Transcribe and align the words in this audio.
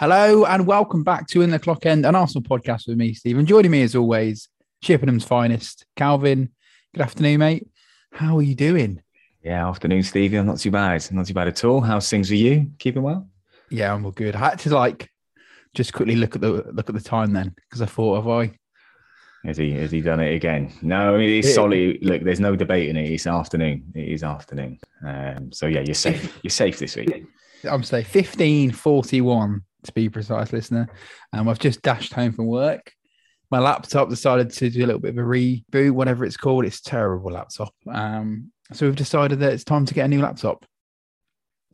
Hello 0.00 0.46
and 0.46 0.66
welcome 0.66 1.04
back 1.04 1.26
to 1.26 1.42
In 1.42 1.50
the 1.50 1.58
Clock 1.58 1.84
End, 1.84 2.06
an 2.06 2.14
Arsenal 2.14 2.42
podcast 2.42 2.88
with 2.88 2.96
me, 2.96 3.12
Stephen. 3.12 3.44
Joining 3.44 3.70
me 3.70 3.82
as 3.82 3.94
always, 3.94 4.48
Chippenham's 4.82 5.26
finest, 5.26 5.84
Calvin. 5.94 6.48
Good 6.94 7.02
afternoon, 7.02 7.40
mate. 7.40 7.68
How 8.10 8.38
are 8.38 8.42
you 8.42 8.54
doing? 8.54 9.02
Yeah, 9.44 9.68
afternoon, 9.68 10.02
Stevie. 10.02 10.38
I'm 10.38 10.46
not 10.46 10.56
too 10.56 10.70
bad. 10.70 11.06
Not 11.12 11.26
too 11.26 11.34
bad 11.34 11.48
at 11.48 11.62
all. 11.66 11.82
How's 11.82 12.08
things 12.08 12.30
with 12.30 12.40
you? 12.40 12.70
Keeping 12.78 13.02
well? 13.02 13.28
Yeah, 13.68 13.92
I'm 13.92 14.06
all 14.06 14.12
good. 14.12 14.34
I 14.36 14.38
had 14.38 14.58
to 14.60 14.70
like 14.70 15.10
just 15.74 15.92
quickly 15.92 16.16
look 16.16 16.34
at 16.34 16.40
the 16.40 16.64
look 16.72 16.88
at 16.88 16.94
the 16.94 17.02
time 17.02 17.34
then 17.34 17.54
because 17.54 17.82
I 17.82 17.86
thought, 17.86 18.24
have 18.24 18.28
I? 18.28 18.52
Has 19.44 19.58
he 19.58 19.72
has 19.72 19.90
he 19.90 20.00
done 20.00 20.20
it 20.20 20.34
again? 20.34 20.72
No, 20.80 21.14
I 21.14 21.18
mean, 21.18 21.28
it's 21.28 21.54
solid. 21.54 21.98
Look, 22.00 22.22
there's 22.22 22.40
no 22.40 22.56
debating 22.56 22.96
it. 22.96 23.10
It's 23.10 23.26
afternoon. 23.26 23.92
It 23.94 24.08
is 24.08 24.22
afternoon. 24.22 24.78
Um, 25.06 25.52
so 25.52 25.66
yeah, 25.66 25.80
you're 25.80 25.92
safe. 25.92 26.38
You're 26.42 26.50
safe 26.50 26.78
this 26.78 26.96
week. 26.96 27.26
I'm 27.64 27.82
saying 27.82 28.06
1541 28.06 29.62
to 29.84 29.92
be 29.92 30.08
precise, 30.08 30.52
listener. 30.52 30.88
Um, 31.32 31.48
I've 31.48 31.58
just 31.58 31.82
dashed 31.82 32.12
home 32.12 32.32
from 32.32 32.46
work. 32.46 32.92
My 33.50 33.58
laptop 33.58 34.08
decided 34.08 34.50
to 34.50 34.70
do 34.70 34.84
a 34.84 34.86
little 34.86 35.00
bit 35.00 35.10
of 35.10 35.18
a 35.18 35.26
reboot, 35.26 35.90
whatever 35.90 36.24
it's 36.24 36.36
called. 36.36 36.64
It's 36.64 36.80
terrible 36.80 37.32
laptop. 37.32 37.74
Um, 37.90 38.52
so 38.72 38.86
we've 38.86 38.96
decided 38.96 39.40
that 39.40 39.52
it's 39.52 39.64
time 39.64 39.86
to 39.86 39.94
get 39.94 40.04
a 40.04 40.08
new 40.08 40.20
laptop. 40.20 40.64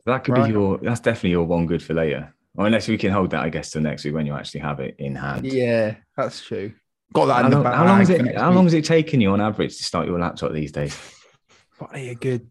That 0.05 0.23
could 0.23 0.37
right. 0.37 0.47
be 0.47 0.53
your. 0.53 0.77
That's 0.77 1.01
definitely 1.01 1.31
your 1.31 1.45
one 1.45 1.67
good 1.67 1.83
for 1.83 1.93
later. 1.93 2.33
Or 2.55 2.65
unless 2.65 2.87
we 2.87 2.97
can 2.97 3.11
hold 3.11 3.29
that, 3.31 3.43
I 3.43 3.49
guess, 3.49 3.69
till 3.69 3.83
next 3.83 4.03
week 4.03 4.15
when 4.15 4.25
you 4.25 4.33
actually 4.33 4.61
have 4.61 4.79
it 4.79 4.95
in 4.97 5.15
hand. 5.15 5.45
Yeah, 5.45 5.97
that's 6.15 6.43
true. 6.43 6.73
Got 7.13 7.27
that 7.27 7.41
how 7.41 7.45
in 7.45 7.51
long. 7.51 7.65
How 7.65 7.85
long 7.85 8.01
is 8.01 8.09
it? 8.09 8.35
How 8.35 8.51
long 8.51 8.65
is 8.65 8.73
it 8.73 8.85
taking 8.85 9.21
you 9.21 9.31
on 9.31 9.41
average 9.41 9.77
to 9.77 9.83
start 9.83 10.07
your 10.07 10.19
laptop 10.19 10.53
these 10.53 10.71
days? 10.71 10.97
Probably 11.77 12.09
a 12.09 12.15
good, 12.15 12.49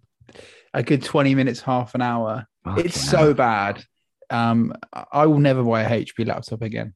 a 0.73 0.83
good 0.83 1.03
twenty 1.03 1.35
minutes, 1.35 1.61
half 1.61 1.95
an 1.97 2.03
hour. 2.03 2.47
it's 2.77 3.01
so 3.01 3.35
bad. 3.35 3.83
Um, 4.31 4.73
I 5.13 5.27
will 5.27 5.39
never 5.39 5.63
buy 5.63 5.83
a 5.83 6.05
HP 6.05 6.27
laptop 6.27 6.63
again. 6.63 6.95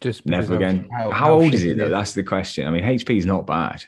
Just 0.00 0.24
never 0.26 0.56
again. 0.56 0.88
How, 0.90 1.10
how, 1.10 1.10
how 1.10 1.32
old 1.34 1.54
is 1.54 1.64
it? 1.64 1.76
Though? 1.76 1.88
That's 1.88 2.12
the 2.12 2.22
question. 2.22 2.66
I 2.66 2.70
mean, 2.70 2.82
HP 2.82 3.18
is 3.18 3.26
not 3.26 3.46
bad. 3.46 3.84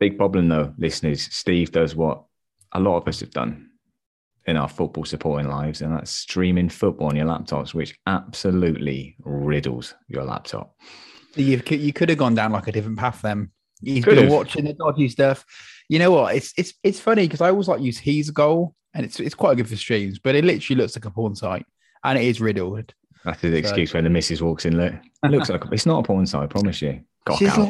Big 0.00 0.16
problem 0.16 0.48
though, 0.48 0.72
listeners. 0.78 1.22
Steve 1.34 1.72
does 1.72 1.96
what 1.96 2.22
a 2.72 2.80
lot 2.80 2.98
of 2.98 3.08
us 3.08 3.20
have 3.20 3.30
done 3.30 3.70
in 4.46 4.56
our 4.56 4.68
football 4.68 5.04
supporting 5.04 5.48
lives, 5.48 5.82
and 5.82 5.94
that's 5.94 6.10
streaming 6.10 6.68
football 6.68 7.08
on 7.08 7.16
your 7.16 7.26
laptops, 7.26 7.74
which 7.74 7.98
absolutely 8.06 9.16
riddles 9.24 9.94
your 10.08 10.24
laptop. 10.24 10.74
You 11.34 11.60
you 11.68 11.92
could 11.92 12.08
have 12.08 12.18
gone 12.18 12.34
down 12.34 12.52
like 12.52 12.68
a 12.68 12.72
different 12.72 12.98
path 12.98 13.20
then. 13.22 13.50
He's 13.82 14.04
Could 14.04 14.16
been 14.16 14.24
have. 14.24 14.32
watching 14.32 14.64
the 14.64 14.74
dodgy 14.74 15.08
stuff. 15.08 15.44
You 15.88 15.98
know 15.98 16.10
what? 16.10 16.34
It's 16.34 16.52
it's 16.56 16.74
it's 16.82 17.00
funny 17.00 17.26
because 17.26 17.40
I 17.40 17.50
always 17.50 17.68
like 17.68 17.80
use 17.80 17.98
Hesgoal, 18.00 18.74
and 18.94 19.04
it's 19.04 19.20
it's 19.20 19.34
quite 19.34 19.56
good 19.56 19.68
for 19.68 19.76
streams, 19.76 20.18
but 20.18 20.34
it 20.34 20.44
literally 20.44 20.80
looks 20.80 20.96
like 20.96 21.04
a 21.04 21.10
porn 21.10 21.34
site, 21.34 21.66
and 22.04 22.18
it 22.18 22.24
is 22.24 22.40
riddled. 22.40 22.92
That's 23.24 23.40
the 23.40 23.56
excuse 23.56 23.92
when 23.94 24.04
the 24.04 24.10
missus 24.10 24.42
walks 24.42 24.64
in. 24.64 24.76
Look, 24.76 24.94
it 24.94 25.30
looks 25.30 25.48
like 25.48 25.64
a, 25.64 25.68
it's 25.72 25.86
not 25.86 26.00
a 26.00 26.02
porn 26.02 26.26
site. 26.26 26.42
I 26.42 26.46
promise 26.46 26.80
you. 26.82 27.00
Got 27.24 27.38
She's 27.38 27.48
out. 27.50 27.68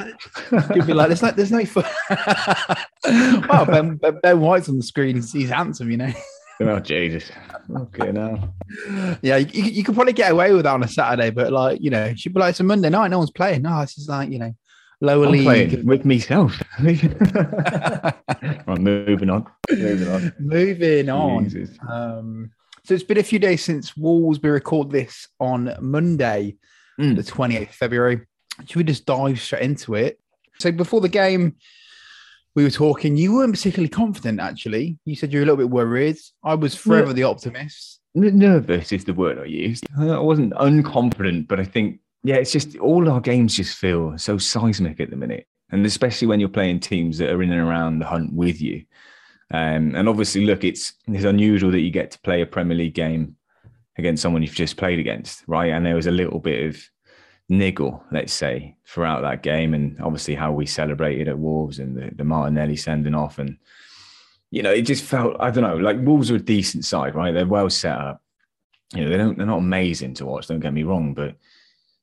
like, 0.53 0.87
be 0.87 0.93
like, 0.93 1.09
there's 1.09 1.23
no, 1.23 1.31
there's 1.31 1.51
no. 1.51 1.65
Fun. 1.65 1.85
well, 3.49 3.67
ben, 3.67 3.97
ben, 3.97 4.21
ben 4.23 4.41
White's 4.41 4.69
on 4.69 4.77
the 4.77 4.83
screen. 4.83 5.17
He's, 5.17 5.33
he's 5.33 5.51
handsome, 5.51 5.91
you 5.91 5.97
know. 5.97 6.13
Oh 6.61 6.81
Jesus! 6.81 7.31
Okay, 7.71 8.11
now. 8.11 8.53
Yeah, 9.23 9.37
you, 9.37 9.63
you 9.63 9.85
could 9.85 9.95
probably 9.95 10.13
get 10.13 10.33
away 10.33 10.53
with 10.53 10.65
that 10.65 10.75
on 10.75 10.83
a 10.83 10.89
Saturday, 10.89 11.31
but 11.31 11.53
like 11.53 11.81
you 11.81 11.91
know, 11.91 12.15
she'd 12.17 12.35
be 12.35 12.41
like, 12.41 12.51
"It's 12.51 12.61
a 12.61 12.65
Monday 12.65 12.91
night, 12.91 13.09
no 13.09 13.19
one's 13.19 13.31
playing." 13.31 13.63
No, 13.63 13.81
it's 13.81 13.95
just 13.95 14.09
like 14.09 14.31
you 14.31 14.41
know, 14.41 14.53
lower 15.01 15.27
I'm 15.27 15.33
league 15.33 15.85
with 15.85 16.05
myself. 16.05 16.61
right, 16.81 18.13
moving 18.67 19.31
on. 19.31 19.47
Moving 19.71 20.09
on. 20.09 20.33
Moving 20.39 21.11
on. 21.11 21.69
Um, 21.89 22.51
so 22.85 22.95
it's 22.95 23.05
been 23.05 23.19
a 23.19 23.23
few 23.23 23.39
days 23.39 23.65
since 23.65 23.97
Wolves. 23.97 24.41
We 24.43 24.51
record 24.51 24.91
this 24.91 25.29
on 25.41 25.75
Monday, 25.81 26.57
mm. 26.99 27.17
the 27.17 27.23
28th 27.23 27.75
February. 27.75 28.27
Should 28.67 28.77
we 28.77 28.85
just 28.85 29.07
dive 29.07 29.41
straight 29.41 29.63
into 29.63 29.95
it? 29.95 30.19
So 30.59 30.73
before 30.73 31.01
the 31.01 31.09
game, 31.09 31.57
we 32.55 32.65
were 32.65 32.71
talking. 32.71 33.17
You 33.17 33.35
weren't 33.35 33.53
particularly 33.53 33.89
confident, 33.89 34.41
actually. 34.41 34.99
You 35.05 35.15
said 35.15 35.33
you're 35.33 35.43
a 35.43 35.45
little 35.45 35.59
bit 35.59 35.71
worried. 35.71 36.17
I 36.43 36.55
was 36.55 36.75
forever 36.75 37.13
the 37.13 37.23
optimist. 37.23 38.01
Nervous 38.15 38.91
is 38.91 39.05
the 39.05 39.15
word 39.15 39.39
I 39.39 39.45
used. 39.45 39.87
I 39.97 40.19
wasn't 40.19 40.55
unconfident, 40.55 41.47
but 41.47 41.61
I 41.61 41.65
think 41.65 42.01
yeah, 42.25 42.37
it's 42.37 42.53
just 42.53 42.77
all 42.79 43.09
our 43.11 43.21
games 43.21 43.57
just 43.57 43.77
feel 43.77 44.17
so 44.19 44.39
seismic 44.39 45.01
at 45.01 45.11
the 45.11 45.17
minute, 45.17 45.47
and 45.71 45.85
especially 45.87 46.29
when 46.29 46.41
you're 46.41 46.49
playing 46.49 46.81
teams 46.81 47.19
that 47.19 47.31
are 47.31 47.43
in 47.43 47.53
and 47.53 47.61
around 47.61 47.99
the 47.99 48.07
hunt 48.07 48.33
with 48.33 48.61
you. 48.61 48.85
Um, 49.51 49.95
and 49.95 50.09
obviously, 50.09 50.45
look, 50.45 50.65
it's 50.65 50.95
it's 51.07 51.25
unusual 51.25 51.71
that 51.71 51.81
you 51.81 51.91
get 51.91 52.11
to 52.13 52.21
play 52.21 52.43
a 52.43 52.47
Premier 52.47 52.77
League 52.77 52.95
game 52.95 53.37
against 53.97 54.23
someone 54.23 54.43
you've 54.43 54.53
just 54.55 54.77
played 54.77 54.99
against, 54.99 55.43
right? 55.47 55.73
And 55.73 55.85
there 55.85 55.95
was 55.95 56.07
a 56.07 56.13
little 56.13 56.39
bit 56.39 56.69
of 56.69 56.83
niggle, 57.49 58.05
let's 58.13 58.33
say, 58.33 58.77
throughout 58.87 59.23
that 59.23 59.43
game, 59.43 59.75
and 59.75 60.01
obviously 60.01 60.35
how 60.35 60.53
we 60.53 60.67
celebrated 60.67 61.29
at 61.29 61.39
Wolves 61.39 61.79
and 61.79 61.97
the, 61.97 62.15
the 62.15 62.25
Martinelli 62.25 62.77
sending 62.77 63.15
off, 63.15 63.39
and 63.39 63.59
you 64.51 64.63
know, 64.63 64.73
it 64.73 64.83
just 64.83 65.05
felt 65.05 65.37
I 65.41 65.51
don't 65.51 65.65
know, 65.65 65.77
like 65.77 65.99
Wolves 66.01 66.31
are 66.31 66.37
a 66.37 66.41
decent 66.41 66.85
side, 66.85 67.15
right? 67.15 67.33
They're 67.33 67.47
well 67.47 67.71
set 67.71 67.99
up. 67.99 68.23
You 68.95 69.05
know, 69.05 69.11
they 69.11 69.17
don't 69.17 69.39
they're 69.39 69.47
not 69.47 69.59
amazing 69.59 70.15
to 70.15 70.27
watch. 70.27 70.47
Don't 70.47 70.61
get 70.61 70.73
me 70.73 70.83
wrong, 70.83 71.15
but 71.15 71.37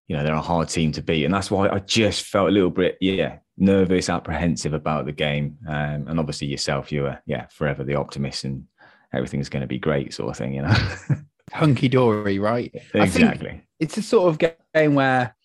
you 0.08 0.16
know, 0.16 0.24
they're 0.24 0.34
a 0.34 0.42
hard 0.42 0.70
team 0.70 0.92
to 0.94 1.02
beat. 1.02 1.26
And 1.26 1.34
that's 1.34 1.50
why 1.50 1.70
I 1.70 1.80
just 1.80 2.26
felt 2.26 2.50
a 2.50 2.52
little 2.52 2.70
bit, 2.70 2.98
yeah, 3.02 3.40
nervous, 3.58 4.10
apprehensive 4.10 4.74
about 4.74 5.06
the 5.06 5.12
game. 5.12 5.58
Um, 5.68 6.08
and 6.08 6.20
obviously 6.20 6.48
yourself, 6.48 6.92
you 6.92 7.04
were, 7.04 7.20
yeah, 7.26 7.48
forever 7.48 7.84
the 7.84 7.96
optimist 7.96 8.44
and 8.44 8.66
everything's 9.14 9.50
going 9.50 9.62
to 9.62 9.68
be 9.68 9.80
great 9.80 10.14
sort 10.14 10.30
of 10.30 10.38
thing, 10.38 10.54
you 10.54 10.62
know. 10.62 10.76
Hunky 11.54 11.90
dory, 11.90 12.40
right? 12.40 12.74
Exactly. 12.94 13.64
It's 13.80 13.98
a 13.98 14.02
sort 14.02 14.30
of 14.30 14.56
game 14.74 14.96
where 14.96 15.36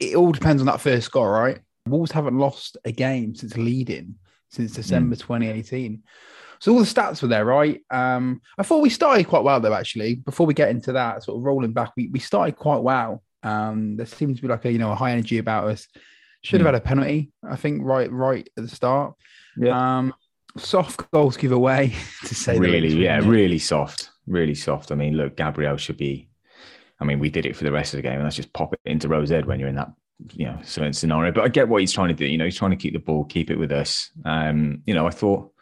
it 0.00 0.16
all 0.16 0.32
depends 0.32 0.62
on 0.62 0.66
that 0.66 0.80
first 0.80 1.06
score, 1.06 1.30
right? 1.30 1.60
Wolves 1.86 2.12
haven't 2.12 2.38
lost 2.38 2.76
a 2.84 2.92
game 2.92 3.34
since 3.34 3.56
leading 3.56 4.16
since 4.52 4.72
December 4.72 5.16
mm. 5.16 5.20
2018. 5.20 6.02
So 6.60 6.72
all 6.72 6.78
the 6.78 6.84
stats 6.84 7.22
were 7.22 7.28
there, 7.28 7.44
right? 7.44 7.80
Um, 7.90 8.40
I 8.56 8.62
thought 8.62 8.82
we 8.82 8.90
started 8.90 9.26
quite 9.26 9.42
well 9.42 9.58
though, 9.58 9.74
actually. 9.74 10.16
Before 10.16 10.46
we 10.46 10.54
get 10.54 10.68
into 10.68 10.92
that, 10.92 11.24
sort 11.24 11.38
of 11.38 11.44
rolling 11.44 11.72
back, 11.72 11.92
we, 11.96 12.08
we 12.08 12.20
started 12.20 12.56
quite 12.56 12.82
well. 12.82 13.22
Um, 13.42 13.96
there 13.96 14.06
seems 14.06 14.36
to 14.36 14.42
be 14.42 14.48
like 14.48 14.64
a 14.64 14.72
you 14.72 14.78
know 14.78 14.92
a 14.92 14.94
high 14.94 15.12
energy 15.12 15.38
about 15.38 15.68
us. 15.68 15.88
Should 16.42 16.60
have 16.60 16.64
mm. 16.64 16.74
had 16.74 16.82
a 16.82 16.84
penalty, 16.84 17.32
I 17.48 17.56
think, 17.56 17.82
right 17.84 18.10
right 18.10 18.48
at 18.56 18.64
the 18.64 18.74
start. 18.74 19.14
Yeah. 19.56 19.98
Um, 19.98 20.14
soft 20.56 21.10
goals 21.12 21.36
give 21.36 21.52
away 21.52 21.94
to 22.24 22.34
say 22.34 22.58
really, 22.58 22.88
yeah, 22.88 23.18
really 23.18 23.58
soft, 23.58 24.10
really 24.26 24.54
soft. 24.54 24.92
I 24.92 24.94
mean, 24.94 25.16
look, 25.16 25.36
Gabriel 25.36 25.76
should 25.76 25.96
be. 25.96 26.28
I 27.00 27.04
mean, 27.04 27.18
we 27.18 27.30
did 27.30 27.46
it 27.46 27.56
for 27.56 27.64
the 27.64 27.72
rest 27.72 27.94
of 27.94 27.98
the 27.98 28.02
game, 28.02 28.14
and 28.14 28.24
let's 28.24 28.36
just 28.36 28.52
pop 28.52 28.72
it 28.74 28.80
into 28.84 29.08
Row 29.08 29.24
Z 29.24 29.42
when 29.42 29.58
you're 29.58 29.68
in 29.68 29.74
that 29.76 29.92
you 30.34 30.46
know 30.46 30.58
certain 30.62 30.92
scenario. 30.92 31.32
But 31.32 31.44
I 31.44 31.48
get 31.48 31.68
what 31.68 31.80
he's 31.80 31.92
trying 31.92 32.08
to 32.08 32.14
do. 32.14 32.26
You 32.26 32.38
know, 32.38 32.44
he's 32.44 32.56
trying 32.56 32.70
to 32.70 32.76
keep 32.76 32.92
the 32.92 33.00
ball, 33.00 33.24
keep 33.24 33.50
it 33.50 33.56
with 33.56 33.72
us. 33.72 34.10
Um, 34.24 34.82
you 34.86 34.94
know, 34.94 35.06
I 35.06 35.10
thought, 35.10 35.52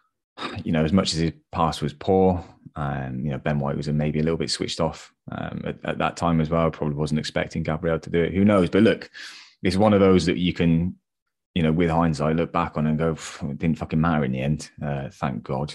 you 0.64 0.72
know, 0.72 0.84
as 0.84 0.92
much 0.92 1.12
as 1.12 1.20
his 1.20 1.32
pass 1.52 1.80
was 1.80 1.92
poor, 1.92 2.44
and 2.76 3.24
you 3.24 3.30
know, 3.30 3.38
Ben 3.38 3.58
White 3.58 3.76
was 3.76 3.88
maybe 3.88 4.20
a 4.20 4.22
little 4.22 4.38
bit 4.38 4.50
switched 4.50 4.80
off 4.80 5.12
um, 5.30 5.62
at, 5.64 5.76
at, 5.84 5.98
that 5.98 6.16
time 6.16 6.40
as 6.40 6.50
well. 6.50 6.66
I 6.66 6.70
probably 6.70 6.96
wasn't 6.96 7.20
expecting 7.20 7.62
Gabriel 7.62 7.98
to 7.98 8.10
do 8.10 8.22
it. 8.22 8.34
Who 8.34 8.44
knows? 8.44 8.70
But 8.70 8.82
look, 8.82 9.10
it's 9.62 9.76
one 9.76 9.92
of 9.92 10.00
those 10.00 10.26
that 10.26 10.38
you 10.38 10.52
can, 10.52 10.96
you 11.54 11.62
know, 11.62 11.72
with 11.72 11.90
hindsight, 11.90 12.36
look 12.36 12.52
back 12.52 12.76
on 12.76 12.86
and 12.86 12.98
go, 12.98 13.12
it 13.42 13.58
didn't 13.58 13.78
fucking 13.78 14.00
matter 14.00 14.24
in 14.24 14.32
the 14.32 14.40
end. 14.40 14.70
Uh, 14.82 15.08
thank 15.10 15.42
God. 15.42 15.74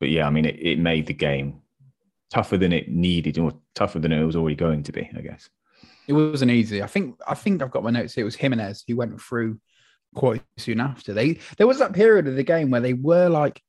But 0.00 0.10
yeah, 0.10 0.26
I 0.26 0.30
mean, 0.30 0.44
it, 0.44 0.58
it 0.60 0.78
made 0.78 1.06
the 1.06 1.14
game 1.14 1.62
tougher 2.30 2.56
than 2.56 2.72
it 2.72 2.88
needed, 2.88 3.38
or 3.38 3.52
tougher 3.74 3.98
than 3.98 4.12
it 4.12 4.24
was 4.24 4.36
already 4.36 4.56
going 4.56 4.82
to 4.84 4.92
be. 4.92 5.10
I 5.16 5.20
guess 5.20 5.48
it 6.06 6.12
wasn't 6.12 6.50
easy. 6.50 6.82
I 6.82 6.86
think 6.86 7.18
I 7.26 7.34
think 7.34 7.62
I've 7.62 7.70
got 7.70 7.84
my 7.84 7.90
notes. 7.90 8.16
It 8.16 8.24
was 8.24 8.36
Jimenez 8.36 8.84
who 8.86 8.96
went 8.96 9.20
through 9.20 9.58
quite 10.14 10.42
soon 10.58 10.80
after. 10.80 11.12
They 11.12 11.38
there 11.56 11.66
was 11.66 11.78
that 11.78 11.92
period 11.92 12.28
of 12.28 12.36
the 12.36 12.42
game 12.42 12.70
where 12.70 12.80
they 12.80 12.92
were 12.92 13.28
like 13.28 13.62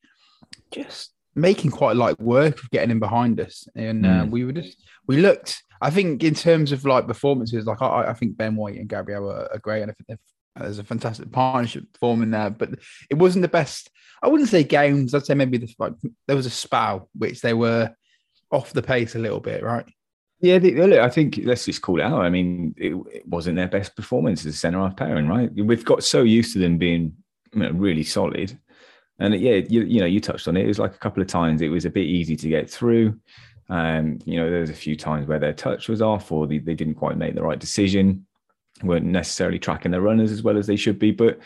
just 0.71 1.11
making 1.35 1.71
quite 1.71 1.95
light 1.95 2.19
work 2.19 2.59
of 2.59 2.69
getting 2.71 2.91
in 2.91 2.99
behind 2.99 3.39
us, 3.39 3.67
and 3.75 4.05
uh, 4.05 4.23
mm. 4.23 4.31
we 4.31 4.45
were 4.45 4.53
just 4.53 4.83
we 5.07 5.17
looked. 5.17 5.61
I 5.81 5.89
think 5.89 6.23
in 6.23 6.33
terms 6.33 6.71
of 6.71 6.85
like 6.85 7.07
performances, 7.07 7.65
like 7.65 7.81
I, 7.81 8.09
I 8.09 8.13
think 8.13 8.37
Ben 8.37 8.55
White 8.55 8.77
and 8.77 8.89
Gabriel 8.89 9.29
are, 9.29 9.51
are 9.51 9.59
great, 9.59 9.81
and 9.81 9.91
I 9.91 9.93
think 9.93 10.19
there's 10.55 10.79
a 10.79 10.83
fantastic 10.83 11.31
partnership 11.31 11.85
forming 11.99 12.31
there. 12.31 12.49
But 12.49 12.71
it 13.09 13.15
wasn't 13.15 13.41
the 13.41 13.49
best. 13.49 13.89
I 14.23 14.29
wouldn't 14.29 14.49
say 14.49 14.63
games. 14.63 15.13
I'd 15.13 15.25
say 15.25 15.35
maybe 15.35 15.57
the, 15.57 15.73
like 15.77 15.93
there 16.27 16.35
was 16.35 16.45
a 16.45 16.51
spell 16.51 17.09
which 17.13 17.41
they 17.41 17.53
were 17.53 17.93
off 18.51 18.73
the 18.73 18.81
pace 18.81 19.15
a 19.15 19.19
little 19.19 19.41
bit, 19.41 19.63
right? 19.63 19.85
Yeah, 20.39 20.57
look, 20.57 20.99
I 20.99 21.09
think 21.09 21.39
let's 21.43 21.65
just 21.65 21.81
call 21.81 21.99
it 21.99 22.03
out. 22.03 22.21
I 22.21 22.29
mean, 22.29 22.75
it, 22.77 22.93
it 23.11 23.27
wasn't 23.27 23.55
their 23.55 23.67
best 23.67 23.95
performance 23.95 24.45
as 24.45 24.53
a 24.53 24.57
centre 24.57 24.79
half 24.79 24.95
pairing, 24.95 25.27
right? 25.27 25.49
We've 25.53 25.85
got 25.85 26.03
so 26.03 26.23
used 26.23 26.53
to 26.53 26.59
them 26.59 26.77
being 26.77 27.13
you 27.53 27.59
know, 27.59 27.71
really 27.71 28.03
solid 28.03 28.57
and 29.19 29.33
yeah, 29.35 29.61
you, 29.69 29.83
you 29.83 29.99
know, 29.99 30.05
you 30.05 30.19
touched 30.19 30.47
on 30.47 30.57
it. 30.57 30.65
It 30.65 30.67
was 30.67 30.79
like 30.79 30.93
a 30.93 30.99
couple 30.99 31.21
of 31.21 31.27
times 31.27 31.61
it 31.61 31.69
was 31.69 31.85
a 31.85 31.89
bit 31.89 32.05
easy 32.05 32.35
to 32.35 32.49
get 32.49 32.69
through. 32.69 33.17
And, 33.69 34.21
you 34.25 34.37
know, 34.37 34.49
there 34.49 34.59
was 34.59 34.69
a 34.69 34.73
few 34.73 34.95
times 34.95 35.27
where 35.27 35.39
their 35.39 35.53
touch 35.53 35.89
was 35.89 36.01
off 36.01 36.31
or 36.31 36.47
they, 36.47 36.59
they 36.59 36.75
didn't 36.75 36.95
quite 36.95 37.17
make 37.17 37.33
the 37.33 37.41
right 37.41 37.57
decision, 37.57 38.25
weren't 38.83 39.05
necessarily 39.05 39.57
tracking 39.57 39.91
their 39.91 40.01
runners 40.01 40.31
as 40.31 40.43
well 40.43 40.57
as 40.57 40.67
they 40.67 40.75
should 40.75 40.99
be. 40.99 41.11
But 41.11 41.39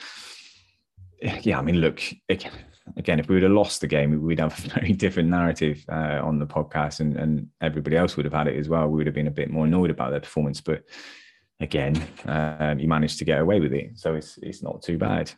yeah, 1.41 1.59
I 1.59 1.61
mean, 1.61 1.77
look 1.77 2.01
again. 2.27 2.53
Again, 2.97 3.19
if 3.19 3.29
we 3.29 3.35
would 3.35 3.43
have 3.43 3.51
lost 3.51 3.81
the 3.81 3.87
game, 3.87 4.19
we'd 4.19 4.39
have 4.39 4.65
a 4.65 4.69
very 4.79 4.93
different 4.93 5.29
narrative 5.29 5.85
uh, 5.89 6.19
on 6.23 6.39
the 6.39 6.47
podcast, 6.47 7.01
and, 7.01 7.15
and 7.17 7.47
everybody 7.61 7.95
else 7.95 8.17
would 8.17 8.25
have 8.25 8.33
had 8.33 8.47
it 8.47 8.57
as 8.57 8.67
well. 8.67 8.87
We 8.87 8.97
would 8.97 9.05
have 9.05 9.13
been 9.13 9.27
a 9.27 9.31
bit 9.31 9.51
more 9.51 9.67
annoyed 9.67 9.91
about 9.91 10.09
their 10.09 10.19
performance, 10.19 10.59
but 10.59 10.83
again, 11.59 12.01
um, 12.25 12.79
you 12.79 12.87
managed 12.87 13.19
to 13.19 13.25
get 13.25 13.39
away 13.39 13.59
with 13.59 13.73
it, 13.73 13.91
so 13.93 14.15
it's 14.15 14.39
it's 14.41 14.63
not 14.63 14.81
too 14.81 14.97
bad. 14.97 15.31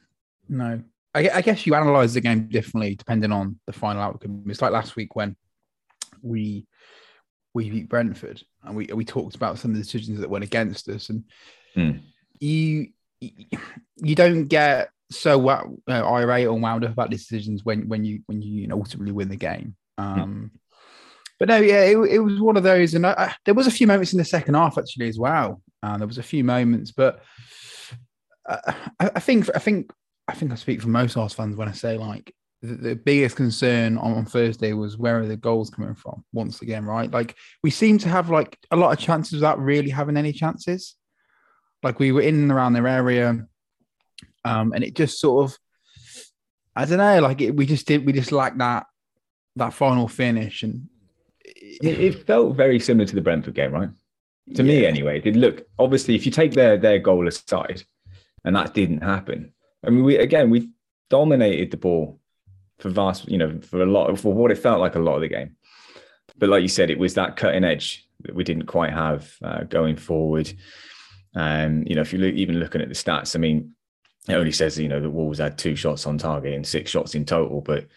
No, 0.47 0.81
I, 1.13 1.29
I 1.29 1.41
guess 1.41 1.65
you 1.65 1.75
analyze 1.75 2.13
the 2.13 2.21
game 2.21 2.47
differently 2.47 2.95
depending 2.95 3.31
on 3.31 3.59
the 3.67 3.73
final 3.73 4.01
outcome. 4.01 4.43
It's 4.47 4.61
like 4.61 4.71
last 4.71 4.95
week 4.95 5.15
when 5.15 5.35
we 6.21 6.65
we 7.53 7.69
beat 7.69 7.89
Brentford 7.89 8.41
and 8.63 8.75
we 8.75 8.87
we 8.93 9.03
talked 9.05 9.35
about 9.35 9.59
some 9.59 9.71
of 9.71 9.77
the 9.77 9.83
decisions 9.83 10.19
that 10.19 10.29
went 10.29 10.43
against 10.43 10.87
us, 10.89 11.09
and 11.09 11.23
Mm. 11.75 12.01
you 12.39 12.87
you 13.21 14.15
don't 14.15 14.45
get 14.47 14.89
so 15.09 15.37
wo- 15.37 15.77
uh, 15.89 16.05
irate 16.05 16.47
or 16.47 16.57
wound 16.59 16.83
up 16.83 16.91
about 16.91 17.09
decisions 17.09 17.63
when 17.63 17.87
when 17.87 18.03
you 18.03 18.21
when 18.25 18.41
you, 18.41 18.61
you 18.61 18.67
know, 18.67 18.77
ultimately 18.77 19.11
win 19.11 19.29
the 19.29 19.35
game. 19.35 19.75
Um, 19.97 20.51
But 21.39 21.49
no, 21.49 21.57
yeah, 21.57 21.83
it, 21.83 21.97
it 21.97 22.19
was 22.19 22.39
one 22.39 22.57
of 22.57 22.63
those, 22.63 22.93
and 22.93 23.05
I, 23.05 23.13
I, 23.17 23.35
there 23.45 23.53
was 23.53 23.67
a 23.67 23.71
few 23.71 23.87
moments 23.87 24.13
in 24.13 24.19
the 24.19 24.25
second 24.25 24.53
half 24.55 24.77
actually 24.77 25.07
as 25.09 25.17
well. 25.19 25.61
Uh, 25.83 25.97
there 25.97 26.07
was 26.07 26.17
a 26.17 26.23
few 26.23 26.43
moments, 26.43 26.91
but 26.91 27.23
uh, 28.47 28.73
I, 28.99 29.11
I 29.15 29.19
think 29.19 29.49
I 29.55 29.59
think 29.59 29.91
I 30.27 30.33
think 30.33 30.51
I 30.51 30.55
speak 30.55 30.81
for 30.81 30.89
most 30.89 31.17
Arsenal 31.17 31.47
fans 31.47 31.57
when 31.57 31.67
I 31.67 31.73
say 31.73 31.97
like 31.97 32.33
the, 32.61 32.75
the 32.75 32.95
biggest 32.95 33.35
concern 33.35 33.97
on, 33.97 34.13
on 34.13 34.25
Thursday 34.25 34.73
was 34.73 34.97
where 34.97 35.19
are 35.19 35.27
the 35.27 35.37
goals 35.37 35.69
coming 35.69 35.95
from 35.95 36.23
once 36.31 36.61
again, 36.61 36.85
right? 36.85 37.11
Like 37.11 37.35
we 37.63 37.71
seem 37.71 37.97
to 37.99 38.09
have 38.09 38.29
like 38.29 38.57
a 38.71 38.75
lot 38.75 38.91
of 38.93 38.99
chances 38.99 39.33
without 39.33 39.59
really 39.59 39.89
having 39.89 40.17
any 40.17 40.31
chances. 40.31 40.95
Like 41.83 41.99
we 41.99 42.11
were 42.11 42.21
in 42.21 42.35
and 42.35 42.51
around 42.51 42.73
their 42.73 42.87
area, 42.87 43.47
um, 44.45 44.73
and 44.73 44.83
it 44.83 44.95
just 44.95 45.19
sort 45.19 45.45
of, 45.45 45.57
I 46.75 46.85
don't 46.85 46.99
know, 46.99 47.19
like 47.21 47.41
it, 47.41 47.55
we 47.55 47.65
just 47.65 47.87
did, 47.87 48.05
we 48.05 48.13
just 48.13 48.31
lacked 48.31 48.59
that 48.59 48.85
that 49.55 49.73
final 49.73 50.07
finish, 50.07 50.63
and 50.63 50.87
It, 51.43 51.99
it 51.99 52.27
felt 52.27 52.55
very 52.55 52.79
similar 52.79 53.05
to 53.07 53.15
the 53.15 53.21
Brentford 53.21 53.55
game, 53.55 53.71
right? 53.71 53.89
To 54.55 54.63
me, 54.63 54.85
anyway. 54.85 55.17
It 55.17 55.23
did 55.23 55.35
look 55.35 55.67
obviously 55.79 56.15
if 56.15 56.25
you 56.25 56.31
take 56.31 56.53
their 56.53 56.77
their 56.77 56.99
goal 56.99 57.27
aside, 57.27 57.83
and 58.45 58.55
that 58.55 58.73
didn't 58.73 59.01
happen. 59.01 59.53
I 59.85 59.89
mean, 59.89 60.03
we 60.03 60.17
again 60.17 60.49
we 60.49 60.69
dominated 61.09 61.71
the 61.71 61.77
ball 61.77 62.19
for 62.79 62.89
vast, 62.89 63.29
you 63.29 63.37
know, 63.37 63.59
for 63.61 63.81
a 63.81 63.85
lot 63.85 64.09
of 64.09 64.19
for 64.19 64.33
what 64.33 64.51
it 64.51 64.57
felt 64.57 64.79
like 64.79 64.95
a 64.95 64.99
lot 64.99 65.15
of 65.15 65.21
the 65.21 65.27
game. 65.27 65.55
But 66.37 66.49
like 66.49 66.61
you 66.61 66.67
said, 66.67 66.89
it 66.89 66.99
was 66.99 67.13
that 67.15 67.35
cutting 67.35 67.63
edge 67.63 68.07
that 68.21 68.35
we 68.35 68.43
didn't 68.43 68.65
quite 68.65 68.93
have 68.93 69.31
uh, 69.43 69.63
going 69.63 69.95
forward. 69.95 70.51
Um, 71.35 71.83
you 71.87 71.95
know, 71.95 72.01
if 72.01 72.13
you 72.13 72.19
look, 72.19 72.33
even 72.33 72.59
looking 72.59 72.81
at 72.81 72.89
the 72.89 72.95
stats, 72.95 73.35
I 73.35 73.39
mean, 73.39 73.73
it 74.27 74.33
only 74.33 74.51
says 74.51 74.77
you 74.77 74.87
know 74.87 74.99
the 74.99 75.09
Wolves 75.09 75.39
had 75.39 75.57
two 75.57 75.75
shots 75.75 76.05
on 76.05 76.17
target 76.17 76.53
and 76.53 76.65
six 76.65 76.91
shots 76.91 77.15
in 77.15 77.25
total, 77.25 77.61
but 77.61 77.87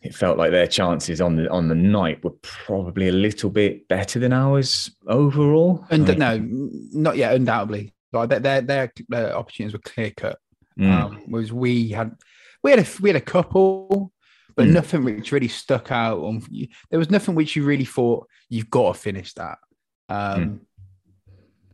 it 0.00 0.14
felt 0.14 0.38
like 0.38 0.52
their 0.52 0.66
chances 0.66 1.20
on 1.20 1.36
the 1.36 1.50
on 1.50 1.68
the 1.68 1.74
night 1.74 2.22
were 2.22 2.34
probably 2.42 3.08
a 3.08 3.12
little 3.12 3.50
bit 3.50 3.88
better 3.88 4.18
than 4.18 4.32
ours 4.32 4.90
overall. 5.06 5.84
and 5.90 6.18
no, 6.18 6.38
not 6.92 7.16
yet, 7.16 7.34
undoubtedly. 7.34 7.92
Like 8.12 8.30
their 8.30 8.40
their, 8.40 8.60
their, 8.62 8.92
their 9.08 9.36
opportunities 9.36 9.74
were 9.74 9.80
clear 9.80 10.12
cut. 10.16 10.38
Mm, 10.78 10.90
Um, 10.90 11.22
whereas 11.26 11.52
we 11.52 11.88
had 11.90 12.14
we 12.62 12.70
had 12.70 12.80
a 12.80 12.86
we 13.00 13.08
had 13.10 13.16
a 13.16 13.20
couple, 13.20 14.12
but 14.56 14.66
Mm. 14.66 14.72
nothing 14.72 15.04
which 15.04 15.32
really 15.32 15.48
stuck 15.48 15.90
out. 15.92 16.18
On 16.20 16.42
there 16.90 16.98
was 16.98 17.10
nothing 17.10 17.34
which 17.34 17.56
you 17.56 17.64
really 17.64 17.84
thought 17.84 18.26
you've 18.48 18.70
got 18.70 18.94
to 18.94 19.00
finish 19.00 19.32
that. 19.34 19.58
Um, 20.08 20.40
Mm. 20.40 20.58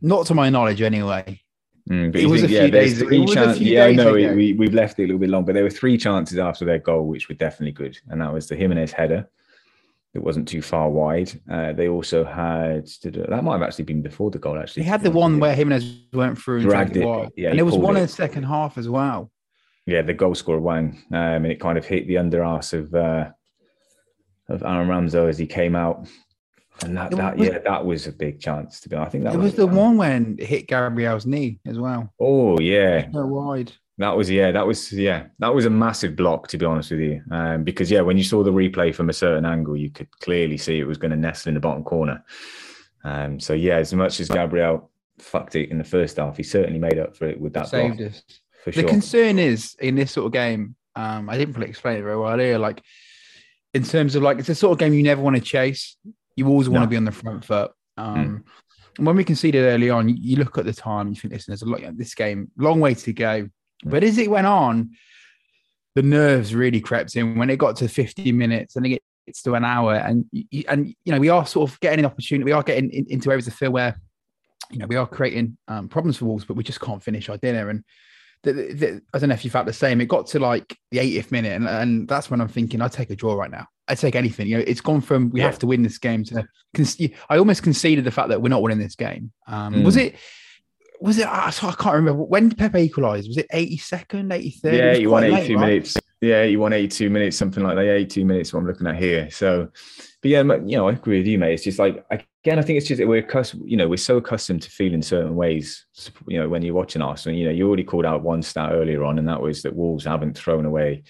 Not 0.01 0.25
to 0.27 0.33
my 0.35 0.49
knowledge, 0.49 0.81
anyway. 0.81 1.41
mm, 1.89 2.11
but 2.11 2.21
it 2.21 2.25
was 2.27 2.41
think, 2.41 2.51
a 2.51 2.53
yeah, 2.53 2.61
few 2.63 2.71
there's 2.71 2.93
days- 2.99 3.01
three 3.07 3.25
chan- 3.25 3.55
few 3.55 3.73
Yeah, 3.73 3.85
I 3.85 3.93
know 3.93 4.13
we, 4.13 4.53
we've 4.53 4.73
left 4.73 4.99
it 4.99 5.03
a 5.03 5.05
little 5.07 5.19
bit 5.19 5.29
long, 5.29 5.45
but 5.45 5.53
there 5.55 5.63
were 5.63 5.69
three 5.69 5.97
chances 5.97 6.37
after 6.37 6.65
their 6.65 6.79
goal 6.79 7.07
which 7.07 7.29
were 7.29 7.35
definitely 7.35 7.71
good, 7.71 7.97
and 8.09 8.21
that 8.21 8.31
was 8.33 8.47
the 8.47 8.55
Jimenez 8.55 8.91
header. 8.91 9.29
It 10.15 10.23
wasn't 10.23 10.47
too 10.47 10.61
far 10.61 10.89
wide. 10.89 11.29
Uh, 11.51 11.73
they 11.73 11.89
also 11.89 12.23
had 12.23 12.87
that 13.03 13.43
might 13.43 13.51
have 13.53 13.61
actually 13.61 13.83
been 13.83 14.01
before 14.01 14.31
the 14.31 14.39
goal. 14.39 14.57
Actually, 14.57 14.83
He 14.83 14.89
had 14.89 15.03
the 15.03 15.11
one 15.11 15.39
where 15.39 15.53
Jimenez 15.53 16.03
went 16.13 16.37
through 16.39 16.59
and 16.61 16.69
Dragged 16.69 16.93
dragged 16.93 17.05
it 17.05 17.23
it, 17.27 17.33
yeah, 17.35 17.49
and 17.49 17.57
there 17.59 17.65
was 17.65 17.75
one 17.75 17.95
it. 17.97 17.99
in 17.99 18.05
the 18.05 18.11
second 18.11 18.43
half 18.43 18.77
as 18.77 18.87
well. 18.87 19.29
yeah, 19.85 20.01
the 20.01 20.13
goal 20.13 20.33
scorer 20.33 20.59
Hwang, 20.59 21.03
um, 21.11 21.17
and 21.19 21.47
it 21.47 21.59
kind 21.59 21.77
of 21.77 21.85
hit 21.85 22.07
the 22.07 22.17
under 22.17 22.43
arse 22.45 22.71
of 22.71 22.95
uh, 22.95 23.29
of 24.47 24.63
Aaron 24.63 24.87
Ramsdale 24.87 25.27
as 25.27 25.37
he 25.37 25.47
came 25.47 25.75
out, 25.75 26.07
and 26.81 26.95
that, 26.95 27.11
that 27.11 27.37
was- 27.37 27.47
yeah, 27.47 27.59
that 27.59 27.85
was 27.85 28.07
a 28.07 28.11
big 28.13 28.39
chance 28.39 28.79
to 28.81 28.89
be. 28.89 28.95
I 28.95 29.09
think 29.09 29.25
that 29.25 29.33
it 29.33 29.37
was 29.37 29.55
the 29.55 29.67
one 29.67 29.97
when 29.97 30.37
it 30.39 30.45
hit 30.47 30.67
Gabriel's 30.67 31.25
knee 31.25 31.59
as 31.65 31.77
well. 31.77 32.13
Oh 32.21 32.57
yeah, 32.59 33.11
So 33.11 33.25
wide. 33.25 33.73
That 33.97 34.15
was 34.15 34.29
yeah, 34.29 34.51
that 34.51 34.67
was 34.67 34.91
yeah, 34.91 35.27
that 35.39 35.53
was 35.53 35.65
a 35.65 35.69
massive 35.69 36.15
block 36.15 36.47
to 36.49 36.57
be 36.57 36.65
honest 36.65 36.91
with 36.91 36.99
you, 36.99 37.21
um, 37.31 37.63
because 37.63 37.89
yeah, 37.89 38.01
when 38.01 38.17
you 38.17 38.23
saw 38.23 38.43
the 38.43 38.51
replay 38.51 38.93
from 38.93 39.09
a 39.09 39.13
certain 39.13 39.45
angle, 39.45 39.75
you 39.77 39.89
could 39.89 40.09
clearly 40.19 40.57
see 40.57 40.79
it 40.79 40.87
was 40.87 40.97
going 40.97 41.11
to 41.11 41.17
nestle 41.17 41.49
in 41.49 41.53
the 41.53 41.59
bottom 41.59 41.83
corner. 41.83 42.23
Um, 43.03 43.39
so 43.39 43.53
yeah, 43.53 43.77
as 43.77 43.93
much 43.93 44.19
as 44.19 44.29
Gabriel 44.29 44.89
fucked 45.19 45.55
it 45.55 45.69
in 45.69 45.77
the 45.77 45.83
first 45.83 46.17
half, 46.17 46.37
he 46.37 46.43
certainly 46.43 46.79
made 46.79 46.99
up 46.99 47.15
for 47.15 47.25
it 47.25 47.39
with 47.39 47.53
that 47.53 47.69
Saved 47.69 47.97
block 47.97 48.09
us. 48.09 48.23
for 48.63 48.71
The 48.71 48.81
sure. 48.81 48.89
concern 48.89 49.39
is 49.39 49.75
in 49.79 49.95
this 49.95 50.11
sort 50.11 50.25
of 50.25 50.33
game, 50.33 50.75
um, 50.95 51.29
I 51.29 51.37
didn't 51.37 51.55
really 51.55 51.69
explain 51.69 51.97
it 51.97 52.03
very 52.03 52.17
well 52.17 52.31
earlier. 52.33 52.57
Like 52.57 52.81
in 53.73 53.83
terms 53.83 54.15
of 54.15 54.23
like 54.23 54.39
it's 54.39 54.49
a 54.49 54.55
sort 54.55 54.71
of 54.71 54.79
game 54.79 54.93
you 54.93 55.03
never 55.03 55.21
want 55.21 55.35
to 55.35 55.41
chase. 55.41 55.97
You 56.35 56.47
always 56.47 56.67
want 56.67 56.83
to 56.83 56.87
be 56.87 56.97
on 56.97 57.05
the 57.05 57.11
front 57.11 57.45
foot. 57.45 57.71
Um, 57.97 58.43
and 58.97 59.05
when 59.05 59.15
we 59.15 59.23
conceded 59.23 59.63
early 59.65 59.89
on, 59.89 60.09
you, 60.09 60.15
you 60.17 60.35
look 60.37 60.57
at 60.57 60.65
the 60.65 60.73
time, 60.73 61.09
you 61.09 61.15
think, 61.15 61.33
listen, 61.33 61.51
there's 61.51 61.61
a 61.61 61.65
lot 61.65 61.83
of 61.83 61.97
this 61.97 62.15
game, 62.15 62.49
long 62.57 62.79
way 62.79 62.93
to 62.93 63.13
go. 63.13 63.47
But 63.85 64.03
as 64.03 64.17
it 64.17 64.29
went 64.29 64.47
on, 64.47 64.91
the 65.95 66.01
nerves 66.01 66.53
really 66.53 66.81
crept 66.81 67.15
in. 67.15 67.37
When 67.37 67.49
it 67.49 67.57
got 67.57 67.75
to 67.77 67.87
50 67.87 68.31
minutes, 68.31 68.75
I 68.75 68.81
think 68.81 68.95
it, 68.95 69.03
gets 69.25 69.41
to 69.43 69.55
an 69.55 69.65
hour, 69.65 69.95
and 69.95 70.25
you, 70.31 70.63
and 70.67 70.93
you 71.03 71.11
know 71.11 71.19
we 71.19 71.29
are 71.29 71.45
sort 71.47 71.69
of 71.69 71.79
getting 71.79 71.99
an 71.99 72.05
opportunity. 72.05 72.43
We 72.45 72.51
are 72.51 72.61
getting 72.63 72.91
in, 72.91 73.05
into 73.09 73.31
areas 73.31 73.47
of 73.47 73.53
feel 73.53 73.71
where 73.71 73.95
you 74.69 74.77
know 74.77 74.85
we 74.87 74.95
are 74.97 75.07
creating 75.07 75.57
um, 75.67 75.87
problems 75.87 76.17
for 76.17 76.25
Wolves, 76.25 76.45
but 76.45 76.55
we 76.55 76.63
just 76.63 76.79
can't 76.81 77.01
finish 77.01 77.27
our 77.29 77.37
dinner. 77.37 77.69
And 77.69 77.83
the, 78.43 78.53
the, 78.53 79.01
I 79.13 79.17
don't 79.17 79.29
know 79.29 79.33
if 79.35 79.43
you 79.43 79.49
felt 79.49 79.65
the 79.65 79.73
same. 79.73 79.99
It 79.99 80.09
got 80.09 80.27
to 80.27 80.39
like 80.39 80.77
the 80.91 80.99
80th 80.99 81.31
minute, 81.31 81.53
and, 81.53 81.67
and 81.67 82.07
that's 82.07 82.29
when 82.29 82.39
I'm 82.39 82.47
thinking 82.47 82.81
I'd 82.81 82.91
take 82.91 83.09
a 83.09 83.15
draw 83.15 83.33
right 83.33 83.49
now. 83.49 83.65
I'd 83.87 83.97
take 83.97 84.15
anything. 84.15 84.45
You 84.47 84.57
know, 84.57 84.63
it's 84.67 84.81
gone 84.81 85.01
from 85.01 85.29
we 85.31 85.39
Yeah. 85.39 85.47
have 85.47 85.59
to 85.59 85.67
win 85.67 85.81
this 85.81 85.97
game 85.97 86.23
to 86.25 86.47
I 87.29 87.37
almost 87.37 87.63
conceded 87.63 88.03
the 88.03 88.11
fact 88.11 88.29
that 88.29 88.41
we're 88.41 88.49
not 88.49 88.61
winning 88.61 88.79
this 88.79 88.95
game. 88.95 89.31
Um, 89.47 89.83
Was 89.83 89.95
Mm. 89.95 90.05
it? 90.07 90.15
Was 91.01 91.17
it? 91.17 91.27
I 91.27 91.51
can't 91.51 91.95
remember 91.95 92.23
when 92.23 92.49
did 92.49 92.57
Pepe 92.57 92.79
equalise. 92.79 93.27
Was 93.27 93.37
it 93.37 93.47
82nd, 93.53 94.31
83rd? 94.31 94.77
Yeah, 94.77 94.93
you 94.93 95.09
won 95.09 95.23
quite 95.23 95.31
late, 95.31 95.43
82 95.43 95.55
right? 95.55 95.67
minutes. 95.67 95.97
Yeah, 96.21 96.43
you 96.43 96.59
won 96.59 96.73
82 96.73 97.09
minutes, 97.09 97.37
something 97.37 97.63
like 97.63 97.75
that. 97.75 97.81
82 97.81 98.25
minutes, 98.25 98.53
what 98.53 98.61
I'm 98.61 98.67
looking 98.67 98.87
at 98.87 98.95
here. 98.95 99.29
So, 99.29 99.69
but 100.21 100.31
yeah, 100.31 100.41
you 100.41 100.77
know, 100.77 100.87
I 100.87 100.93
agree 100.93 101.19
with 101.19 101.27
you, 101.27 101.37
mate. 101.37 101.53
It's 101.53 101.63
just 101.63 101.77
like, 101.77 102.03
again, 102.09 102.57
I 102.57 102.61
think 102.61 102.77
it's 102.77 102.87
just 102.87 102.99
that 102.99 103.07
we're, 103.07 103.27
you 103.65 103.77
know, 103.77 103.87
we're 103.87 103.97
so 103.97 104.17
accustomed 104.17 104.61
to 104.63 104.71
feeling 104.71 105.01
certain 105.01 105.35
ways, 105.35 105.85
you 106.27 106.39
know, 106.39 106.49
when 106.49 106.61
you're 106.61 106.73
watching 106.73 107.01
Arsenal. 107.01 107.37
You 107.37 107.45
know, 107.45 107.51
you 107.51 107.67
already 107.67 107.83
called 107.83 108.05
out 108.05 108.23
one 108.23 108.41
stat 108.41 108.71
earlier 108.71 109.03
on, 109.03 109.19
and 109.19 109.27
that 109.27 109.41
was 109.41 109.63
that 109.63 109.75
Wolves 109.75 110.05
haven't 110.05 110.37
thrown 110.37 110.65
away, 110.65 111.03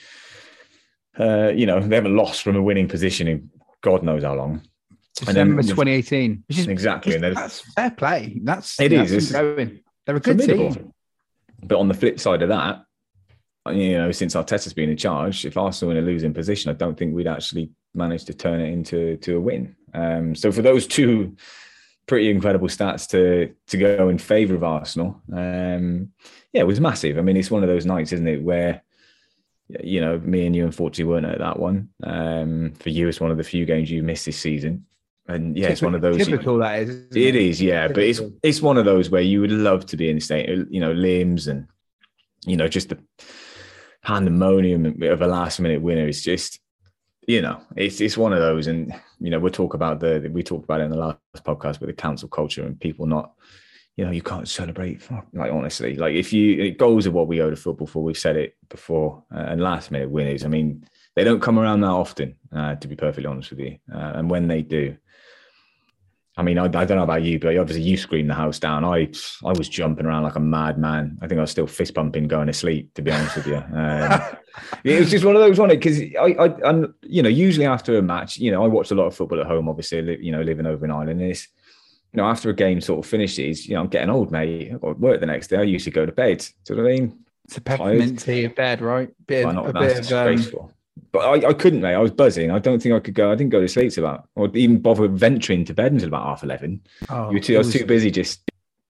uh, 1.19 1.49
you 1.55 1.65
know, 1.65 1.79
they 1.79 1.95
haven't 1.95 2.15
lost 2.15 2.43
from 2.43 2.55
a 2.55 2.61
winning 2.61 2.87
position 2.87 3.27
in 3.27 3.49
God 3.81 4.03
knows 4.03 4.23
how 4.23 4.33
long. 4.33 4.61
And 5.27 5.35
then- 5.35 5.47
2018, 5.57 6.43
which 6.47 6.59
is 6.59 6.67
Exactly. 6.67 7.15
And 7.15 7.23
that's 7.23 7.61
fair 7.73 7.91
play. 7.91 8.39
That's 8.43 8.79
It 8.79 8.89
that's 8.89 9.11
is, 9.11 9.31
going. 9.31 9.79
They're 10.05 10.17
a 10.17 10.19
good 10.19 10.37
formidable. 10.37 10.73
team. 10.75 10.91
But 11.63 11.79
on 11.79 11.87
the 11.87 11.93
flip 11.93 12.19
side 12.19 12.41
of 12.41 12.49
that, 12.49 12.83
you 13.71 13.93
know, 13.93 14.11
since 14.11 14.35
Arteta's 14.35 14.73
been 14.73 14.89
in 14.89 14.97
charge, 14.97 15.45
if 15.45 15.57
Arsenal 15.57 15.91
in 15.95 16.03
a 16.03 16.05
losing 16.05 16.33
position, 16.33 16.69
I 16.69 16.73
don't 16.75 16.95
think 16.97 17.15
we'd 17.15 17.27
actually 17.27 17.71
manage 17.95 18.25
to 18.25 18.33
turn 18.33 18.59
it 18.59 18.71
into 18.71 19.17
to 19.17 19.37
a 19.37 19.39
win. 19.39 19.75
Um, 19.93 20.35
so 20.35 20.51
for 20.51 20.61
those 20.61 20.85
two 20.85 21.35
pretty 22.07 22.29
incredible 22.29 22.67
stats 22.67 23.07
to 23.09 23.53
to 23.67 23.77
go 23.77 24.09
in 24.09 24.17
favour 24.19 24.53
of 24.53 24.63
Arsenal, 24.63 25.21
um, 25.33 26.11
yeah, 26.53 26.61
it 26.61 26.67
was 26.67 26.79
massive. 26.81 27.17
I 27.17 27.21
mean, 27.21 27.37
it's 27.37 27.49
one 27.49 27.63
of 27.63 27.69
those 27.69 27.85
nights, 27.85 28.11
isn't 28.11 28.27
it, 28.27 28.43
where 28.43 28.83
you 29.81 29.99
know, 29.99 30.19
me 30.19 30.45
and 30.45 30.55
you 30.55 30.63
unfortunately 30.65 31.11
weren't 31.11 31.25
at 31.25 31.39
that 31.39 31.57
one. 31.57 31.89
Um, 32.03 32.73
for 32.73 32.89
you, 32.89 33.07
it's 33.07 33.19
one 33.19 33.31
of 33.31 33.37
the 33.37 33.43
few 33.43 33.65
games 33.65 33.89
you 33.89 34.03
missed 34.03 34.25
this 34.27 34.37
season, 34.37 34.85
and 35.27 35.57
yeah, 35.57 35.69
it's 35.69 35.81
one 35.81 35.95
of 35.95 36.01
those. 36.01 36.17
Typical 36.17 36.57
that 36.59 36.81
is. 36.81 36.89
isn't 36.89 37.17
It 37.17 37.35
is, 37.35 37.61
yeah, 37.61 37.87
but 37.87 37.99
it's 37.99 38.21
it's 38.43 38.61
one 38.61 38.77
of 38.77 38.85
those 38.85 39.09
where 39.09 39.21
you 39.21 39.41
would 39.41 39.51
love 39.51 39.85
to 39.87 39.97
be 39.97 40.09
in 40.09 40.15
the 40.15 40.21
state, 40.21 40.49
you 40.69 40.79
know, 40.79 40.91
limbs 40.91 41.47
and 41.47 41.67
you 42.45 42.57
know 42.57 42.67
just 42.67 42.89
the 42.89 42.99
pandemonium 44.03 45.01
of 45.01 45.21
a 45.21 45.27
last 45.27 45.59
minute 45.59 45.81
winner 45.81 46.07
is 46.07 46.21
just, 46.21 46.59
you 47.27 47.41
know, 47.41 47.59
it's 47.75 48.01
it's 48.01 48.17
one 48.17 48.33
of 48.33 48.39
those, 48.39 48.67
and 48.67 48.93
you 49.19 49.31
know, 49.31 49.39
we'll 49.39 49.51
talk 49.51 49.73
about 49.73 49.99
the 49.99 50.29
we 50.31 50.43
talked 50.43 50.65
about 50.65 50.81
it 50.81 50.85
in 50.85 50.91
the 50.91 50.97
last 50.97 51.19
podcast 51.37 51.79
with 51.79 51.89
the 51.89 51.93
cancel 51.93 52.29
culture 52.29 52.63
and 52.63 52.79
people 52.79 53.07
not, 53.07 53.33
you 53.95 54.05
know, 54.05 54.11
you 54.11 54.21
can't 54.21 54.47
celebrate. 54.47 55.01
Like 55.33 55.51
honestly, 55.51 55.95
like 55.95 56.13
if 56.13 56.31
you 56.31 56.61
it 56.61 56.77
goes 56.77 57.07
with 57.07 57.15
what 57.15 57.27
we 57.27 57.41
owe 57.41 57.49
to 57.49 57.55
football 57.55 57.87
for. 57.87 58.03
We've 58.03 58.17
said 58.17 58.35
it 58.35 58.55
before, 58.69 59.23
uh, 59.33 59.39
and 59.39 59.59
last 59.59 59.89
minute 59.89 60.11
winners. 60.11 60.45
I 60.45 60.49
mean, 60.49 60.85
they 61.15 61.23
don't 61.23 61.41
come 61.41 61.57
around 61.57 61.81
that 61.81 61.87
often, 61.87 62.35
uh, 62.55 62.75
to 62.75 62.87
be 62.87 62.95
perfectly 62.95 63.25
honest 63.25 63.49
with 63.49 63.59
you, 63.59 63.79
uh, 63.91 64.11
and 64.15 64.29
when 64.29 64.47
they 64.47 64.61
do. 64.61 64.95
I 66.37 66.43
mean, 66.43 66.57
I, 66.57 66.65
I, 66.65 66.67
don't 66.67 66.97
know 66.97 67.03
about 67.03 67.23
you, 67.23 67.39
but 67.39 67.55
obviously 67.55 67.83
you 67.83 67.95
screamed 67.95 68.29
the 68.29 68.33
house 68.33 68.59
down. 68.59 68.83
I 68.83 69.09
I 69.43 69.53
was 69.53 69.69
jumping 69.69 70.05
around 70.05 70.23
like 70.23 70.35
a 70.35 70.41
madman. 70.41 71.17
I 71.21 71.27
think 71.27 71.39
I 71.39 71.41
was 71.41 71.51
still 71.51 71.67
fist 71.67 71.93
bumping, 71.93 72.27
going 72.27 72.47
to 72.47 72.53
sleep. 72.53 72.93
To 72.95 73.01
be 73.01 73.11
honest 73.11 73.37
with 73.37 73.47
you, 73.47 73.55
um, 73.55 74.21
it 74.83 74.99
was 74.99 75.09
just 75.09 75.23
one 75.23 75.35
of 75.35 75.41
those, 75.41 75.57
wasn't 75.57 75.73
it? 75.73 75.79
Because 75.79 76.01
I, 76.19 76.43
I, 76.43 76.69
I'm, 76.69 76.93
you 77.03 77.23
know, 77.23 77.29
usually 77.29 77.65
after 77.65 77.97
a 77.97 78.01
match, 78.01 78.37
you 78.37 78.51
know, 78.51 78.65
I 78.65 78.67
watch 78.67 78.91
a 78.91 78.95
lot 78.95 79.05
of 79.05 79.15
football 79.15 79.39
at 79.39 79.47
home. 79.47 79.69
Obviously, 79.69 80.17
you 80.21 80.33
know, 80.33 80.41
living 80.41 80.65
over 80.65 80.83
in 80.83 80.91
Ireland, 80.91 81.21
and 81.21 81.31
it's, 81.31 81.47
you 82.11 82.17
know, 82.17 82.25
after 82.25 82.49
a 82.49 82.55
game 82.55 82.81
sort 82.81 83.05
of 83.05 83.09
finishes, 83.09 83.65
you 83.67 83.75
know, 83.75 83.81
I'm 83.81 83.87
getting 83.87 84.09
old, 84.09 84.31
mate. 84.31 84.71
I've 84.73 84.81
got 84.81 84.93
to 84.93 84.99
work 84.99 85.19
the 85.21 85.27
next 85.27 85.47
day. 85.47 85.57
I 85.57 85.63
usually 85.63 85.93
go 85.93 86.05
to 86.05 86.11
bed. 86.11 86.45
Do 86.65 86.73
you 86.73 86.77
know 86.77 86.83
what 86.83 86.91
I 86.91 86.95
mean? 86.95 87.19
It's 87.45 87.57
a 87.57 87.61
peppermint 87.61 88.19
tea 88.19 88.43
of 88.43 88.55
bed, 88.55 88.81
right? 88.81 89.09
Bit, 89.25 89.45
of, 89.45 89.67
a 89.67 89.73
bit 89.73 90.11
of, 90.11 90.11
um, 90.11 90.71
but 91.11 91.19
I, 91.19 91.49
I 91.49 91.53
couldn't, 91.53 91.81
mate. 91.81 91.93
I 91.93 91.99
was 91.99 92.11
buzzing. 92.11 92.51
I 92.51 92.59
don't 92.59 92.81
think 92.81 92.93
I 92.95 92.99
could 92.99 93.13
go. 93.13 93.31
I 93.31 93.35
didn't 93.35 93.51
go 93.51 93.61
to 93.61 93.67
sleep 93.67 93.91
till 93.91 94.05
about, 94.05 94.27
or 94.35 94.49
even 94.55 94.81
bother 94.81 95.07
venturing 95.07 95.65
to 95.65 95.73
bed 95.73 95.91
until 95.91 96.07
about 96.07 96.25
half 96.25 96.43
eleven. 96.43 96.81
Oh, 97.09 97.29
you 97.29 97.35
were 97.35 97.39
too, 97.39 97.55
I 97.55 97.59
was 97.59 97.73
too 97.73 97.85
busy. 97.85 98.11
Just, 98.11 98.41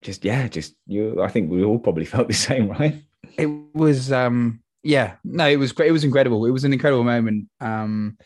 just 0.02 0.24
yeah, 0.24 0.48
just 0.48 0.76
you. 0.88 1.22
I 1.22 1.30
think 1.30 1.50
we 1.50 1.64
all 1.64 1.80
probably 1.80 2.06
felt 2.14 2.28
the 2.28 2.34
same, 2.34 2.70
right? 2.70 2.96
It 3.38 3.48
was, 3.74 4.12
um 4.12 4.62
yeah, 4.84 5.16
no, 5.24 5.48
it 5.48 5.58
was 5.58 5.72
great. 5.72 5.90
It 5.90 5.94
was 5.94 6.04
incredible. 6.04 6.46
It 6.46 6.52
was 6.52 6.64
an 6.64 6.74
incredible 6.74 7.04
moment. 7.04 7.50
Um 7.60 8.18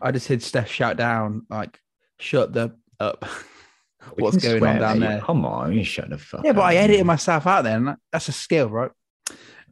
I 0.00 0.12
just 0.12 0.28
heard 0.28 0.42
Steph 0.42 0.70
shout 0.70 0.96
down, 0.96 1.46
like, 1.50 1.80
"Shut 2.18 2.52
the 2.52 2.76
up." 3.00 3.24
What's 4.14 4.36
going 4.36 4.64
on 4.64 4.78
down 4.78 5.00
there? 5.00 5.20
Come 5.20 5.44
on, 5.44 5.72
you 5.72 5.84
shut 5.84 6.08
the 6.08 6.18
fuck. 6.18 6.44
Yeah, 6.44 6.52
but 6.52 6.62
I 6.62 6.76
edited 6.76 7.04
myself 7.04 7.46
out 7.46 7.64
then. 7.64 7.96
That's 8.12 8.28
a 8.28 8.32
skill, 8.32 8.68
right? 8.68 8.90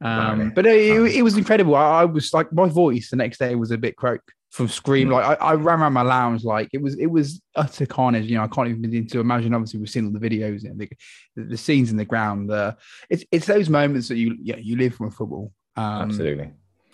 Um, 0.00 0.52
but 0.54 0.66
it, 0.66 1.16
it, 1.16 1.22
was 1.22 1.36
incredible. 1.36 1.74
I, 1.74 2.02
I, 2.02 2.04
was 2.04 2.34
like, 2.34 2.52
my 2.52 2.68
voice 2.68 3.10
the 3.10 3.16
next 3.16 3.38
day 3.38 3.54
was 3.54 3.70
a 3.70 3.78
bit 3.78 3.96
croak 3.96 4.20
from 4.50 4.68
scream. 4.68 5.08
Mm. 5.08 5.12
Like 5.12 5.40
I, 5.40 5.46
I, 5.46 5.54
ran 5.54 5.80
around 5.80 5.94
my 5.94 6.02
lounge, 6.02 6.44
like 6.44 6.68
it 6.72 6.82
was, 6.82 6.98
it 6.98 7.06
was 7.06 7.40
utter 7.54 7.86
carnage. 7.86 8.26
You 8.26 8.36
know, 8.36 8.44
I 8.44 8.48
can't 8.48 8.68
even 8.68 8.82
begin 8.82 9.06
to 9.08 9.20
imagine. 9.20 9.54
Obviously, 9.54 9.80
we've 9.80 9.88
seen 9.88 10.04
all 10.04 10.12
the 10.12 10.18
videos 10.18 10.64
and 10.64 10.78
the, 10.78 10.88
the, 11.34 11.56
scenes 11.56 11.90
in 11.90 11.96
the 11.96 12.04
ground. 12.04 12.50
Uh, 12.50 12.74
it's, 13.08 13.24
it's 13.32 13.46
those 13.46 13.70
moments 13.70 14.08
that 14.08 14.16
you, 14.16 14.36
yeah, 14.40 14.56
you 14.56 14.76
live 14.76 14.94
from 14.94 15.10
football. 15.10 15.52
Um, 15.76 16.10
Absolutely. 16.10 16.50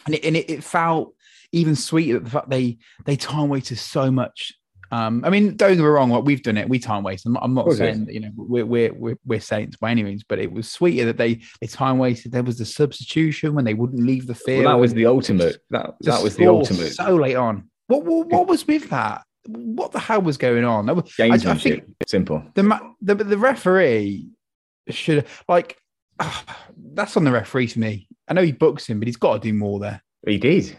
And 0.07 0.15
it, 0.15 0.25
and 0.25 0.37
it, 0.37 0.51
it 0.51 0.65
felt 0.65 1.15
even 1.53 1.77
sweeter 1.77 2.15
that 2.15 2.25
the 2.25 2.31
fact 2.31 2.51
they 2.51 2.79
they 3.05 3.15
time 3.15 3.49
wasted 3.49 3.79
so 3.79 4.11
much 4.11 4.55
um, 4.93 5.25
I 5.25 5.31
mean, 5.31 5.57
don't 5.57 5.71
get 5.71 5.79
me 5.79 5.85
wrong. 5.85 6.11
What 6.11 6.27
we've 6.27 6.43
done 6.43 6.59
it, 6.59 6.69
we 6.69 6.79
time 6.79 7.03
waste. 7.03 7.25
I'm, 7.25 7.37
I'm 7.39 7.55
not 7.55 7.73
saying 7.73 8.05
that, 8.05 8.15
you 8.15 8.21
know 8.21 8.31
we're, 8.37 8.67
we're 8.67 8.93
we're 8.93 9.19
we're 9.25 9.41
saints 9.41 9.77
by 9.79 9.91
any 9.91 10.03
means, 10.03 10.23
but 10.23 10.39
it 10.39 10.53
was 10.53 10.71
sweeter 10.71 11.07
that 11.07 11.17
they 11.17 11.41
they 11.63 11.67
time 11.67 11.97
wasted. 11.97 12.33
There 12.33 12.43
was 12.43 12.59
the 12.59 12.67
substitution 12.67 13.55
when 13.55 13.65
they 13.65 13.73
wouldn't 13.73 14.03
leave 14.03 14.27
the 14.27 14.35
field. 14.35 14.67
Well, 14.67 14.75
that 14.75 14.81
was 14.81 14.93
the 14.93 15.07
ultimate. 15.07 15.57
That 15.71 15.95
that 16.03 16.23
was 16.23 16.37
the 16.37 16.47
ultimate. 16.47 16.93
So 16.93 17.17
late 17.17 17.37
on. 17.37 17.71
What, 17.87 18.05
what 18.05 18.27
what 18.27 18.47
was 18.47 18.67
with 18.67 18.91
that? 18.91 19.23
What 19.47 19.93
the 19.93 19.99
hell 19.99 20.21
was 20.21 20.37
going 20.37 20.65
on? 20.65 20.85
That. 20.85 21.11
I, 21.19 21.51
I 21.51 21.55
think 21.55 21.85
simple. 22.07 22.45
The 22.55 22.79
the 23.01 23.15
the 23.15 23.39
referee 23.39 24.29
should 24.91 25.27
like 25.49 25.79
that's 26.93 27.17
on 27.17 27.25
the 27.25 27.33
referee 27.33 27.69
to 27.69 27.81
me. 27.81 28.09
I 28.29 28.35
know 28.35 28.43
he 28.43 28.53
books 28.53 28.87
him, 28.87 28.99
but 28.99 29.09
he's 29.09 29.17
got 29.17 29.35
to 29.35 29.49
do 29.49 29.55
more 29.55 29.81
there. 29.81 30.03
He 30.27 30.37
did. 30.37 30.79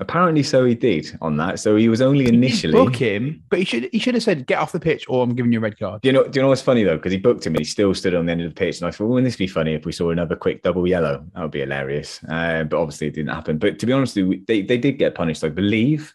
Apparently, 0.00 0.42
so 0.42 0.64
he 0.64 0.74
did 0.74 1.16
on 1.22 1.36
that. 1.36 1.60
So 1.60 1.76
he 1.76 1.88
was 1.88 2.00
only 2.00 2.26
initially 2.26 2.72
book 2.72 2.96
him, 2.96 3.44
but 3.48 3.60
he 3.60 3.64
should 3.64 3.88
he 3.92 4.00
should 4.00 4.14
have 4.14 4.24
said, 4.24 4.44
"Get 4.44 4.58
off 4.58 4.72
the 4.72 4.80
pitch, 4.80 5.04
or 5.08 5.22
I'm 5.22 5.36
giving 5.36 5.52
you 5.52 5.60
a 5.60 5.62
red 5.62 5.78
card." 5.78 6.02
Do 6.02 6.08
you 6.08 6.12
know? 6.12 6.24
Do 6.26 6.36
you 6.36 6.42
know 6.42 6.48
what's 6.48 6.62
funny 6.62 6.82
though? 6.82 6.96
Because 6.96 7.12
he 7.12 7.18
booked 7.18 7.46
him 7.46 7.52
and 7.52 7.60
he 7.60 7.64
still 7.64 7.94
stood 7.94 8.12
on 8.12 8.26
the 8.26 8.32
end 8.32 8.40
of 8.40 8.50
the 8.50 8.54
pitch, 8.54 8.80
and 8.80 8.88
I 8.88 8.90
thought, 8.90 9.06
wouldn't 9.06 9.24
this 9.24 9.36
be 9.36 9.46
funny 9.46 9.72
if 9.72 9.86
we 9.86 9.92
saw 9.92 10.10
another 10.10 10.34
quick 10.34 10.62
double 10.64 10.88
yellow? 10.88 11.24
That 11.34 11.42
would 11.42 11.52
be 11.52 11.60
hilarious. 11.60 12.20
Uh, 12.24 12.64
but 12.64 12.80
obviously, 12.80 13.06
it 13.06 13.14
didn't 13.14 13.34
happen. 13.34 13.58
But 13.58 13.78
to 13.78 13.86
be 13.86 13.92
honest, 13.92 14.16
they 14.16 14.62
they 14.62 14.78
did 14.78 14.98
get 14.98 15.14
punished. 15.14 15.44
I 15.44 15.48
believe, 15.48 16.12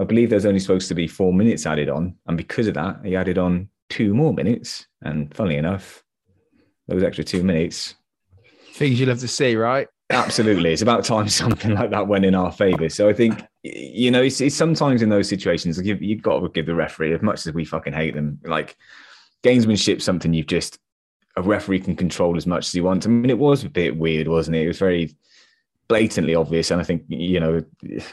I 0.00 0.04
believe 0.04 0.30
there's 0.30 0.46
only 0.46 0.60
supposed 0.60 0.88
to 0.88 0.94
be 0.94 1.06
four 1.06 1.34
minutes 1.34 1.66
added 1.66 1.90
on, 1.90 2.14
and 2.28 2.38
because 2.38 2.66
of 2.66 2.74
that, 2.74 3.04
he 3.04 3.14
added 3.14 3.36
on 3.36 3.68
two 3.90 4.14
more 4.14 4.32
minutes. 4.32 4.86
And 5.02 5.34
funnily 5.34 5.56
enough, 5.56 6.02
those 6.86 7.02
extra 7.02 7.24
two 7.24 7.42
minutes. 7.42 7.94
Things 8.72 8.98
you 8.98 9.04
love 9.04 9.18
to 9.18 9.28
see, 9.28 9.54
right? 9.54 9.86
Absolutely. 10.10 10.72
It's 10.72 10.82
about 10.82 11.04
time 11.04 11.28
something 11.28 11.74
like 11.74 11.90
that 11.90 12.08
went 12.08 12.24
in 12.24 12.34
our 12.34 12.52
favor. 12.52 12.88
So 12.88 13.08
I 13.08 13.12
think, 13.12 13.42
you 13.62 14.10
know, 14.10 14.22
it's, 14.22 14.40
it's 14.40 14.56
sometimes 14.56 15.02
in 15.02 15.08
those 15.08 15.28
situations, 15.28 15.80
you've, 15.84 16.02
you've 16.02 16.22
got 16.22 16.40
to 16.40 16.48
give 16.48 16.66
the 16.66 16.74
referee, 16.74 17.14
as 17.14 17.22
much 17.22 17.46
as 17.46 17.52
we 17.52 17.64
fucking 17.64 17.92
hate 17.92 18.14
them, 18.14 18.40
like 18.44 18.76
gamesmanship, 19.42 20.00
something 20.00 20.32
you've 20.32 20.46
just, 20.46 20.78
a 21.36 21.42
referee 21.42 21.80
can 21.80 21.94
control 21.94 22.36
as 22.36 22.46
much 22.46 22.66
as 22.66 22.72
he 22.72 22.80
wants. 22.80 23.06
I 23.06 23.10
mean, 23.10 23.30
it 23.30 23.38
was 23.38 23.64
a 23.64 23.68
bit 23.68 23.96
weird, 23.96 24.28
wasn't 24.28 24.56
it? 24.56 24.64
It 24.64 24.68
was 24.68 24.78
very 24.78 25.14
blatantly 25.86 26.34
obvious. 26.34 26.70
And 26.70 26.80
I 26.80 26.84
think, 26.84 27.04
you 27.08 27.38
know, 27.38 27.64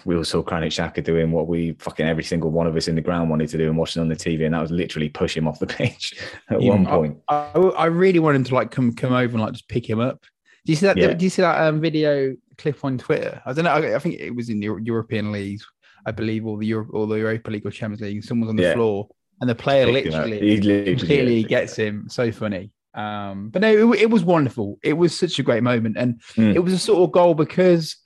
we 0.06 0.16
all 0.16 0.24
saw 0.24 0.42
Granit 0.42 0.72
Xhaka 0.72 1.04
doing 1.04 1.32
what 1.32 1.48
we 1.48 1.74
fucking 1.80 2.06
every 2.06 2.24
single 2.24 2.52
one 2.52 2.68
of 2.68 2.76
us 2.76 2.88
in 2.88 2.96
the 2.96 3.02
ground 3.02 3.30
wanted 3.30 3.50
to 3.50 3.58
do 3.58 3.68
and 3.68 3.78
watching 3.78 4.02
on 4.02 4.10
the 4.10 4.16
TV. 4.16 4.46
And 4.46 4.54
that 4.54 4.62
was 4.62 4.72
literally 4.72 5.10
push 5.10 5.36
him 5.36 5.48
off 5.48 5.60
the 5.60 5.68
pitch 5.68 6.14
at 6.50 6.62
one 6.62 6.86
point. 6.86 7.18
I, 7.28 7.52
I, 7.56 7.60
I, 7.60 7.86
really 7.88 8.20
want 8.20 8.36
him 8.36 8.44
to 8.46 8.56
like 8.56 8.72
come 8.72 8.94
come 8.94 9.12
over 9.12 9.34
and 9.34 9.42
like 9.42 9.54
just 9.54 9.68
pick 9.68 9.90
him 9.90 10.00
up 10.00 10.24
do 10.66 10.72
you 10.72 10.76
see 10.76 10.86
that? 10.88 10.98
Yeah. 10.98 11.14
Do 11.14 11.24
you 11.24 11.30
see 11.30 11.44
that 11.44 11.62
um, 11.62 11.80
video 11.80 12.36
clip 12.58 12.84
on 12.84 12.98
Twitter? 12.98 13.42
I 13.46 13.54
don't 13.54 13.66
know. 13.66 13.72
I, 13.72 13.96
I, 13.96 14.00
think 14.00 14.20
it 14.20 14.36
was 14.36 14.50
in 14.50 14.60
the 14.60 14.66
European 14.82 15.32
leagues, 15.32 15.66
I 16.06 16.12
believe, 16.12 16.46
or 16.46 16.58
the 16.58 16.66
Europe 16.66 16.90
or 16.92 17.06
the 17.06 17.16
Europa 17.16 17.52
League 17.52 17.66
or 17.66 17.72
Champions 17.72 18.02
League. 18.02 18.24
Someone's 18.24 18.50
on 18.50 18.56
the 18.56 18.64
yeah. 18.64 18.74
floor, 18.74 19.08
and 19.42 19.50
the 19.50 19.56
player 19.56 19.86
literally, 19.86 20.60
literally 20.60 20.96
clearly 20.98 21.44
gets 21.44 21.76
him. 21.76 22.08
So 22.10 22.32
funny. 22.32 22.72
Um, 22.96 23.50
but 23.50 23.62
no, 23.62 23.94
it, 23.94 24.02
it, 24.02 24.10
was 24.10 24.24
wonderful. 24.24 24.80
It 24.82 24.94
was 24.94 25.18
such 25.18 25.38
a 25.38 25.44
great 25.44 25.62
moment, 25.62 25.98
and 25.98 26.20
mm. 26.36 26.56
it 26.56 26.60
was 26.60 26.74
a 26.74 26.80
sort 26.80 27.04
of 27.04 27.12
goal 27.12 27.36
because 27.36 27.98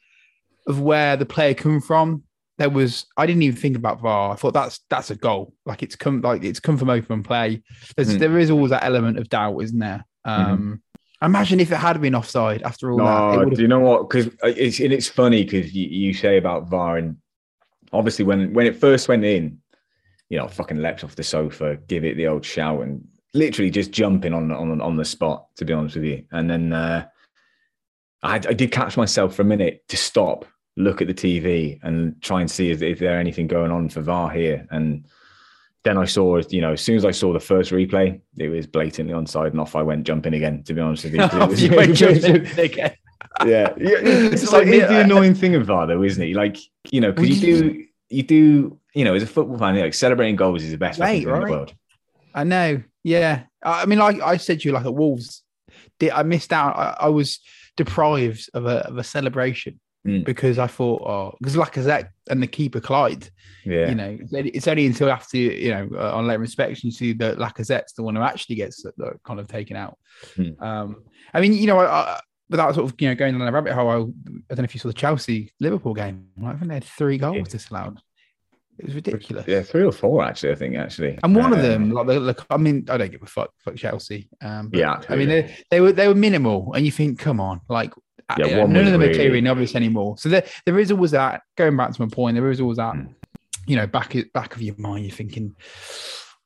of 0.68 0.82
where 0.82 1.16
the 1.16 1.26
player 1.26 1.54
come 1.54 1.80
from. 1.80 2.24
There 2.58 2.70
was 2.70 3.06
I 3.16 3.26
didn't 3.26 3.44
even 3.44 3.56
think 3.56 3.78
about 3.78 4.02
VAR. 4.02 4.34
I 4.34 4.36
thought 4.36 4.54
that's 4.54 4.82
that's 4.90 5.12
a 5.12 5.16
goal. 5.16 5.54
Like 5.66 5.82
it's 5.82 5.96
come 5.96 6.20
like 6.20 6.44
it's 6.44 6.60
come 6.60 6.78
from 6.78 6.90
open 6.90 7.24
play. 7.24 7.64
There's 7.96 8.16
mm. 8.16 8.20
there 8.20 8.38
is 8.38 8.52
always 8.52 8.72
that 8.72 8.84
element 8.84 9.18
of 9.18 9.30
doubt, 9.30 9.60
isn't 9.60 9.80
there? 9.80 10.06
Mm-hmm. 10.28 10.52
Um, 10.52 10.58
mm-hmm. 10.58 10.74
Imagine 11.22 11.60
if 11.60 11.72
it 11.72 11.78
had 11.78 12.00
been 12.00 12.16
offside 12.16 12.62
after 12.64 12.92
all 12.92 12.98
no, 12.98 13.40
that. 13.46 13.56
Do 13.56 13.62
you 13.62 13.68
know 13.68 13.80
what? 13.80 14.10
Because 14.10 14.34
it's 14.44 14.80
and 14.80 14.94
it's 14.94 15.10
funny 15.10 15.44
because 15.44 15.74
you, 15.74 15.88
you 15.88 16.14
say 16.14 16.38
about 16.38 16.70
VAR 16.70 16.98
and 16.98 17.18
obviously 17.92 18.26
when 18.26 18.54
when 18.54 18.66
it 18.66 18.76
first 18.76 19.08
went 19.08 19.26
in, 19.26 19.60
you 20.30 20.38
know, 20.38 20.46
I 20.46 20.48
fucking 20.48 20.78
leapt 20.78 21.04
off 21.04 21.16
the 21.16 21.24
sofa, 21.24 21.78
give 21.88 22.06
it 22.06 22.16
the 22.16 22.28
old 22.28 22.46
shout, 22.46 22.82
and 22.82 23.06
literally 23.34 23.70
just 23.70 23.92
jumping 23.92 24.34
on 24.34 24.52
on 24.52 24.80
on 24.80 24.96
the 24.96 25.06
spot. 25.06 25.48
To 25.58 25.66
be 25.66 25.74
honest 25.74 25.96
with 25.96 26.06
you, 26.06 26.24
and 26.32 26.50
then 26.50 26.72
uh, 26.72 27.06
I, 28.24 28.36
I 28.36 28.54
did 28.54 28.72
catch 28.72 28.96
myself 28.96 29.36
for 29.36 29.42
a 29.42 29.46
minute 29.46 29.84
to 29.90 29.98
stop, 29.98 30.46
look 30.78 31.02
at 31.02 31.08
the 31.08 31.14
TV, 31.14 31.80
and 31.84 32.22
try 32.22 32.42
and 32.42 32.50
see 32.50 32.72
if, 32.72 32.82
if 32.82 33.00
there 33.00 33.20
anything 33.20 33.48
going 33.48 33.72
on 33.72 33.90
for 33.90 34.02
VAR 34.02 34.30
here, 34.30 34.68
and 34.72 35.06
then 35.90 35.98
I 35.98 36.06
saw, 36.06 36.40
you 36.50 36.62
know, 36.62 36.74
as 36.74 36.82
soon 36.82 36.98
as 36.98 37.04
I 37.04 37.10
saw 37.10 37.34
the 37.34 37.40
first 37.40 37.72
replay, 37.72 38.22
it 38.38 38.50
was 38.50 38.68
blatantly 38.68 39.14
onside, 39.14 39.48
and 39.48 39.60
off 39.60 39.76
I 39.76 39.82
went 39.82 40.06
jumping 40.06 40.36
again. 40.36 40.62
To 40.64 40.74
be 40.76 40.82
honest 40.82 41.04
with 41.04 41.16
you, 41.16 41.22
was, 41.48 41.64
you 41.64 41.72
went 41.76 41.96
jumping 41.96 42.46
again. 42.60 42.94
yeah, 43.44 43.74
it's 43.78 44.52
like 44.52 44.68
it's 44.68 44.88
the 44.88 45.02
annoying 45.02 45.34
thing 45.34 45.56
of 45.56 45.66
VAR, 45.66 45.88
though, 45.88 46.04
isn't 46.04 46.22
it? 46.22 46.36
Like, 46.36 46.58
you 46.92 47.02
know, 47.02 47.12
because 47.12 47.42
you 47.42 47.62
do, 47.62 47.86
you 48.10 48.24
do, 48.24 48.80
you 48.94 49.04
know, 49.04 49.16
as 49.16 49.24
a 49.24 49.28
football 49.28 49.58
fan, 49.58 49.80
like 49.80 49.96
celebrating 49.96 50.36
goals 50.36 50.64
is 50.64 50.72
the 50.72 50.78
best 50.78 51.00
right, 51.00 51.24
thing 51.24 51.28
right. 51.28 51.42
in 51.42 51.48
the 51.48 51.52
world. 51.52 51.74
I 52.36 52.44
know. 52.44 52.84
Yeah, 53.04 53.44
I 53.64 53.88
mean, 53.88 53.98
like 53.98 54.22
I 54.22 54.38
said 54.38 54.60
to 54.60 54.68
you, 54.70 54.74
like 54.74 54.86
at 54.86 54.94
Wolves, 54.94 55.42
I 56.14 56.22
missed 56.22 56.54
out. 56.54 56.78
I, 56.78 57.06
I 57.06 57.10
was 57.10 57.40
deprived 57.76 58.48
of 58.54 58.68
a 58.68 58.88
of 58.88 58.98
a 59.00 59.04
celebration 59.04 59.80
mm. 60.08 60.26
because 60.26 60.60
I 60.60 60.68
thought, 60.68 61.02
oh, 61.02 61.36
because 61.40 61.56
Lacazette 61.56 62.10
and 62.30 62.42
the 62.42 62.48
keeper 62.48 62.80
Clyde, 62.80 63.30
yeah, 63.66 63.90
you 63.90 63.96
know, 63.96 64.18
it's 64.32 64.68
only 64.68 64.86
until 64.86 65.10
after 65.10 65.38
you 65.38 65.72
know 65.72 65.90
uh, 65.96 66.16
on 66.16 66.28
later 66.28 66.42
inspection 66.42 66.88
you 66.88 66.92
see 66.92 67.14
that 67.14 67.38
Lacazette's 67.38 67.94
the 67.94 68.04
one 68.04 68.16
who 68.16 68.22
actually 68.22 68.56
gets 68.56 68.84
the, 68.84 69.14
kind 69.24 69.40
of 69.40 69.48
taken 69.48 69.76
out. 69.76 69.98
Mm. 70.36 70.62
Um, 70.62 71.04
I 71.34 71.42
mean, 71.42 71.54
you 71.54 71.68
know, 71.68 71.80
I, 71.80 71.86
I, 71.86 72.20
without 72.50 72.76
sort 72.76 72.92
of 72.92 73.00
you 73.00 73.10
know 73.10 73.16
going 73.16 73.38
down 73.38 73.48
a 73.48 73.52
rabbit 73.52 73.74
hole, 73.74 73.90
I, 73.90 73.96
I, 73.96 73.98
don't 73.98 74.58
know 74.58 74.64
if 74.64 74.74
you 74.74 74.80
saw 74.80 74.88
the 74.88 74.94
Chelsea 74.94 75.52
Liverpool 75.60 75.94
game. 75.94 76.28
I 76.44 76.54
think 76.54 76.68
they 76.68 76.76
had 76.76 76.84
three 76.84 77.18
goals 77.18 77.38
yeah. 77.38 77.44
disallowed. 77.44 78.00
It 78.80 78.86
was 78.86 78.96
ridiculous. 78.96 79.46
Yeah, 79.46 79.62
three 79.62 79.84
or 79.84 79.92
four 79.92 80.24
actually. 80.24 80.54
I 80.54 80.56
think 80.56 80.78
actually, 80.78 81.20
and 81.22 81.36
one 81.36 81.48
um, 81.48 81.54
of 81.54 81.62
them, 81.62 81.92
like, 81.92 82.08
the, 82.08 82.20
the, 82.22 82.46
I 82.50 82.56
mean, 82.56 82.86
I 82.90 82.98
don't 82.98 83.12
give 83.12 83.22
a 83.22 83.26
fuck, 83.26 83.52
fuck 83.60 83.76
Chelsea. 83.76 84.30
Um, 84.42 84.70
yeah, 84.72 85.02
I 85.10 85.18
mean, 85.18 85.28
they, 85.28 85.58
they 85.70 85.82
were 85.82 85.92
they 85.92 86.08
were 86.08 86.16
minimal, 86.16 86.74
and 86.74 86.86
you 86.86 86.92
think, 86.92 87.20
come 87.20 87.42
on, 87.42 87.60
like 87.68 87.94
yeah, 88.38 88.66
none 88.66 88.76
of 88.76 88.92
them 88.92 89.02
really... 89.02 89.12
are 89.12 89.16
clearly 89.16 89.48
obvious 89.48 89.76
anymore. 89.76 90.18
So 90.18 90.30
there, 90.30 90.46
there 90.66 90.80
is 90.80 90.92
always 90.92 91.12
that. 91.12 91.42
Going 91.58 91.78
back 91.78 91.94
to 91.94 92.02
my 92.02 92.10
point, 92.10 92.36
there 92.36 92.50
is 92.50 92.62
always 92.62 92.78
that. 92.78 92.96
Mm. 92.96 93.14
You 93.68 93.76
know, 93.76 93.88
back 93.88 94.16
back 94.34 94.56
of 94.56 94.62
your 94.62 94.76
mind, 94.78 95.06
you're 95.06 95.16
thinking, 95.16 95.56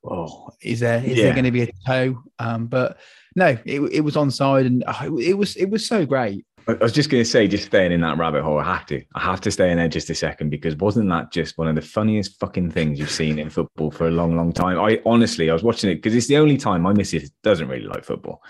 "Oh, 0.03 0.49
is 0.61 0.81
there 0.81 1.03
is 1.03 1.17
yeah. 1.17 1.25
there 1.25 1.33
going 1.33 1.45
to 1.45 1.51
be 1.51 1.63
a 1.63 1.71
toe?" 1.85 2.21
Um, 2.39 2.67
but 2.67 2.97
no, 3.35 3.57
it, 3.65 3.79
it 3.79 4.01
was 4.01 4.15
onside, 4.15 4.65
and 4.65 4.83
uh, 4.85 5.09
it 5.19 5.37
was 5.37 5.55
it 5.55 5.69
was 5.69 5.87
so 5.87 6.05
great. 6.05 6.45
I 6.67 6.73
was 6.75 6.93
just 6.93 7.09
going 7.09 7.21
to 7.21 7.29
say, 7.29 7.47
just 7.47 7.65
staying 7.65 7.91
in 7.91 8.01
that 8.01 8.17
rabbit 8.17 8.41
hole, 8.41 8.57
I 8.57 8.63
have 8.63 8.85
to. 8.85 9.03
I 9.15 9.19
have 9.19 9.41
to 9.41 9.51
stay 9.51 9.69
in 9.69 9.77
there 9.77 9.89
just 9.89 10.09
a 10.09 10.15
second 10.15 10.49
because 10.49 10.75
wasn't 10.77 11.09
that 11.09 11.31
just 11.31 11.57
one 11.57 11.67
of 11.67 11.75
the 11.75 11.81
funniest 11.81 12.39
fucking 12.39 12.71
things 12.71 12.99
you've 12.99 13.11
seen 13.11 13.37
in 13.37 13.49
football 13.49 13.91
for 13.91 14.07
a 14.07 14.11
long, 14.11 14.37
long 14.37 14.53
time? 14.53 14.79
I 14.79 15.01
honestly, 15.05 15.49
I 15.49 15.53
was 15.53 15.63
watching 15.63 15.89
it 15.89 15.95
because 15.95 16.15
it's 16.15 16.27
the 16.27 16.37
only 16.37 16.57
time 16.57 16.81
my 16.81 16.93
missus 16.93 17.31
doesn't 17.43 17.67
really 17.67 17.85
like 17.85 18.05
football. 18.05 18.41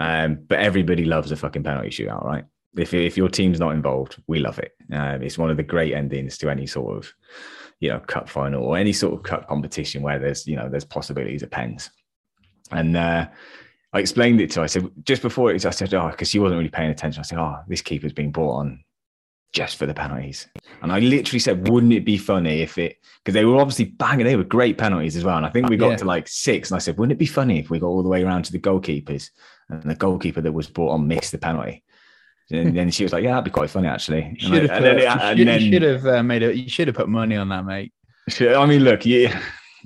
Um, 0.00 0.38
but 0.46 0.60
everybody 0.60 1.04
loves 1.04 1.32
a 1.32 1.36
fucking 1.36 1.64
penalty 1.64 1.90
shootout, 1.90 2.24
right? 2.24 2.44
If 2.76 2.94
if 2.94 3.16
your 3.16 3.28
team's 3.28 3.60
not 3.60 3.74
involved, 3.74 4.22
we 4.26 4.38
love 4.38 4.58
it. 4.58 4.72
Um, 4.92 5.22
it's 5.22 5.38
one 5.38 5.50
of 5.50 5.56
the 5.56 5.62
great 5.62 5.94
endings 5.94 6.38
to 6.38 6.50
any 6.50 6.66
sort 6.66 6.96
of 6.96 7.12
you 7.80 7.88
know 7.88 8.00
cup 8.00 8.28
final 8.28 8.64
or 8.64 8.76
any 8.76 8.92
sort 8.92 9.14
of 9.14 9.22
cup 9.22 9.48
competition 9.48 10.02
where 10.02 10.18
there's 10.18 10.46
you 10.46 10.56
know 10.56 10.68
there's 10.68 10.84
possibilities 10.84 11.42
of 11.42 11.50
pens. 11.50 11.90
And 12.72 12.96
uh, 12.96 13.28
I 13.92 13.98
explained 13.98 14.40
it 14.40 14.50
to 14.52 14.60
her. 14.60 14.64
I 14.64 14.68
said, 14.68 14.88
just 15.02 15.22
before 15.22 15.50
it, 15.50 15.66
I 15.66 15.70
said, 15.70 15.92
oh, 15.94 16.10
because 16.10 16.30
she 16.30 16.38
wasn't 16.38 16.58
really 16.58 16.70
paying 16.70 16.90
attention. 16.90 17.18
I 17.20 17.24
said, 17.24 17.38
oh, 17.38 17.56
this 17.66 17.82
keeper's 17.82 18.12
being 18.12 18.30
brought 18.30 18.58
on 18.58 18.84
just 19.52 19.76
for 19.76 19.86
the 19.86 19.94
penalties. 19.94 20.46
And 20.80 20.92
I 20.92 21.00
literally 21.00 21.40
said, 21.40 21.68
wouldn't 21.68 21.92
it 21.92 22.04
be 22.04 22.16
funny 22.16 22.60
if 22.60 22.78
it, 22.78 22.98
because 23.24 23.34
they 23.34 23.44
were 23.44 23.56
obviously 23.56 23.86
banging, 23.86 24.26
they 24.26 24.36
were 24.36 24.44
great 24.44 24.78
penalties 24.78 25.16
as 25.16 25.24
well. 25.24 25.36
And 25.36 25.44
I 25.44 25.50
think 25.50 25.68
we 25.68 25.76
got 25.76 25.90
Yeah. 25.90 25.96
to 25.96 26.04
like 26.04 26.28
six. 26.28 26.70
And 26.70 26.76
I 26.76 26.78
said, 26.78 26.96
wouldn't 26.98 27.12
it 27.12 27.18
be 27.18 27.26
funny 27.26 27.58
if 27.58 27.68
we 27.68 27.80
got 27.80 27.88
all 27.88 28.04
the 28.04 28.08
way 28.08 28.22
around 28.22 28.44
to 28.44 28.52
the 28.52 28.60
goalkeepers 28.60 29.30
and 29.68 29.82
the 29.82 29.96
goalkeeper 29.96 30.40
that 30.40 30.52
was 30.52 30.68
brought 30.68 30.92
on 30.92 31.08
missed 31.08 31.32
the 31.32 31.38
penalty? 31.38 31.82
And 32.50 32.76
then 32.76 32.90
she 32.90 33.02
was 33.04 33.12
like, 33.12 33.22
yeah, 33.22 33.30
that'd 33.30 33.44
be 33.44 33.50
quite 33.50 33.70
funny 33.70 33.88
actually. 33.88 34.22
You 34.22 34.26
And 34.28 34.40
should 34.40 34.62
have 34.62 34.70
and 34.70 34.70
put, 34.70 34.82
then- 34.82 34.96
you 34.96 35.10
should, 35.36 35.48
then- 35.48 35.60
you 35.62 35.72
should 35.72 35.82
have 35.82 36.06
uh, 36.06 36.22
made 36.22 36.42
it. 36.42 36.56
You 36.56 36.68
should 36.68 36.86
have 36.88 36.96
put 36.96 37.08
money 37.08 37.36
on 37.36 37.48
that, 37.50 37.64
mate. 37.64 37.92
I 38.40 38.66
mean, 38.66 38.84
look, 38.84 39.04
yeah, 39.06 39.40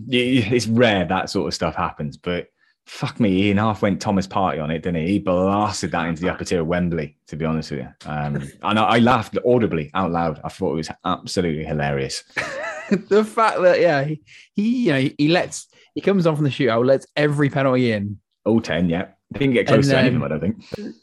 yeah, 0.07 0.53
it's 0.53 0.67
rare 0.67 1.05
that 1.07 1.31
sort 1.31 1.47
of 1.49 1.55
stuff 1.55 1.75
happens, 1.75 2.17
but 2.17 2.49
fuck 2.87 3.19
me, 3.19 3.45
Ian 3.45 3.57
half 3.57 3.81
went 3.81 4.01
Thomas 4.03 4.27
Partey 4.27 4.63
on 4.63 4.71
it, 4.71 4.83
didn't 4.83 5.03
he? 5.07 5.13
He 5.13 5.19
blasted 5.19 5.93
that 5.93 6.07
into 6.07 6.21
the 6.21 6.29
upper 6.31 6.45
tier 6.45 6.61
of 6.61 6.67
Wembley, 6.67 7.17
to 7.29 7.37
be 7.37 7.45
honest 7.47 7.71
with 7.71 7.81
you. 7.81 7.89
Um, 8.07 8.37
and 8.63 8.79
I, 8.79 8.83
I 8.85 8.99
laughed 8.99 9.39
audibly 9.47 9.91
out 9.95 10.11
loud. 10.11 10.41
I 10.45 10.49
thought 10.49 10.73
it 10.73 10.77
was 10.77 10.91
absolutely 11.05 11.65
hilarious. 11.65 12.23
the 13.09 13.25
fact 13.25 13.63
that 13.63 13.81
yeah, 13.81 14.05
he, 14.05 14.21
he 14.55 14.85
you 14.87 14.93
know 14.93 15.09
he 15.17 15.29
lets 15.29 15.69
he 15.95 16.01
comes 16.03 16.27
on 16.27 16.35
from 16.37 16.45
the 16.45 16.51
shootout, 16.51 16.85
lets 16.85 17.07
every 17.17 17.49
penalty 17.49 17.93
in. 17.93 18.19
All 18.45 18.61
10, 18.61 18.91
yeah. 18.91 19.07
Didn't 19.33 19.55
get 19.55 19.67
close 19.67 19.87
And 19.89 19.93
to 19.95 19.99
any 19.99 20.09
of 20.09 20.15
them, 20.15 20.23
I 20.23 20.29
don't 20.29 20.41
think. 20.41 20.95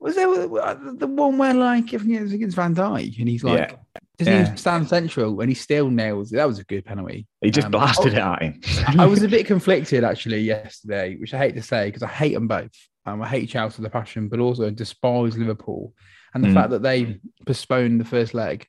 Was 0.00 0.14
there 0.16 0.26
the 0.28 0.96
the 0.98 1.06
one 1.06 1.36
where 1.38 1.52
like 1.54 1.92
I 1.94 1.98
think 1.98 2.10
it 2.12 2.22
was 2.22 2.32
against 2.32 2.56
Van 2.56 2.74
Dijk 2.74 3.18
and 3.18 3.28
he's 3.28 3.44
like, 3.44 3.78
doesn't 4.18 4.32
Yeah. 4.32 4.50
he 4.50 4.56
stand 4.56 4.88
central 4.88 5.40
and 5.40 5.48
he 5.50 5.54
still 5.54 5.90
nails 5.90 6.32
it? 6.32 6.36
That 6.36 6.48
was 6.48 6.58
a 6.58 6.64
good 6.64 6.84
penalty. 6.86 7.26
He 7.42 7.50
just 7.50 7.66
Um, 7.66 7.72
blasted 7.72 8.14
oh, 8.14 8.16
it 8.16 8.20
at 8.20 8.42
him. 8.42 8.60
I 9.00 9.06
was 9.06 9.22
a 9.28 9.28
bit 9.28 9.46
conflicted 9.46 10.02
actually 10.02 10.40
yesterday, 10.40 11.16
which 11.16 11.34
I 11.34 11.38
hate 11.38 11.54
to 11.56 11.62
say 11.62 11.88
because 11.88 12.02
I 12.02 12.08
hate 12.08 12.32
them 12.34 12.48
both. 12.48 12.70
Um, 13.06 13.20
I 13.22 13.28
hate 13.28 13.48
Chelsea 13.50 13.82
with 13.82 13.86
a 13.88 13.90
passion, 13.92 14.28
but 14.28 14.40
also 14.40 14.70
despise 14.70 15.36
Liverpool 15.36 15.92
and 16.34 16.42
the 16.44 16.48
Mm. 16.48 16.54
fact 16.54 16.70
that 16.70 16.82
they 16.82 17.18
postponed 17.46 18.00
the 18.00 18.04
first 18.04 18.34
leg 18.34 18.66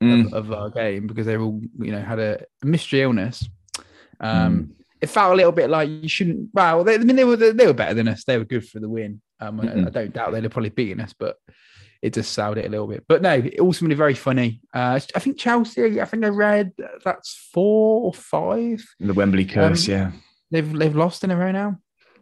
Mm, 0.00 0.26
of, 0.26 0.32
of 0.32 0.52
our 0.52 0.70
game 0.70 1.08
because 1.08 1.26
they 1.26 1.36
all, 1.36 1.60
you 1.80 1.90
know, 1.90 2.00
had 2.00 2.20
a 2.20 2.44
mystery 2.62 3.02
illness. 3.02 3.48
Um, 4.20 4.28
mm. 4.56 4.68
It 5.00 5.08
felt 5.10 5.32
a 5.32 5.36
little 5.36 5.50
bit 5.52 5.70
like 5.70 5.88
you 5.88 6.08
shouldn't. 6.08 6.50
Well, 6.52 6.84
they, 6.84 6.94
I 6.94 6.98
mean, 6.98 7.16
they 7.16 7.24
were 7.24 7.34
they 7.36 7.66
were 7.66 7.72
better 7.72 7.94
than 7.94 8.06
us. 8.06 8.22
They 8.24 8.38
were 8.38 8.44
good 8.44 8.64
for 8.68 8.78
the 8.78 8.88
win. 8.88 9.20
Um, 9.40 9.60
I- 9.60 9.64
Mm-mm. 9.66 9.86
I 9.86 9.90
don't 9.90 10.12
doubt 10.12 10.32
they'd 10.32 10.42
have 10.42 10.52
probably 10.52 10.70
beaten 10.70 11.00
us, 11.00 11.12
but 11.18 11.36
it 12.02 12.14
just 12.14 12.32
soured 12.32 12.58
it 12.58 12.66
a 12.66 12.68
little 12.68 12.86
bit. 12.86 13.04
But 13.08 13.22
no, 13.22 13.42
ultimately 13.60 13.96
very 13.96 14.14
funny. 14.14 14.60
Uh, 14.74 15.00
I 15.14 15.18
think 15.20 15.38
Chelsea. 15.38 16.00
I 16.00 16.04
think 16.04 16.24
I 16.24 16.28
read 16.28 16.72
that's 17.04 17.48
four 17.52 18.02
or 18.06 18.14
five. 18.14 18.84
The 19.00 19.14
Wembley 19.14 19.44
curse, 19.44 19.88
Um, 19.88 19.92
yeah. 19.94 20.10
They've 20.50 20.72
they've 20.72 20.96
lost 20.96 21.24
in 21.24 21.30
a 21.30 21.36
row 21.36 21.50
now. 21.52 21.78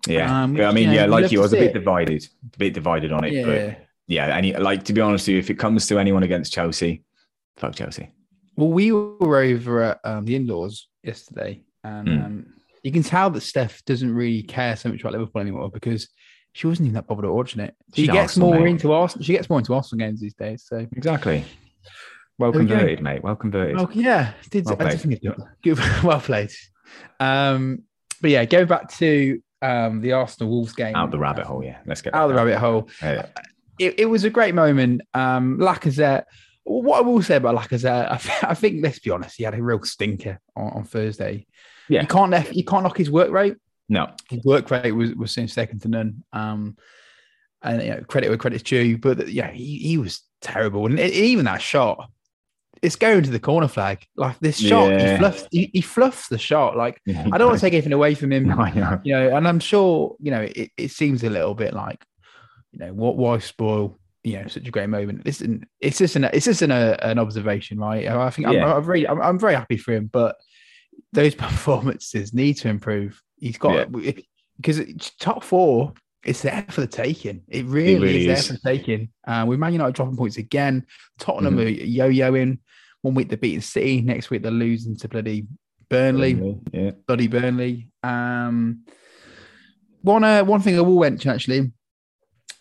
Yeah. 0.07 0.45
um, 0.45 0.59
I 0.61 0.73
mean, 0.73 0.85
you 0.85 0.87
know, 0.87 0.93
yeah, 0.95 1.07
like 1.07 1.31
you, 1.33 1.41
I 1.41 1.43
was 1.43 1.53
a 1.53 1.57
bit 1.57 1.71
it. 1.71 1.75
divided, 1.75 2.27
a 2.55 2.59
bit 2.59 2.75
divided 2.75 3.13
on 3.13 3.25
it. 3.25 3.33
Yeah. 3.33 3.45
But 3.47 3.87
yeah, 4.07 4.37
any 4.37 4.55
like 4.57 4.85
to 4.85 4.93
be 4.93 5.01
honest 5.01 5.27
with 5.27 5.35
you, 5.35 5.39
if 5.39 5.51
it 5.51 5.59
comes 5.59 5.87
to 5.89 5.99
anyone 5.99 6.23
against 6.23 6.53
Chelsea, 6.53 7.05
fuck 7.57 7.75
Chelsea. 7.75 8.11
Well, 8.57 8.69
we 8.71 8.93
were 8.93 9.39
over 9.43 9.83
at 9.83 10.01
um, 10.05 10.25
the 10.25 10.37
in-laws 10.37 10.89
yesterday, 11.03 11.63
and 11.85 12.09
Mm. 12.09 12.25
um, 12.25 12.47
you 12.83 12.91
can 12.93 13.03
tell 13.03 13.29
that 13.31 13.43
Steph 13.43 13.85
doesn't 13.85 14.15
really 14.15 14.43
care 14.43 14.77
so 14.77 14.89
much 14.89 15.01
about 15.01 15.13
Liverpool 15.13 15.43
anymore 15.43 15.71
because 15.71 16.09
she 16.57 16.67
wasn't 16.67 16.87
even 16.87 16.95
that 16.95 17.07
bothered 17.07 17.25
at 17.27 17.31
watching 17.33 17.61
it. 17.61 17.75
She 17.95 18.03
She's 18.03 18.07
gets 18.11 18.19
Arsenal, 18.33 18.51
more 18.51 18.61
mate. 18.61 18.71
into 18.71 18.93
Arsenal. 18.93 19.25
She 19.25 19.33
gets 19.33 19.51
more 19.51 19.59
into 19.59 19.75
Arsenal 19.75 20.07
games 20.07 20.21
these 20.21 20.35
days. 20.35 20.65
So, 20.67 20.87
Exactly. 20.97 21.45
Well 22.39 22.53
There 22.53 22.63
we 22.63 22.67
converted, 22.69 23.03
mate. 23.03 23.23
Well 23.23 23.37
converted. 23.37 23.77
well, 23.77 23.91
yeah, 23.93 24.33
did 24.51 24.65
Well 24.67 24.75
I 24.75 24.77
did 24.77 24.89
played. 24.89 25.01
think 25.01 25.25
it 25.25 25.37
good, 25.63 25.79
well 26.05 26.21
played. 26.21 26.51
Um, 27.21 27.83
but 28.21 28.31
yeah, 28.31 28.45
go 28.45 28.65
back 28.65 28.91
to 28.99 29.41
um, 29.63 30.01
the 30.01 30.13
Arsenal 30.13 30.51
Wolves 30.51 30.73
game. 30.73 30.95
Out 30.97 31.11
the 31.11 31.19
rabbit 31.19 31.47
hole, 31.47 31.63
yeah. 31.65 31.79
Let's 31.87 32.03
get 32.03 32.15
Out 32.15 32.25
of 32.25 32.31
the 32.31 32.35
rabbit 32.37 32.59
hole. 32.59 32.89
Yeah. 33.03 33.27
it, 33.79 34.01
it 34.01 34.07
was 34.07 34.25
a 34.25 34.31
great 34.31 34.55
moment. 34.55 35.03
Um, 35.15 35.59
Lacazette. 35.59 36.25
What 36.65 36.99
I 36.99 37.01
will 37.03 37.23
say 37.23 37.37
about 37.37 37.55
Lacazette, 37.57 38.11
I, 38.11 38.17
th- 38.17 38.45
I 38.45 38.55
think 38.55 38.83
let's 38.83 38.99
be 38.99 39.11
honest, 39.11 39.37
he 39.37 39.45
had 39.45 39.55
a 39.55 39.63
real 39.63 39.83
stinker 39.85 40.41
on, 40.57 40.73
on 40.73 40.85
Thursday. 40.85 41.47
Yeah. 41.89 42.01
you 42.03 42.09
can't 42.09 42.31
nef- 42.33 42.55
you 42.57 42.65
can't 42.65 42.83
knock 42.83 42.97
his 42.99 43.11
work 43.11 43.31
rate. 43.31 43.55
No, 43.89 44.11
His 44.29 44.45
work 44.45 44.71
rate 44.71 44.93
was 44.93 45.15
was 45.15 45.33
seen 45.33 45.49
second 45.49 45.83
to 45.83 45.89
none. 45.89 46.25
Um, 46.33 46.77
and 47.63 47.83
you 47.83 47.91
know, 47.91 48.01
credit 48.03 48.29
where 48.29 48.37
credit's 48.39 48.63
due, 48.63 48.99
but 48.99 49.29
yeah, 49.29 49.51
he, 49.51 49.79
he 49.79 49.99
was 49.99 50.23
terrible. 50.41 50.87
And 50.87 50.99
e- 50.99 51.05
even 51.05 51.45
that 51.47 51.63
shot, 51.63 52.09
it's 52.83 52.97
going 52.97 53.23
to 53.23 53.31
the 53.31 53.41
corner 53.41 53.69
flag. 53.69 54.05
Like 54.17 54.39
this 54.41 54.59
shot, 54.59 54.91
Yeah. 54.91 55.13
he 55.13 55.17
fluffs 55.19 55.49
he, 55.51 55.71
he 55.73 55.81
fluffs 55.81 56.29
the 56.29 56.39
shot. 56.39 56.77
Like 56.77 57.01
I 57.09 57.39
don't 57.39 57.47
want 57.49 57.55
to 57.59 57.61
take 57.61 57.73
anything 57.75 57.93
away 57.93 58.15
from 58.15 58.33
him 58.33 58.45
No, 58.49 58.57
know. 58.57 59.01
you 59.05 59.13
know, 59.15 59.37
and 59.37 59.47
I'm 59.49 59.61
sure, 59.61 60.17
you 60.21 60.31
know, 60.31 60.43
it, 60.43 60.71
it 60.77 60.91
seems 60.91 61.23
a 61.25 61.31
little 61.31 61.55
bit 61.55 61.73
like, 61.75 62.05
you 62.73 62.81
know, 62.81 62.93
what 62.93 63.17
why 63.17 63.39
spoil, 63.39 63.99
you 64.25 64.41
know, 64.41 64.47
such 64.49 64.67
a 64.69 64.71
great 64.71 64.89
moment. 64.91 65.25
Listen, 65.25 65.65
it's 65.81 65.99
just 65.99 66.17
an 66.17 66.25
it's 66.25 66.45
just 66.45 66.63
an, 66.63 66.71
uh, 66.73 66.97
an 67.03 67.19
observation, 67.19 67.79
right? 67.79 68.07
I 68.07 68.31
think 68.31 68.49
I'm, 68.49 68.55
Yeah. 68.55 68.75
I'm 68.77 68.85
really 68.85 69.09
I'm, 69.09 69.23
I'm 69.23 69.39
very 69.39 69.55
happy 69.55 69.77
for 69.79 69.93
him, 69.93 70.11
but 70.13 70.37
those 71.13 71.35
performances 71.47 72.35
need 72.35 72.55
to 72.59 72.69
improve. 72.69 73.23
He's 73.47 73.59
got 73.59 73.91
because 73.93 74.79
it's 74.79 75.11
top 75.19 75.43
four. 75.45 75.93
It's 76.25 76.43
there 76.43 76.65
for 76.71 76.81
the 76.81 76.87
taking. 76.89 77.43
It 77.49 77.65
really, 77.67 78.01
really 78.01 78.27
is, 78.29 78.41
is. 78.41 78.49
there 78.49 78.57
for 78.57 78.61
the 78.63 78.77
taking. 78.79 79.09
Uh, 79.27 79.45
with 79.47 79.59
Man 79.61 79.73
United 79.73 79.95
dropping 79.95 80.17
points 80.17 80.39
again, 80.39 80.85
Tottenham 81.21 81.57
Mhm. 81.57 81.67
are 81.67 81.69
yo-yoing. 81.69 82.59
One 83.03 83.15
week 83.15 83.29
they're 83.29 83.39
beating 83.39 83.61
City, 83.61 84.01
next 84.01 84.31
week 84.31 84.43
they're 84.43 84.51
losing 84.51 84.97
to 84.97 85.09
bloody 85.09 85.47
Burnley 85.89 86.59
Yeah. 86.73 86.91
bloody 87.07 87.29
Burnley. 87.29 87.89
Um, 88.03 88.85
one 90.03 90.25
uh, 90.25 90.43
one 90.45 90.61
thing 90.61 90.77
I 90.77 90.81
will 90.81 90.99
mention 90.99 91.31
actually 91.31 91.73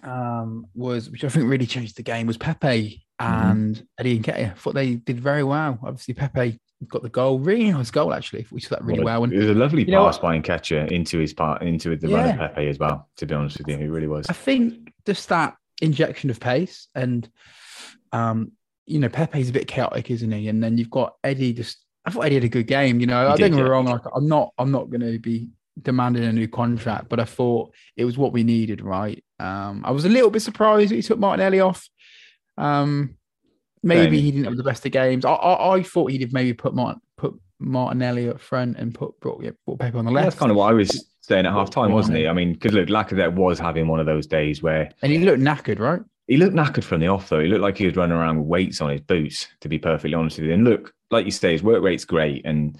um, 0.03 0.67
was 0.75 1.09
which 1.09 1.23
I 1.23 1.29
think 1.29 1.49
really 1.49 1.65
changed 1.65 1.97
the 1.97 2.03
game 2.03 2.27
was 2.27 2.37
Pepe 2.37 3.01
Mm-hmm. 3.21 3.49
and 3.51 3.87
Eddie 3.97 4.19
Nketiah. 4.19 4.51
I 4.51 4.55
thought 4.55 4.73
they 4.75 4.95
did 4.95 5.21
very 5.21 5.41
well. 5.43 5.79
Obviously, 5.81 6.13
Pepe 6.15 6.59
got 6.87 7.03
the 7.03 7.09
goal, 7.09 7.39
really 7.39 7.71
nice 7.71 7.91
goal 7.91 8.13
actually. 8.13 8.45
We 8.51 8.61
saw 8.61 8.75
that 8.75 8.83
really 8.83 9.01
a- 9.01 9.05
well. 9.05 9.23
And 9.23 9.33
it 9.33 9.39
was 9.39 9.49
a 9.49 9.53
lovely 9.53 9.85
pass 9.85 10.17
by 10.17 10.37
Nketiah 10.39 10.91
into 10.91 11.19
his 11.19 11.33
part 11.33 11.61
into 11.61 11.95
the 11.95 12.07
run 12.07 12.29
of 12.29 12.37
Pepe 12.37 12.67
as 12.67 12.79
well. 12.79 13.09
To 13.17 13.25
be 13.25 13.33
honest 13.33 13.57
with 13.57 13.67
you, 13.67 13.75
it 13.75 13.89
really 13.89 14.07
was. 14.07 14.27
I 14.29 14.33
think 14.33 14.93
just 15.05 15.29
that 15.29 15.55
injection 15.81 16.29
of 16.29 16.39
pace 16.39 16.87
and 16.95 17.29
um, 18.11 18.51
you 18.85 18.99
know, 18.99 19.09
Pepe's 19.09 19.49
a 19.49 19.53
bit 19.53 19.67
chaotic, 19.67 20.11
isn't 20.11 20.31
he? 20.31 20.47
And 20.47 20.63
then 20.63 20.77
you've 20.77 20.91
got 20.91 21.15
Eddie 21.23 21.53
just 21.53 21.79
I 22.05 22.11
thought 22.11 22.25
Eddie 22.25 22.35
had 22.35 22.43
a 22.43 22.49
good 22.49 22.67
game, 22.67 22.99
you 22.99 23.07
know. 23.07 23.25
He 23.27 23.33
I 23.33 23.35
did, 23.35 23.41
don't 23.41 23.57
get 23.57 23.65
yeah. 23.65 23.71
wrong, 23.71 23.85
like 23.85 24.01
I'm 24.15 24.27
not 24.27 24.53
I'm 24.57 24.71
not 24.71 24.89
gonna 24.89 25.17
be 25.17 25.49
demanding 25.81 26.23
a 26.23 26.31
new 26.31 26.47
contract, 26.47 27.09
but 27.09 27.19
I 27.19 27.25
thought 27.25 27.73
it 27.97 28.05
was 28.05 28.17
what 28.17 28.31
we 28.31 28.43
needed, 28.43 28.81
right? 28.81 29.23
Um, 29.39 29.81
I 29.83 29.91
was 29.91 30.05
a 30.05 30.09
little 30.09 30.29
bit 30.29 30.41
surprised 30.41 30.91
that 30.91 30.95
he 30.95 31.01
took 31.01 31.19
Martinelli 31.19 31.59
off. 31.59 31.89
Um 32.57 33.17
maybe 33.85 34.19
he 34.19 34.31
didn't 34.31 34.45
have 34.45 34.57
the 34.57 34.63
best 34.63 34.85
of 34.85 34.91
games. 34.91 35.25
I 35.25 35.33
I, 35.33 35.75
I 35.75 35.83
thought 35.83 36.11
he'd 36.11 36.21
have 36.21 36.33
maybe 36.33 36.53
put 36.53 36.73
Martin 36.73 37.01
put 37.17 37.39
Martinelli 37.59 38.29
up 38.29 38.41
front 38.41 38.77
and 38.77 38.93
put 38.93 39.19
brought, 39.19 39.43
yeah, 39.43 39.51
brought 39.65 39.79
Pepe 39.79 39.97
on 39.97 40.05
the 40.05 40.11
left. 40.11 40.25
That's 40.25 40.39
kind 40.39 40.51
of 40.51 40.57
what 40.57 40.69
I 40.69 40.73
was 40.73 41.09
saying 41.21 41.45
at 41.45 41.53
half 41.53 41.69
time, 41.69 41.91
wasn't 41.91 42.17
he? 42.17 42.27
I 42.27 42.33
mean, 42.33 42.53
because 42.53 42.73
look, 42.73 42.89
Lacazette 42.89 43.33
was 43.33 43.59
having 43.59 43.87
one 43.87 43.99
of 43.99 44.05
those 44.05 44.27
days 44.27 44.61
where 44.61 44.91
and 45.01 45.11
he 45.11 45.19
looked 45.19 45.39
knackered, 45.39 45.79
right? 45.79 46.01
he 46.27 46.37
looked 46.37 46.55
knackered 46.55 46.83
from 46.83 47.01
the 47.01 47.07
off, 47.07 47.29
though. 47.29 47.39
He 47.39 47.47
looked 47.47 47.61
like 47.61 47.77
he 47.77 47.85
was 47.85 47.95
running 47.95 48.17
around 48.17 48.39
with 48.39 48.47
weights 48.47 48.81
on 48.81 48.89
his 48.89 49.01
boots, 49.01 49.47
to 49.61 49.69
be 49.69 49.77
perfectly 49.77 50.15
honest 50.15 50.37
with 50.37 50.47
you. 50.47 50.53
And 50.53 50.63
look, 50.63 50.93
like 51.11 51.25
you 51.25 51.31
say, 51.31 51.51
his 51.51 51.63
work 51.63 51.83
rate's 51.83 52.05
great. 52.05 52.43
And 52.45 52.79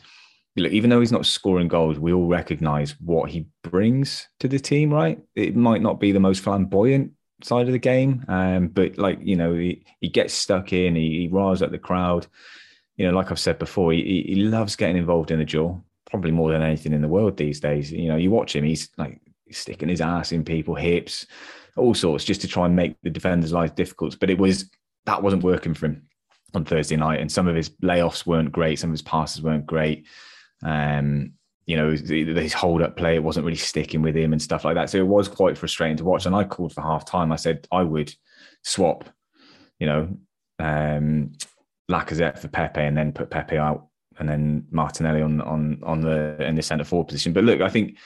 look, 0.56 0.72
even 0.72 0.90
though 0.90 1.00
he's 1.00 1.12
not 1.12 1.26
scoring 1.26 1.68
goals, 1.68 2.00
we 2.00 2.12
all 2.12 2.28
recognize 2.28 2.96
what 3.00 3.30
he 3.30 3.46
brings 3.64 4.28
to 4.40 4.48
the 4.48 4.60
team, 4.60 4.92
right? 4.92 5.20
It 5.36 5.56
might 5.56 5.82
not 5.82 6.00
be 6.00 6.12
the 6.12 6.20
most 6.20 6.42
flamboyant 6.42 7.12
side 7.44 7.68
of 7.68 7.74
the 7.74 7.80
game, 7.80 8.26
um, 8.28 8.68
but 8.68 8.98
like, 8.98 9.20
you 9.22 9.36
know, 9.36 9.54
he, 9.54 9.84
he 10.02 10.10
gets 10.10 10.34
stuck 10.34 10.74
in, 10.74 10.96
he, 10.96 11.22
he 11.22 11.28
riles 11.28 11.62
up 11.62 11.72
the 11.72 11.78
crowd. 11.78 12.28
You 12.98 13.06
know, 13.06 13.14
like 13.16 13.32
I've 13.32 13.40
said 13.40 13.60
before, 13.60 13.92
he, 13.92 14.24
he 14.28 14.36
loves 14.36 14.76
getting 14.76 14.98
involved 14.98 15.32
in 15.32 15.40
the 15.40 15.46
duel, 15.46 15.84
probably 16.10 16.32
more 16.32 16.52
than 16.52 16.62
anything 16.62 16.94
in 16.94 17.02
the 17.02 17.08
world 17.08 17.36
these 17.36 17.60
days. 17.60 17.92
You 17.92 18.08
know, 18.08 18.16
you 18.16 18.32
watch 18.32 18.56
him, 18.56 18.64
he's 18.64 18.90
like 18.98 19.20
sticking 19.52 19.90
his 19.90 20.02
ass 20.02 20.32
in 20.32 20.46
people, 20.46 20.76
hips, 20.76 21.26
all 21.76 21.94
sorts, 21.94 22.24
just 22.24 22.42
to 22.42 22.48
try 22.48 22.66
and 22.66 22.76
make 22.76 22.96
the 23.04 23.10
defenders' 23.10 23.54
lives 23.54 23.74
difficult. 23.74 24.18
But 24.20 24.30
it 24.30 24.38
was 24.38 24.70
that 25.06 25.22
wasn't 25.22 25.44
working 25.44 25.74
for 25.74 25.88
him 25.88 26.08
on 26.54 26.64
Thursday 26.64 26.96
night, 26.96 27.20
and 27.20 27.32
some 27.32 27.48
of 27.48 27.56
his 27.56 27.70
layoffs 27.82 28.26
weren't 28.26 28.52
great, 28.52 28.80
some 28.80 28.92
of 28.92 28.94
his 28.94 29.02
passes 29.02 29.42
weren't 29.42 29.66
great. 29.66 30.06
Um, 30.64 31.34
you 31.66 31.76
know, 31.76 31.90
his 31.92 32.54
hold 32.54 32.82
up 32.82 32.96
play, 32.96 33.16
it 33.16 33.24
wasn't 33.24 33.46
really 33.46 33.58
sticking 33.58 34.02
with 34.02 34.16
him 34.16 34.34
and 34.34 34.42
stuff 34.42 34.64
like 34.66 34.76
that. 34.76 34.90
So 34.90 34.98
it 35.00 35.08
was 35.08 35.28
quite 35.28 35.58
frustrating 35.58 35.98
to 35.98 36.04
watch. 36.04 36.26
And 36.26 36.36
I 36.36 36.44
called 36.44 36.74
for 36.74 36.82
half 36.82 37.06
time. 37.06 37.32
I 37.32 37.38
said 37.38 37.68
I 37.72 37.82
would 37.82 38.14
swap, 38.64 39.10
you 39.80 39.88
know, 39.88 40.18
um, 40.60 41.32
Lacazette 41.90 42.38
for 42.40 42.48
Pepe 42.50 42.82
and 42.82 42.96
then 42.96 43.12
put 43.12 43.30
Pepe 43.30 43.58
out 43.58 43.88
and 44.20 44.30
then 44.30 44.66
Martinelli 44.72 45.22
on 45.22 45.42
on 45.42 45.82
on 45.84 46.02
the 46.02 46.38
in 46.40 46.56
the 46.56 46.62
centre 46.62 46.84
forward 46.86 47.08
position. 47.08 47.34
But 47.34 47.44
look, 47.44 47.62
I 47.62 47.70
think, 47.70 47.98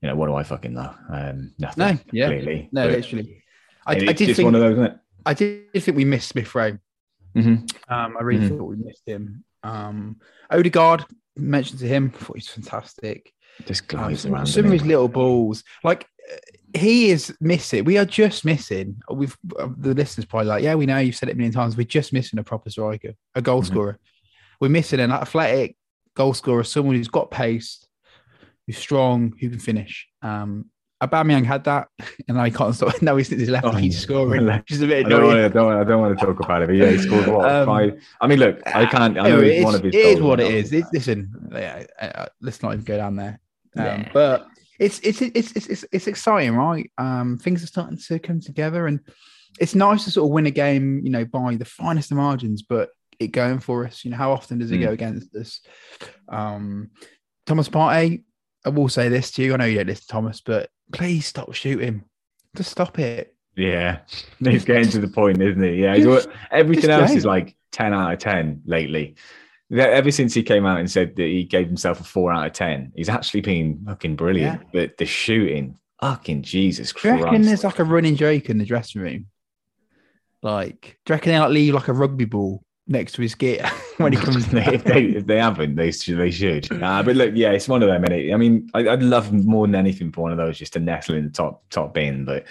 you 0.00 0.08
know, 0.08 0.16
what 0.16 0.26
do 0.26 0.34
I 0.34 0.42
fucking 0.42 0.72
know? 0.74 0.94
Um, 1.12 1.52
nothing. 1.58 1.78
No, 1.78 1.98
yeah. 2.12 2.26
clearly. 2.26 2.68
No, 2.72 2.86
But 2.88 2.96
literally. 2.96 3.42
I, 3.86 3.94
it's 3.96 4.02
I 4.02 4.12
did 4.12 4.26
just 4.26 4.36
think 4.36 4.44
one 4.46 4.54
of 4.54 4.60
those, 4.62 4.72
isn't 4.72 4.84
it? 4.86 4.98
I 5.26 5.34
did 5.34 5.72
think 5.74 5.96
we 5.96 6.04
missed 6.04 6.28
Smith 6.28 6.54
Rowe. 6.54 6.78
Mhm. 7.36 7.70
Um, 7.88 8.16
I 8.18 8.22
really 8.22 8.48
Mhm. 8.48 8.58
thought 8.58 8.64
we 8.64 8.76
missed 8.76 9.06
him. 9.06 9.44
Um, 9.62 10.16
Odegaard 10.50 11.04
mentioned 11.36 11.80
to 11.80 11.88
him, 11.88 12.12
I 12.14 12.18
thought 12.18 12.36
he's 12.36 12.48
fantastic. 12.48 13.32
Just 13.66 13.82
Um, 13.94 14.00
glides 14.00 14.20
some, 14.22 14.34
around. 14.34 14.46
some 14.46 14.66
of 14.66 14.72
his 14.72 14.84
little 14.84 15.08
balls, 15.08 15.62
like 15.84 16.06
uh, 16.32 16.36
he 16.78 17.10
is 17.10 17.32
missing. 17.40 17.84
We 17.84 17.98
are 17.98 18.04
just 18.04 18.44
missing. 18.44 18.96
We've 19.10 19.36
uh, 19.58 19.68
the 19.76 19.94
listeners 19.94 20.24
probably 20.24 20.48
like, 20.48 20.62
yeah, 20.64 20.74
we 20.74 20.86
know 20.86 20.98
you've 20.98 21.14
said 21.16 21.28
it 21.28 21.32
a 21.32 21.36
million 21.36 21.52
times. 21.52 21.76
We're 21.76 21.84
just 21.84 22.12
missing 22.12 22.38
a 22.38 22.42
proper 22.44 22.70
striker, 22.70 23.12
a 23.34 23.42
goal 23.42 23.62
Mhm. 23.62 23.66
scorer. 23.66 23.98
We're 24.60 24.68
missing 24.70 25.00
an 25.00 25.12
athletic 25.12 25.76
goal 26.14 26.34
scorer, 26.34 26.64
someone 26.64 26.96
who's 26.96 27.08
got 27.08 27.30
pace, 27.30 27.86
who's 28.66 28.78
strong, 28.78 29.34
who 29.40 29.50
can 29.50 29.58
finish. 29.58 30.08
Um, 30.22 30.70
Aubameyang 31.06 31.44
had 31.44 31.64
that, 31.64 31.88
and 32.28 32.36
now 32.36 32.44
he 32.44 32.50
can't 32.50 32.74
stop. 32.74 32.94
Now 33.02 33.16
he's 33.16 33.28
his 33.28 33.48
left, 33.48 33.66
Oh, 33.66 33.70
he's 33.72 33.94
yeah. 33.94 34.00
scoring, 34.00 34.46
which 34.46 34.72
is 34.72 34.82
a 34.82 34.86
bit 34.86 35.06
I 35.06 35.08
don't, 35.08 35.24
want 35.24 35.38
annoying. 35.38 35.50
to, 35.52 35.58
I, 35.58 35.62
don't 35.62 35.66
want, 35.66 35.80
I 35.80 35.84
don't 35.90 36.00
want 36.00 36.18
to 36.18 36.26
talk 36.26 36.40
about 36.40 36.62
it, 36.62 36.66
but 36.68 36.76
yeah, 36.76 36.90
he 36.90 36.98
scored 36.98 37.26
what? 37.26 37.50
Um, 37.50 37.66
five. 37.66 38.02
I 38.20 38.26
mean, 38.26 38.38
look, 38.38 38.60
I 38.66 38.86
can't. 38.86 39.18
I 39.18 39.22
know 39.28 39.38
Anyway, 39.38 39.48
he's 39.50 39.56
it's, 39.58 39.64
one 39.64 39.74
of 39.74 39.82
his. 39.82 39.94
it 39.94 39.98
is 39.98 40.20
what 40.20 40.40
I 40.40 40.44
it 40.44 40.72
It's, 40.72 40.92
listen, 40.92 41.48
yeah, 41.52 41.84
uh, 42.00 42.26
let's 42.40 42.62
not 42.62 42.72
even 42.72 42.84
go 42.84 42.96
down 42.96 43.16
there. 43.16 43.40
Um, 43.76 43.84
Yeah. 43.84 44.08
But 44.12 44.46
it's 44.78 44.98
it's, 45.00 45.22
it's 45.22 45.52
it's 45.52 45.66
it's 45.66 45.84
it's 45.92 46.06
exciting, 46.06 46.56
right? 46.56 46.90
Um, 46.98 47.38
things 47.38 47.62
are 47.62 47.66
starting 47.68 47.98
to 48.08 48.18
come 48.18 48.40
together, 48.40 48.86
and 48.86 49.00
it's 49.60 49.74
nice 49.74 50.04
to 50.04 50.10
sort 50.10 50.26
of 50.28 50.32
win 50.32 50.46
a 50.46 50.50
game, 50.50 51.00
you 51.04 51.10
know, 51.10 51.24
by 51.24 51.54
the 51.56 51.64
finest 51.64 52.10
of 52.10 52.16
margins, 52.16 52.62
but 52.62 52.90
it 53.20 53.28
going 53.28 53.60
for 53.60 53.86
us. 53.86 54.04
You 54.04 54.10
know, 54.10 54.16
how 54.16 54.32
often 54.32 54.58
does 54.58 54.72
it 54.72 54.78
Mm. 54.78 54.84
go 54.86 54.90
against 54.92 55.34
us? 55.36 55.60
Um, 56.28 56.90
Thomas 57.46 57.68
Partey, 57.68 58.24
I 58.64 58.70
will 58.70 58.88
say 58.88 59.08
this 59.08 59.30
to 59.32 59.42
you. 59.42 59.54
I 59.54 59.56
know 59.58 59.64
you 59.64 59.76
don't 59.76 59.86
listen, 59.86 60.02
to 60.02 60.08
Thomas, 60.08 60.40
but 60.40 60.70
please 60.92 61.26
stop 61.26 61.52
shooting. 61.54 62.04
Just 62.56 62.70
stop 62.70 62.98
it. 62.98 63.34
Yeah, 63.56 64.00
he's 64.40 64.64
getting 64.64 64.88
to 64.90 64.98
the 64.98 65.08
point, 65.08 65.40
isn't 65.40 65.62
he? 65.62 65.82
Yeah, 65.82 65.96
Just- 65.96 66.28
everything 66.50 66.90
else 66.90 67.10
go. 67.10 67.16
is 67.16 67.24
like 67.24 67.56
ten 67.70 67.92
out 67.94 68.12
of 68.12 68.18
ten 68.18 68.62
lately. 68.66 69.14
Ever 69.72 70.10
since 70.10 70.34
he 70.34 70.42
came 70.42 70.66
out 70.66 70.78
and 70.78 70.90
said 70.90 71.16
that 71.16 71.22
he 71.26 71.44
gave 71.44 71.66
himself 71.66 72.00
a 72.00 72.04
four 72.04 72.32
out 72.32 72.46
of 72.46 72.52
ten, 72.52 72.92
he's 72.96 73.08
actually 73.08 73.40
been 73.42 73.84
fucking 73.86 74.16
brilliant. 74.16 74.62
But 74.72 74.96
the 74.98 75.06
shooting, 75.06 75.78
fucking 76.00 76.42
Jesus 76.42 76.92
Christ! 76.92 77.16
Do 77.16 77.18
you 77.18 77.24
reckon 77.24 77.42
there's 77.42 77.64
like 77.64 77.78
a 77.78 77.84
running 77.84 78.16
joke 78.16 78.50
in 78.50 78.58
the 78.58 78.64
dressing 78.64 79.00
room? 79.00 79.26
Like, 80.42 80.98
do 81.04 81.12
you 81.12 81.14
reckon 81.14 81.32
they 81.32 81.38
like 81.38 81.50
leave 81.50 81.74
like 81.74 81.88
a 81.88 81.92
rugby 81.92 82.24
ball 82.26 82.62
next 82.86 83.12
to 83.12 83.22
his 83.22 83.34
gear 83.34 83.70
when 83.98 84.12
he 84.12 84.18
comes 84.18 84.52
if, 84.52 84.84
they, 84.84 85.04
if 85.04 85.26
they 85.26 85.38
haven't, 85.38 85.76
they 85.76 85.90
should. 85.92 86.18
They 86.18 86.30
should. 86.30 86.68
Uh, 86.82 87.02
but 87.02 87.16
look, 87.16 87.32
yeah, 87.34 87.50
it's 87.52 87.68
one 87.68 87.82
of 87.82 87.88
them. 87.88 88.02
innit? 88.04 88.32
I 88.34 88.36
mean, 88.36 88.68
I, 88.74 88.88
I'd 88.88 89.02
love 89.02 89.32
more 89.32 89.66
than 89.66 89.74
anything 89.74 90.12
for 90.12 90.22
one 90.22 90.32
of 90.32 90.38
those 90.38 90.58
just 90.58 90.72
to 90.74 90.80
nestle 90.80 91.14
in 91.14 91.24
the 91.24 91.30
top 91.30 91.62
top 91.70 91.94
bin. 91.94 92.24
But 92.24 92.44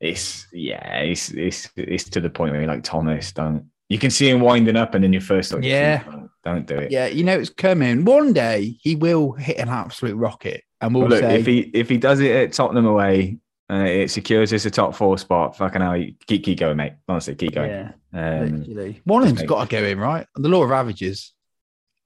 it's 0.00 0.46
yeah, 0.52 0.98
it's 0.98 1.30
it's 1.30 1.70
it's 1.76 2.04
to 2.10 2.20
the 2.20 2.30
point 2.30 2.52
where 2.52 2.60
you're 2.62 2.70
like 2.70 2.82
Thomas, 2.82 3.32
don't. 3.32 3.70
You 3.88 3.98
can 3.98 4.10
see 4.10 4.28
him 4.28 4.40
winding 4.40 4.76
up, 4.76 4.94
and 4.94 5.04
then 5.04 5.12
your 5.12 5.22
first 5.22 5.52
like, 5.52 5.62
Yeah. 5.62 6.02
don't, 6.02 6.30
don't 6.44 6.66
do 6.66 6.76
it. 6.76 6.90
Yeah, 6.90 7.06
you 7.06 7.22
know 7.22 7.38
it's 7.38 7.50
coming. 7.50 8.04
One 8.04 8.32
day 8.32 8.76
he 8.80 8.96
will 8.96 9.32
hit 9.32 9.58
an 9.58 9.68
absolute 9.68 10.16
rocket, 10.16 10.64
and 10.80 10.94
we'll 10.94 11.08
look, 11.08 11.20
say, 11.20 11.38
if 11.38 11.46
he 11.46 11.60
if 11.72 11.88
he 11.88 11.96
does 11.96 12.20
it 12.20 12.34
at 12.34 12.52
Tottenham 12.52 12.86
away, 12.86 13.38
uh, 13.70 13.74
it 13.84 14.10
secures 14.10 14.52
us 14.52 14.64
a 14.64 14.70
top 14.70 14.94
four 14.94 15.18
spot. 15.18 15.56
Fucking 15.56 15.80
hell, 15.82 16.02
keep 16.26 16.44
keep 16.44 16.58
going, 16.60 16.76
mate. 16.76 16.94
Honestly, 17.08 17.34
keep 17.34 17.52
going. 17.54 17.70
yeah, 17.70 17.92
Um, 18.12 18.62
literally. 18.64 19.00
one 19.04 19.22
of 19.22 19.28
them's 19.28 19.40
mate. 19.40 19.48
got 19.48 19.68
to 19.68 19.76
go 19.80 19.84
in, 19.84 19.98
right? 19.98 20.26
The 20.36 20.48
law 20.48 20.62
of 20.62 20.70
averages. 20.72 21.32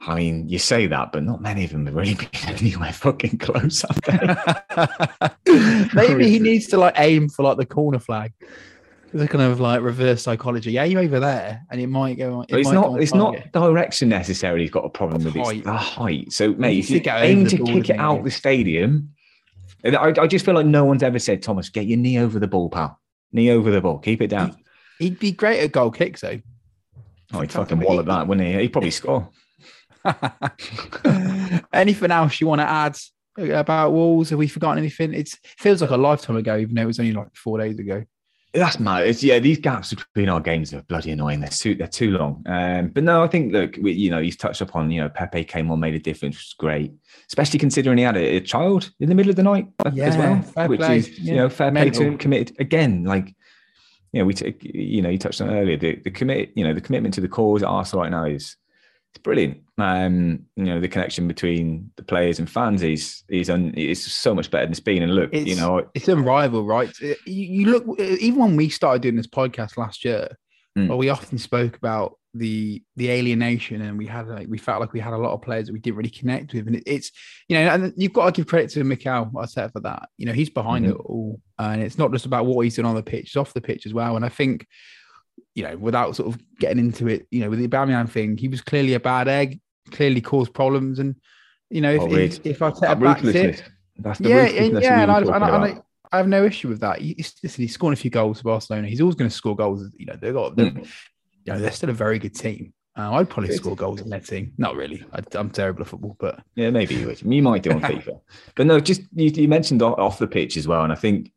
I 0.03 0.15
mean, 0.15 0.49
you 0.49 0.59
say 0.59 0.87
that, 0.87 1.13
but 1.13 1.23
not 1.25 1.43
many 1.43 1.65
of 1.65 1.73
them 1.73 1.85
have 1.85 1.95
really 1.95 2.15
been 2.15 2.29
anywhere 2.47 2.93
fucking 2.93 3.37
close. 3.37 3.83
Have 3.83 4.01
they? 4.07 5.89
Maybe 5.95 6.29
he 6.31 6.39
needs 6.39 6.67
to 6.69 6.79
like 6.79 6.95
aim 6.99 7.29
for 7.29 7.43
like 7.43 7.59
the 7.59 7.67
corner 7.67 7.99
flag. 7.99 8.33
It's 9.13 9.23
a 9.23 9.27
kind 9.29 9.43
of 9.43 9.59
like 9.59 9.83
reverse 9.83 10.23
psychology. 10.23 10.79
Aim 10.79 10.97
over 10.97 11.19
there, 11.21 11.67
and 11.71 11.81
it 11.81 11.89
might 11.89 12.15
go. 12.17 12.35
on. 12.39 12.43
It 12.45 12.51
But 12.51 12.61
it's 12.61 12.67
might 12.69 12.75
not. 12.75 12.87
on 12.87 13.03
It's 13.03 13.11
target. 13.13 13.51
not 13.53 13.53
direction 13.67 14.09
necessarily. 14.09 14.63
He's 14.63 14.71
got 14.71 14.85
a 14.85 14.89
problem 14.89 15.25
with 15.25 15.35
Height. 15.35 15.57
It's 15.57 15.65
the 15.67 15.73
height. 15.77 16.33
So, 16.33 16.55
mate, 16.55 16.79
if 16.79 16.91
you 16.91 17.01
to 17.01 17.05
go 17.05 17.17
aim 17.17 17.47
to 17.47 17.57
kick 17.59 17.69
it 17.77 17.81
doesn't 17.89 18.01
out 18.01 18.23
the 18.25 18.31
stadium, 18.31 18.87
and 18.89 19.09
I, 19.85 20.13
I 20.19 20.27
just 20.27 20.45
feel 20.45 20.55
like 20.55 20.67
no 20.67 20.85
one's 20.85 21.03
ever 21.03 21.19
said, 21.19 21.43
Thomas, 21.43 21.69
get 21.69 21.87
your 21.87 21.99
knee 21.99 22.19
over 22.19 22.39
the 22.39 22.47
ball, 22.47 22.69
pal. 22.69 22.99
Knee 23.33 23.51
over 23.51 23.71
the 23.71 23.81
ball. 23.81 23.99
Keep 23.99 24.23
it 24.23 24.29
down. 24.29 24.57
He'd 24.99 25.19
be 25.19 25.33
great 25.33 25.61
at 25.61 25.73
goal 25.73 25.91
kicks, 25.91 26.21
though. 26.21 26.41
Oh, 27.33 27.41
he'd 27.41 27.53
fucking 27.53 27.79
wallop 27.79 28.07
that, 28.07 28.27
wouldn't 28.27 28.47
he? 28.47 28.61
He'd 28.61 28.73
probably 28.73 28.91
score. 28.91 29.29
Anything 31.73 32.11
else 32.11 32.41
you 32.41 32.47
want 32.47 32.61
to 32.61 32.69
add 32.69 32.99
about 33.39 33.93
Wolves? 33.93 34.31
Have 34.31 34.39
we 34.39 34.49
forgotten 34.49 34.79
anything? 34.79 35.15
It's, 35.15 35.35
it 35.35 35.41
feels 35.59 35.81
like 35.81 35.91
a 35.91 35.97
lifetime 35.97 36.37
ago, 36.37 36.57
even 36.57 36.75
though 36.75 36.83
it 36.83 36.87
was 36.87 36.99
only 36.99 37.13
like 37.13 37.35
four 37.35 37.59
days 37.59 37.79
ago. 37.79 38.05
That's 38.53 38.81
mad. 38.81 39.07
It's, 39.07 39.23
yeah, 39.23 39.39
these 39.39 39.59
gaps 39.59 39.95
between 39.95 40.29
our 40.29 40.41
games 40.41 40.75
are 40.75 40.83
bloody 40.83 41.13
annoying. 41.13 41.41
They're 41.41 41.51
too 41.51 41.77
they're 41.77 41.87
too 41.87 42.11
long. 42.11 42.43
Um, 42.47 42.89
but 42.89 43.05
no, 43.05 43.23
I 43.23 43.29
think 43.29 43.53
look, 43.53 43.77
we, 43.81 43.93
you 43.93 44.11
know, 44.11 44.19
you've 44.19 44.39
touched 44.39 44.61
upon 44.61 44.91
you 44.91 45.01
know 45.01 45.09
Pepe 45.09 45.45
came 45.45 45.71
on, 45.71 45.79
made 45.79 45.95
a 45.95 46.01
difference, 46.01 46.37
which 46.37 46.47
was 46.47 46.55
great, 46.59 46.93
especially 47.29 47.61
considering 47.61 47.99
he 47.99 48.05
had 48.05 48.17
a, 48.17 48.37
a 48.37 48.41
child 48.41 48.91
in 48.99 49.09
the 49.09 49.15
middle 49.15 49.31
of 49.31 49.37
the 49.37 49.45
night 49.45 49.69
as 49.85 50.17
well, 50.17 50.37
which 50.67 50.81
play. 50.81 50.99
is 50.99 51.19
you 51.19 51.37
know 51.37 51.49
fair 51.49 51.71
play 51.71 51.83
to 51.83 51.85
mental. 51.85 52.03
him. 52.03 52.19
Committed 52.19 52.57
again, 52.59 53.05
like 53.05 53.29
you 54.13 54.21
know 54.21 54.25
we 54.25 54.35
t- 54.35 54.55
you 54.63 55.01
know 55.01 55.11
you 55.11 55.19
touched 55.19 55.41
on 55.41 55.51
earlier 55.51 55.77
the 55.77 55.97
the 56.03 56.11
commit 56.11 56.51
you 56.57 56.65
know 56.65 56.75
the 56.75 56.81
commitment 56.81 57.15
to 57.15 57.21
the 57.21 57.29
cause 57.29 57.63
at 57.63 57.69
Arsenal 57.69 58.03
right 58.03 58.11
now 58.11 58.25
is 58.25 58.57
it's 59.13 59.23
brilliant. 59.23 59.59
Um, 59.79 60.41
you 60.57 60.65
know 60.65 60.81
the 60.81 60.89
connection 60.89 61.27
between 61.27 61.91
the 61.97 62.03
players 62.03 62.39
and 62.39 62.49
fans 62.51 62.83
is 62.83 63.25
is 63.29 63.49
un, 63.51 63.73
is 63.75 64.05
so 64.05 64.35
much 64.35 64.51
better 64.51 64.65
than 64.67 64.73
it's 64.73 64.81
been. 64.81 65.03
And 65.03 65.15
look, 65.15 65.35
you 65.35 65.57
know 65.57 65.85
It's 65.95 66.09
unrivaled, 66.09 66.69
right? 66.69 66.93
You, 67.01 67.17
you 67.27 67.67
look, 67.67 67.99
even 68.01 68.39
when 68.41 68.57
we 68.57 68.69
started 68.69 69.03
doing 69.03 69.17
this 69.17 69.27
podcast 69.27 69.77
last 69.77 70.05
year, 70.05 70.37
Mm. 70.79 70.87
well, 70.87 70.99
we 70.99 71.09
often 71.09 71.37
spoke 71.37 71.77
about 71.77 72.17
the 72.33 72.81
the 72.95 73.11
alienation, 73.11 73.83
and 73.83 73.99
we 73.99 74.07
had 74.07 74.29
like 74.29 74.47
we 74.49 74.57
felt 74.57 74.81
like 74.81 74.93
we 74.93 75.01
had 75.01 75.13
a 75.13 75.19
lot 75.19 75.33
of 75.33 75.43
players 75.43 75.67
that 75.67 75.73
we 75.73 75.81
didn't 75.81 75.97
really 75.97 76.11
connect 76.11 76.55
with, 76.55 76.69
and 76.69 76.77
it, 76.77 76.85
it's 76.87 77.11
you 77.49 77.57
know, 77.57 77.69
and 77.69 77.93
you've 77.97 78.13
got 78.13 78.27
to 78.27 78.39
give 78.41 78.47
credit 78.47 78.71
to 78.71 78.85
Mikel 78.85 79.27
Arteta 79.35 79.73
for 79.73 79.81
that. 79.81 80.09
You 80.17 80.27
know, 80.27 80.33
he's 80.33 80.49
behind 80.49 80.87
Mhm. 80.87 80.91
it 80.91 80.97
all, 80.99 81.41
and 81.59 81.83
it's 81.83 81.99
not 81.99 82.13
just 82.13 82.25
about 82.27 82.47
what 82.47 82.61
he's 82.63 82.77
done 82.77 82.87
on 82.87 82.95
the 82.95 83.03
pitch; 83.03 83.27
it's 83.27 83.37
off 83.37 83.53
the 83.53 83.61
pitch 83.61 83.85
as 83.85 83.93
well. 83.93 84.15
And 84.15 84.25
I 84.25 84.29
think, 84.29 84.65
you 85.61 85.69
know, 85.69 85.77
without 85.77 86.17
sort 86.17 86.35
of 86.35 86.41
getting 86.59 86.79
into 86.79 87.07
it, 87.07 87.27
you 87.31 87.41
know, 87.43 87.51
with 87.51 87.59
the 87.59 87.69
Aubameyang 87.69 88.09
thing, 88.09 88.39
he 88.39 88.49
was 88.49 88.63
clearly 88.63 88.95
a 88.95 89.01
bad 89.01 89.29
egg, 89.29 89.61
clearly 89.91 90.23
caused 90.23 90.55
problems, 90.55 90.99
and 90.99 91.17
you 91.69 91.83
know, 91.83 91.93
if 91.93 92.01
Oh, 92.01 92.15
if, 92.15 92.47
if 92.47 92.59
Arteta 92.61 92.81
that 92.81 93.01
backs 93.01 93.25
it. 93.25 93.63
That's 93.99 94.19
the 94.19 94.31
yeah, 94.31 94.45
and, 94.47 94.83
yeah, 94.83 95.03
and, 95.03 95.11
I, 95.13 95.19
and, 95.19 95.31
I, 95.31 95.55
and. 95.55 95.65
I, 95.65 95.83
I 96.13 96.17
have 96.17 96.27
no 96.29 96.45
issue 96.45 96.69
with 96.69 96.81
that. 96.81 97.01
He's, 97.01 97.35
listen, 97.43 97.63
he's 97.63 97.75
scoring 97.75 97.93
a 97.93 97.97
few 97.97 98.11
goals 98.11 98.39
for 98.39 98.45
Barcelona. 98.45 98.89
He's 98.89 99.03
always 99.03 99.15
going 99.15 99.31
to 99.31 99.37
score 99.37 99.55
goals. 99.55 99.87
You 99.99 100.07
know, 100.07 100.17
they've 100.21 100.33
got, 100.33 100.57
they're, 100.57 100.71
Mm. 100.71 100.89
you 101.45 101.53
know, 101.53 101.59
they're 101.59 101.71
still 101.71 101.91
a 101.91 101.93
very 101.93 102.19
good 102.19 102.35
team. 102.35 102.73
Uh, 102.99 103.13
I'd 103.13 103.29
probably 103.31 103.55
score 103.55 103.77
goals 103.77 104.01
in 104.01 104.09
their 104.09 104.21
team. 104.21 104.53
Not 104.59 104.75
really. 104.75 105.05
I, 105.13 105.21
I'm 105.35 105.51
terrible 105.51 105.83
at 105.83 105.89
football, 105.89 106.17
but 106.19 106.43
Yeah, 106.57 106.71
maybe 106.71 106.95
you 106.97 107.07
would. 107.07 107.21
You 107.23 107.43
might 107.43 107.63
do 107.63 107.71
on 107.73 107.81
FIFA, 107.83 108.21
but 108.57 108.67
no. 108.67 108.81
Just 108.81 109.03
you, 109.15 109.31
you 109.31 109.49
mentioned 109.49 109.83
off, 109.83 109.99
off 109.99 110.19
the 110.19 110.27
pitch 110.27 110.57
as 110.57 110.67
well, 110.67 110.83
and 110.83 110.93
I 110.93 110.97
think 110.97 111.31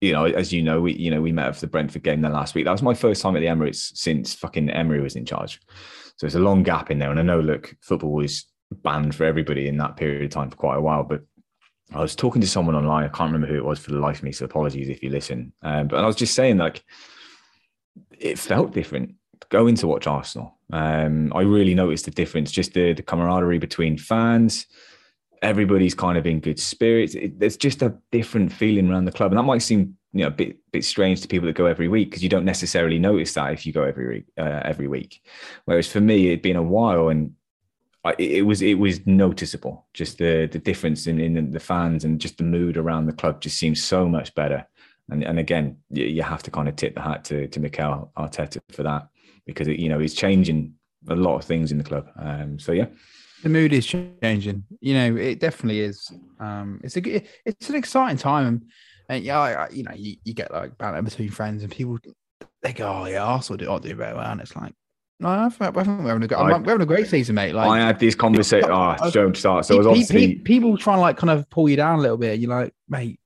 you 0.00 0.12
know, 0.12 0.24
as 0.24 0.52
you 0.52 0.62
know, 0.62 0.80
we 0.80 0.94
you 0.94 1.10
know 1.10 1.20
we 1.20 1.32
met 1.32 1.54
for 1.54 1.60
the 1.60 1.66
Brentford 1.66 2.02
game 2.02 2.20
then 2.20 2.32
last 2.32 2.54
week. 2.54 2.64
That 2.64 2.72
was 2.72 2.82
my 2.82 2.94
first 2.94 3.22
time 3.22 3.36
at 3.36 3.40
the 3.40 3.46
Emirates 3.46 3.96
since 3.96 4.34
fucking 4.34 4.70
Emery 4.70 5.00
was 5.00 5.16
in 5.16 5.24
charge. 5.24 5.60
So 6.16 6.26
it's 6.26 6.34
a 6.34 6.40
long 6.40 6.62
gap 6.62 6.90
in 6.90 6.98
there, 6.98 7.10
and 7.10 7.18
I 7.18 7.22
know, 7.22 7.40
look, 7.40 7.74
football 7.80 8.12
was 8.12 8.46
banned 8.70 9.14
for 9.14 9.24
everybody 9.24 9.68
in 9.68 9.76
that 9.78 9.96
period 9.96 10.24
of 10.24 10.30
time 10.30 10.50
for 10.50 10.56
quite 10.56 10.76
a 10.76 10.82
while, 10.82 11.04
but. 11.04 11.22
I 11.94 12.00
was 12.00 12.16
talking 12.16 12.40
to 12.40 12.48
someone 12.48 12.74
online. 12.74 13.04
I 13.04 13.08
can't 13.08 13.32
remember 13.32 13.46
who 13.46 13.58
it 13.58 13.64
was 13.64 13.78
for 13.78 13.92
the 13.92 14.00
life 14.00 14.16
of 14.16 14.24
me. 14.24 14.32
So 14.32 14.44
apologies 14.44 14.88
if 14.88 15.04
you 15.04 15.08
listen. 15.08 15.52
Um, 15.62 15.86
but 15.86 16.02
I 16.02 16.06
was 16.08 16.16
just 16.16 16.34
saying, 16.34 16.56
like, 16.56 16.82
it 18.10 18.40
felt 18.40 18.72
different 18.72 19.14
going 19.48 19.76
to 19.76 19.86
watch 19.86 20.06
Arsenal. 20.06 20.58
Um, 20.72 21.32
I 21.34 21.42
really 21.42 21.74
noticed 21.74 22.04
the 22.04 22.10
difference, 22.10 22.50
just 22.50 22.74
the, 22.74 22.92
the 22.92 23.02
camaraderie 23.02 23.58
between 23.58 23.98
fans. 23.98 24.66
Everybody's 25.46 25.94
kind 25.94 26.18
of 26.18 26.26
in 26.26 26.40
good 26.40 26.58
spirits. 26.58 27.14
It, 27.14 27.38
there's 27.38 27.56
just 27.56 27.80
a 27.82 27.96
different 28.10 28.52
feeling 28.52 28.90
around 28.90 29.04
the 29.04 29.12
club, 29.12 29.30
and 29.30 29.38
that 29.38 29.44
might 29.44 29.62
seem 29.62 29.96
you 30.12 30.22
know 30.22 30.28
a 30.28 30.30
bit 30.30 30.58
bit 30.72 30.84
strange 30.84 31.20
to 31.20 31.28
people 31.28 31.46
that 31.46 31.54
go 31.54 31.66
every 31.66 31.88
week 31.88 32.10
because 32.10 32.22
you 32.22 32.28
don't 32.28 32.44
necessarily 32.44 32.98
notice 32.98 33.32
that 33.34 33.52
if 33.52 33.64
you 33.64 33.72
go 33.72 33.84
every 33.84 34.08
week. 34.08 34.26
Uh, 34.36 34.60
every 34.64 34.88
week, 34.88 35.22
whereas 35.64 35.90
for 35.90 36.00
me, 36.00 36.26
it'd 36.26 36.42
been 36.42 36.56
a 36.56 36.62
while, 36.62 37.10
and 37.10 37.32
I, 38.04 38.14
it 38.18 38.46
was 38.46 38.60
it 38.60 38.78
was 38.78 39.06
noticeable. 39.06 39.86
Just 39.94 40.18
the 40.18 40.48
the 40.50 40.58
difference 40.58 41.06
in, 41.06 41.20
in 41.20 41.50
the 41.50 41.60
fans 41.60 42.04
and 42.04 42.20
just 42.20 42.38
the 42.38 42.44
mood 42.44 42.76
around 42.76 43.06
the 43.06 43.12
club 43.12 43.40
just 43.40 43.58
seems 43.58 43.82
so 43.82 44.08
much 44.08 44.34
better. 44.34 44.66
And 45.10 45.22
and 45.22 45.38
again, 45.38 45.78
you, 45.90 46.04
you 46.04 46.22
have 46.22 46.42
to 46.44 46.50
kind 46.50 46.68
of 46.68 46.76
tip 46.76 46.94
the 46.94 47.02
hat 47.02 47.24
to 47.26 47.46
to 47.48 47.60
Mikel 47.60 48.12
Arteta 48.16 48.60
for 48.72 48.82
that 48.82 49.08
because 49.44 49.68
it, 49.68 49.78
you 49.78 49.88
know 49.88 49.98
he's 49.98 50.14
changing 50.14 50.74
a 51.08 51.16
lot 51.16 51.36
of 51.36 51.44
things 51.44 51.72
in 51.72 51.78
the 51.78 51.84
club. 51.84 52.08
Um, 52.16 52.58
so 52.58 52.72
yeah, 52.72 52.86
the 53.46 53.52
mood 53.52 53.72
is 53.72 53.86
changing. 53.86 54.64
You 54.80 54.94
know, 54.94 55.16
it 55.16 55.38
definitely 55.38 55.80
is. 55.80 56.10
Um, 56.40 56.80
it's 56.82 56.96
a 56.96 57.00
good, 57.00 57.28
it's 57.44 57.70
an 57.70 57.76
exciting 57.76 58.18
time, 58.18 58.46
and, 58.46 58.62
and 59.08 59.24
yeah, 59.24 59.38
I, 59.38 59.66
I- 59.66 59.70
you 59.70 59.84
know, 59.84 59.92
you, 59.94 60.16
you 60.24 60.34
get 60.34 60.50
like 60.52 60.76
banter 60.78 61.00
between 61.02 61.30
friends, 61.30 61.62
and 61.62 61.70
people 61.70 61.96
they 62.62 62.72
go, 62.72 62.88
"Oh 62.88 63.06
yeah, 63.06 63.22
Arsenal 63.22 63.56
do, 63.58 63.70
I'll 63.70 63.78
do 63.78 63.90
it 63.90 63.96
very 63.96 64.14
well," 64.14 64.28
and 64.32 64.40
it's 64.40 64.56
like, 64.56 64.72
no, 65.20 65.28
I 65.28 65.48
think, 65.48 65.76
we're 65.76 65.84
having 65.84 66.02
a, 66.32 66.36
I- 66.36 66.58
we're 66.58 66.72
having 66.72 66.80
a 66.82 66.86
great 66.86 67.06
season, 67.06 67.36
mate. 67.36 67.54
Like, 67.54 67.68
I 67.68 67.78
had 67.86 68.00
these 68.00 68.16
conversations. 68.16 68.68
Oh, 68.72 68.96
I- 69.00 69.10
don't 69.10 69.36
start. 69.36 69.64
So 69.66 69.74
it 69.74 69.78
was 69.78 69.86
obviously 69.86 70.34
pe- 70.36 70.40
people 70.42 70.76
trying 70.76 70.96
to 70.96 71.02
like 71.02 71.16
kind 71.16 71.30
of 71.30 71.48
pull 71.50 71.68
you 71.68 71.76
down 71.76 72.00
a 72.00 72.02
little 72.02 72.16
bit. 72.18 72.40
You're 72.40 72.50
like, 72.50 72.74
mate, 72.88 73.20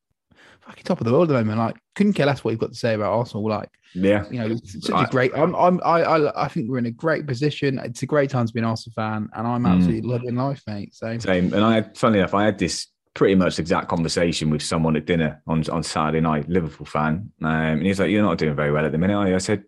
fucking 0.71 0.85
top 0.85 1.01
of 1.01 1.07
the 1.07 1.13
world 1.13 1.31
at 1.31 1.35
the 1.35 1.45
moment. 1.45 1.59
Like, 1.59 1.77
couldn't 1.97 2.13
care 2.15 2.27
less 2.27 2.43
what 2.45 2.53
you've 2.53 2.61
got 2.61 2.71
to 2.71 2.79
say 2.79 2.95
about 2.95 3.13
Arsenal. 3.13 3.49
Like, 3.49 3.69
Yeah. 3.95 4.25
you 4.31 4.39
know, 4.39 4.47
it's 4.47 4.87
such 4.87 4.95
I- 4.95 5.05
a 5.05 5.09
great. 5.09 5.33
I'm, 5.35 5.55
I'm, 5.57 5.81
I, 5.85 6.03
I, 6.03 6.45
I 6.45 6.49
think 6.49 6.71
we're 6.71 6.79
in 6.79 6.87
a 6.87 6.91
great 6.91 7.27
position. 7.27 7.79
It's 7.79 8.03
a 8.03 8.07
great 8.07 8.31
time 8.31 8.47
to 8.47 8.53
be 8.53 8.61
an 8.61 8.65
Arsenal 8.67 8.95
fan, 8.95 9.29
and 9.35 9.47
I'm 9.47 9.65
Mm. 9.65 9.75
absolutely 9.77 10.09
loving 10.09 10.37
life, 10.37 10.63
mate. 10.67 10.95
So, 10.95 11.19
Same. 11.19 11.53
And 11.53 11.65
I 11.65 11.75
had, 11.75 11.97
funnily 11.99 12.21
enough, 12.21 12.35
I 12.35 12.45
had 12.45 12.59
this 12.59 12.87
pretty 13.15 13.35
much 13.35 13.59
exact 13.59 13.89
conversation 13.89 14.51
with 14.51 14.63
someone 14.63 14.95
at 14.97 15.05
dinner 15.07 15.43
on, 15.47 15.69
on 15.71 15.83
Saturday 15.83 16.21
night, 16.21 16.49
Liverpool 16.49 16.87
fan. 16.87 17.33
Um, 17.43 17.49
and 17.51 17.83
he's 17.87 17.99
like, 17.99 18.11
You're 18.11 18.23
not 18.23 18.39
doing 18.39 18.55
very 18.55 18.71
well 18.71 18.87
at 18.87 18.93
the 18.93 18.99
minute. 18.99 19.15
are 19.17 19.29
you?" 19.29 19.35
I 19.35 19.39
said, 19.39 19.65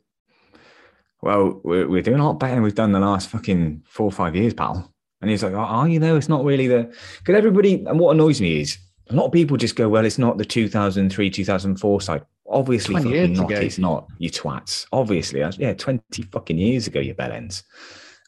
Well, 1.21 1.61
we're, 1.65 1.89
we're 1.89 2.03
doing 2.03 2.21
a 2.21 2.25
lot 2.27 2.39
better 2.39 2.55
than 2.55 2.63
we've 2.63 2.75
done 2.75 2.93
the 2.93 3.01
last 3.01 3.29
fucking 3.31 3.83
four 3.87 4.07
or 4.07 4.13
five 4.13 4.35
years, 4.37 4.55
pal. 4.55 4.93
And 5.21 5.31
he's 5.31 5.43
like, 5.43 5.53
Oh, 5.53 5.59
are 5.59 5.89
you 5.89 5.99
though? 6.01 6.17
it's 6.17 6.29
not 6.29 6.45
really 6.45 6.67
the. 6.67 6.93
Because 7.19 7.37
everybody, 7.37 7.85
and 7.87 7.99
what 7.99 8.13
annoys 8.15 8.41
me 8.41 8.61
is 8.61 8.79
a 9.13 9.17
lot 9.17 9.27
of 9.27 9.33
people 9.33 9.57
just 9.57 9.77
go, 9.77 9.89
Well, 9.89 10.05
it's 10.05 10.19
not 10.19 10.39
the 10.39 10.45
2003, 10.45 11.31
2004 11.31 12.01
side. 12.01 12.25
Obviously, 12.49 12.95
20 12.95 13.11
fucking 13.11 13.33
not. 13.35 13.51
ago. 13.51 13.61
It's 13.61 13.79
not, 13.79 14.09
you 14.19 14.31
twats. 14.31 14.87
Obviously, 14.93 15.41
yeah, 15.59 15.75
20 15.75 16.23
fucking 16.25 16.59
years 16.59 16.87
ago, 16.87 17.01
you 17.01 17.15
bellends. 17.15 17.63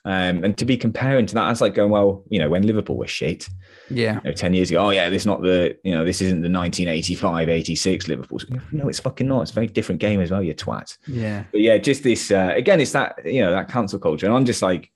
Um, 0.07 0.45
and 0.45 0.57
to 0.59 0.67
be 0.67 0.77
comparing 0.77 1.25
to 1.27 1.35
that, 1.35 1.49
that's 1.49 1.63
like 1.63 1.75
going, 1.75 1.91
well, 1.91 2.25
you 2.29 2.39
know, 2.39 2.51
when 2.51 2.67
Liverpool 2.67 2.99
was 2.99 3.11
shit, 3.11 3.49
yeah, 3.89 4.17
you 4.17 4.31
know, 4.31 4.33
10 4.33 4.53
years 4.53 4.71
ago, 4.71 4.87
oh, 4.87 4.91
yeah, 4.91 5.09
this 5.09 5.23
is 5.23 5.27
not 5.27 5.41
the, 5.41 5.79
you 5.83 5.95
know, 5.95 6.05
this 6.05 6.21
isn't 6.21 6.43
the 6.43 6.51
1985, 6.51 7.49
86 7.49 8.09
Liverpool. 8.09 8.41
No, 8.71 8.89
it's 8.89 9.01
fucking 9.01 9.27
not. 9.27 9.43
It's 9.43 9.51
a 9.51 9.55
very 9.55 9.67
different 9.67 10.03
game 10.03 10.21
as 10.21 10.31
well, 10.31 10.43
you 10.43 10.55
twat. 10.55 10.99
yeah, 11.07 11.45
But 11.51 11.63
yeah, 11.63 11.79
just 11.79 12.03
this, 12.03 12.31
uh, 12.31 12.53
again, 12.55 12.81
it's 12.81 12.93
that, 12.93 13.19
you 13.25 13.41
know, 13.41 13.51
that 13.51 13.71
cancel 13.71 13.99
culture. 13.99 14.27
And 14.27 14.35
I'm 14.35 14.45
just 14.45 14.61
like, 14.61 14.91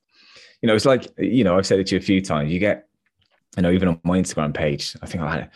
you 0.61 0.66
know, 0.66 0.74
it's 0.74 0.85
like, 0.85 1.07
you 1.16 1.42
know, 1.42 1.57
I've 1.57 1.66
said 1.66 1.81
it 1.81 1.87
to 1.88 1.94
you 1.94 2.01
a 2.01 2.05
few 2.05 2.20
times. 2.20 2.53
You 2.53 2.59
get, 2.59 2.87
you 3.57 3.62
know, 3.62 3.70
even 3.70 3.88
on 3.88 4.01
my 4.05 4.18
Instagram 4.18 4.53
page, 4.53 4.94
I 5.03 5.07
think 5.07 5.22
I 5.22 5.33
had 5.33 5.51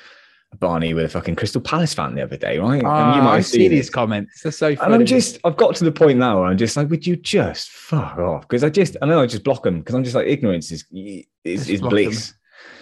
Barney 0.60 0.94
with 0.94 1.04
a 1.06 1.08
fucking 1.08 1.36
Crystal 1.36 1.60
Palace 1.60 1.94
fan 1.94 2.14
the 2.14 2.22
other 2.22 2.36
day, 2.36 2.58
right? 2.58 2.82
And 2.82 2.86
Ah, 2.86 3.30
I 3.32 3.36
have 3.36 3.46
see 3.46 3.68
these 3.68 3.88
it. 3.88 3.92
comments. 3.92 4.42
They're 4.42 4.52
so 4.52 4.76
funny. 4.76 4.86
And 4.86 4.94
I'm 5.02 5.06
just, 5.06 5.38
I've 5.44 5.56
got 5.56 5.74
to 5.76 5.84
the 5.84 5.92
point 5.92 6.18
now 6.18 6.40
where 6.40 6.48
I'm 6.48 6.58
just 6.58 6.76
like, 6.76 6.88
would 6.90 7.06
you 7.06 7.16
just 7.16 7.70
fuck 7.70 8.18
off? 8.18 8.42
Because 8.42 8.62
I 8.64 8.68
just, 8.68 8.96
I 9.02 9.06
know 9.06 9.20
I 9.20 9.26
just 9.26 9.44
block 9.44 9.62
them 9.62 9.78
because 9.80 9.94
I'm 9.94 10.04
just 10.04 10.14
like, 10.14 10.26
ignorance 10.26 10.70
is 10.70 10.84
is, 10.92 11.68
is 11.68 11.80
bliss. 11.80 12.34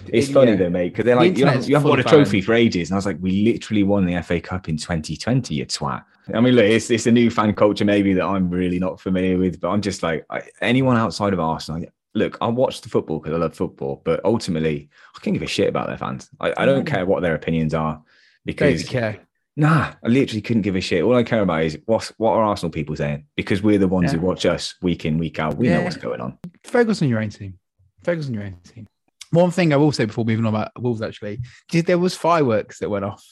It's 0.09 0.29
Yeah. 0.29 0.35
funny 0.35 0.57
though, 0.57 0.71
mate, 0.71 0.91
because 0.91 1.05
they're 1.05 1.15
The 1.15 1.21
like, 1.23 1.39
you 1.39 1.47
haven't, 1.47 1.69
you 1.69 1.75
haven't 1.77 1.91
won 1.91 2.01
a 2.01 2.03
trophy 2.05 2.41
for 2.41 2.55
ages. 2.55 2.91
And 2.91 2.97
I 2.97 2.99
was 2.99 3.07
like, 3.07 3.19
we 3.21 3.43
literally 3.45 3.83
won 3.83 4.07
the 4.07 4.21
FA 4.23 4.41
Cup 4.41 4.69
in 4.69 4.77
2020, 4.77 5.55
you 5.55 5.67
twat. 5.67 6.05
I 6.35 6.41
mean, 6.41 6.55
look, 6.55 6.65
it's, 6.65 6.91
it's 6.91 7.07
a 7.07 7.11
new 7.13 7.31
fan 7.31 7.55
culture 7.55 7.85
maybe 7.85 8.13
that 8.15 8.25
I'm 8.25 8.51
really 8.51 8.79
not 8.79 9.01
familiar 9.01 9.37
with, 9.39 9.61
but 9.61 9.69
I'm 9.71 9.81
just 9.81 10.03
like, 10.03 10.25
I, 10.31 10.43
anyone 10.61 10.97
outside 10.97 11.33
of 11.33 11.41
Arsenal, 11.41 11.85
look, 12.15 12.39
I 12.41 12.49
watch 12.49 12.81
the 12.81 12.89
football 12.89 13.19
because 13.19 13.35
I 13.35 13.39
love 13.39 13.55
football, 13.55 14.03
but 14.05 14.25
ultimately, 14.25 14.89
I 15.17 15.21
can't 15.21 15.35
give 15.35 15.43
a 15.43 15.47
shit 15.47 15.69
about 15.69 15.87
their 15.89 15.99
fans. 15.99 16.29
I, 16.41 16.53
I 16.57 16.67
don't 16.67 16.85
care 16.87 17.07
what 17.07 17.23
their 17.23 17.35
opinions 17.35 17.75
are 17.75 18.03
because 18.45 18.85
care. 18.85 19.19
Nah, 19.57 19.93
I 20.03 20.09
literally 20.09 20.41
couldn't 20.41 20.63
give 20.63 20.77
a 20.77 20.81
shit. 20.81 21.03
All 21.03 21.17
I 21.17 21.23
care 21.23 21.43
about 21.43 21.65
is 21.65 21.79
what's 21.87 22.09
what 22.19 22.33
are 22.33 22.43
Arsenal 22.45 22.71
people 22.71 22.97
saying? 22.97 23.27
Because 23.37 23.63
we're 23.63 23.79
the 23.79 23.89
ones 23.89 24.13
Yeah. 24.13 24.19
who 24.19 24.27
watch 24.27 24.47
us 24.47 24.75
week 24.81 25.05
in, 25.05 25.19
week 25.19 25.39
out. 25.39 25.57
We 25.57 25.69
know 25.69 25.83
what's 25.83 25.97
going 25.97 26.21
on. 26.21 26.39
Focus 26.65 27.03
on 27.03 27.09
your 27.09 27.21
own 27.21 27.31
team. 27.31 27.59
Focus 28.05 28.29
on 28.29 28.35
your 28.35 28.45
own 28.45 28.57
team. 28.65 28.87
One 29.33 29.51
thing 29.51 29.73
I 29.73 29.77
will 29.77 29.93
say 29.93 30.07
before 30.07 30.25
moving 30.25 30.47
on 30.47 30.55
about 30.55 30.71
Wolves, 30.81 31.03
actually, 31.03 31.41
did 31.69 31.87
there 31.87 31.99
was 31.99 32.17
fireworks 32.17 32.79
that 32.79 32.89
went 32.91 33.05
off. 33.05 33.25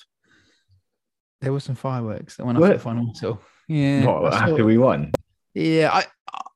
There 1.40 1.52
were 1.52 1.60
some 1.60 1.76
fireworks 1.76 2.36
that 2.36 2.44
went 2.44 2.58
off 2.58 2.64
at 2.64 2.72
the 2.74 2.78
final 2.78 3.06
whistle. 3.08 3.40
Yeah, 3.68 4.04
what 4.06 4.32
after 4.34 4.64
we 4.64 4.76
won? 4.78 5.12
yeah. 5.54 5.90
I 5.92 6.04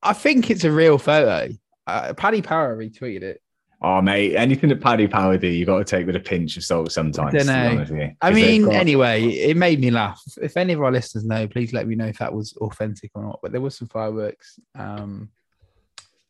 I 0.02 0.12
think 0.12 0.50
it's 0.50 0.64
a 0.64 0.72
real 0.72 0.98
photo. 0.98 1.48
Uh, 1.86 2.12
Paddy 2.14 2.42
Power 2.42 2.76
retweeted 2.76 3.22
it. 3.22 3.40
Oh 3.84 4.00
mate, 4.00 4.36
anything 4.36 4.68
that 4.68 4.80
Paddy 4.80 5.08
Power 5.08 5.36
do, 5.36 5.48
you 5.48 5.66
got 5.66 5.78
to 5.78 5.84
take 5.84 6.06
with 6.06 6.14
a 6.14 6.20
pinch 6.20 6.56
of 6.56 6.62
salt 6.62 6.92
sometimes. 6.92 7.32
to 7.32 7.38
be 7.40 7.44
Dunno. 7.44 7.70
honest 7.70 7.92
you. 7.92 8.10
I 8.20 8.30
'Cause 8.30 8.34
mean, 8.36 8.64
got- 8.66 8.74
anyway, 8.74 9.24
it 9.24 9.56
made 9.56 9.80
me 9.80 9.90
laugh. 9.90 10.22
If 10.40 10.56
any 10.56 10.72
of 10.72 10.80
our 10.80 10.92
listeners 10.92 11.24
know, 11.24 11.48
please 11.48 11.72
let 11.72 11.88
me 11.88 11.96
know 11.96 12.06
if 12.06 12.18
that 12.18 12.32
was 12.32 12.56
authentic 12.58 13.10
or 13.16 13.24
not. 13.24 13.40
But 13.42 13.50
there 13.50 13.60
was 13.60 13.76
some 13.76 13.88
fireworks. 13.88 14.60
Um, 14.78 15.30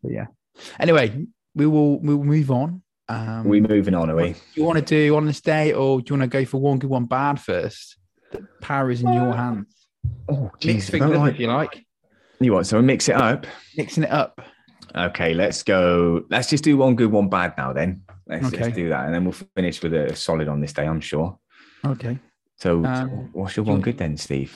but 0.03 0.13
yeah. 0.13 0.27
Anyway, 0.81 1.27
we 1.55 1.67
will 1.67 2.01
we 2.01 2.15
will 2.15 2.25
move 2.25 2.51
on. 2.51 2.83
Um, 3.09 3.45
we 3.45 3.61
moving 3.61 3.95
on, 3.95 4.09
are 4.09 4.17
we? 4.17 4.33
do 4.33 4.39
you 4.55 4.65
want 4.65 4.79
to 4.79 4.85
do 4.85 5.15
on 5.17 5.27
this 5.27 5.43
day, 5.43 5.75
or 5.75 6.01
do 6.01 6.15
you 6.15 6.19
want 6.19 6.33
to 6.33 6.39
go 6.39 6.47
for 6.47 6.59
one 6.59 6.79
good, 6.79 6.89
one 6.89 7.05
bad 7.05 7.39
first? 7.39 7.99
The 8.31 8.47
power 8.63 8.91
is 8.91 9.03
in 9.03 9.13
your 9.13 9.35
hands. 9.35 9.75
Oh, 10.27 10.51
Mix 10.65 10.89
things 10.89 11.05
up 11.05 11.11
like- 11.13 11.35
if 11.35 11.41
you 11.41 11.49
like. 11.49 11.85
You 12.41 12.55
want 12.55 12.67
so 12.67 12.79
we 12.79 12.83
mix 12.85 13.09
it 13.11 13.15
up? 13.17 13.47
Mixing 13.77 14.05
it 14.05 14.11
up. 14.11 14.41
Okay, 14.95 15.35
let's 15.35 15.63
go. 15.63 16.25
Let's 16.31 16.51
just 16.51 16.65
do 16.65 16.77
one 16.77 16.97
good, 16.97 17.11
one 17.11 17.29
bad 17.29 17.55
now. 17.57 17.73
Then 17.73 18.03
let's, 18.27 18.47
Okay. 18.47 18.63
let's 18.63 18.77
do 18.77 18.89
that, 18.91 19.07
and 19.07 19.15
then 19.15 19.25
we'll 19.25 19.33
finish 19.57 19.83
with 19.83 19.95
a 19.95 20.15
solid 20.15 20.49
on 20.49 20.61
this 20.61 20.73
day. 20.73 20.87
I'm 20.87 21.01
sure. 21.01 21.39
Okay. 21.85 22.19
So, 22.59 22.85
Um, 22.85 23.31
what's 23.33 23.57
your 23.57 23.65
one 23.65 23.81
good 23.81 23.99
then, 23.99 24.17
Steve? 24.17 24.55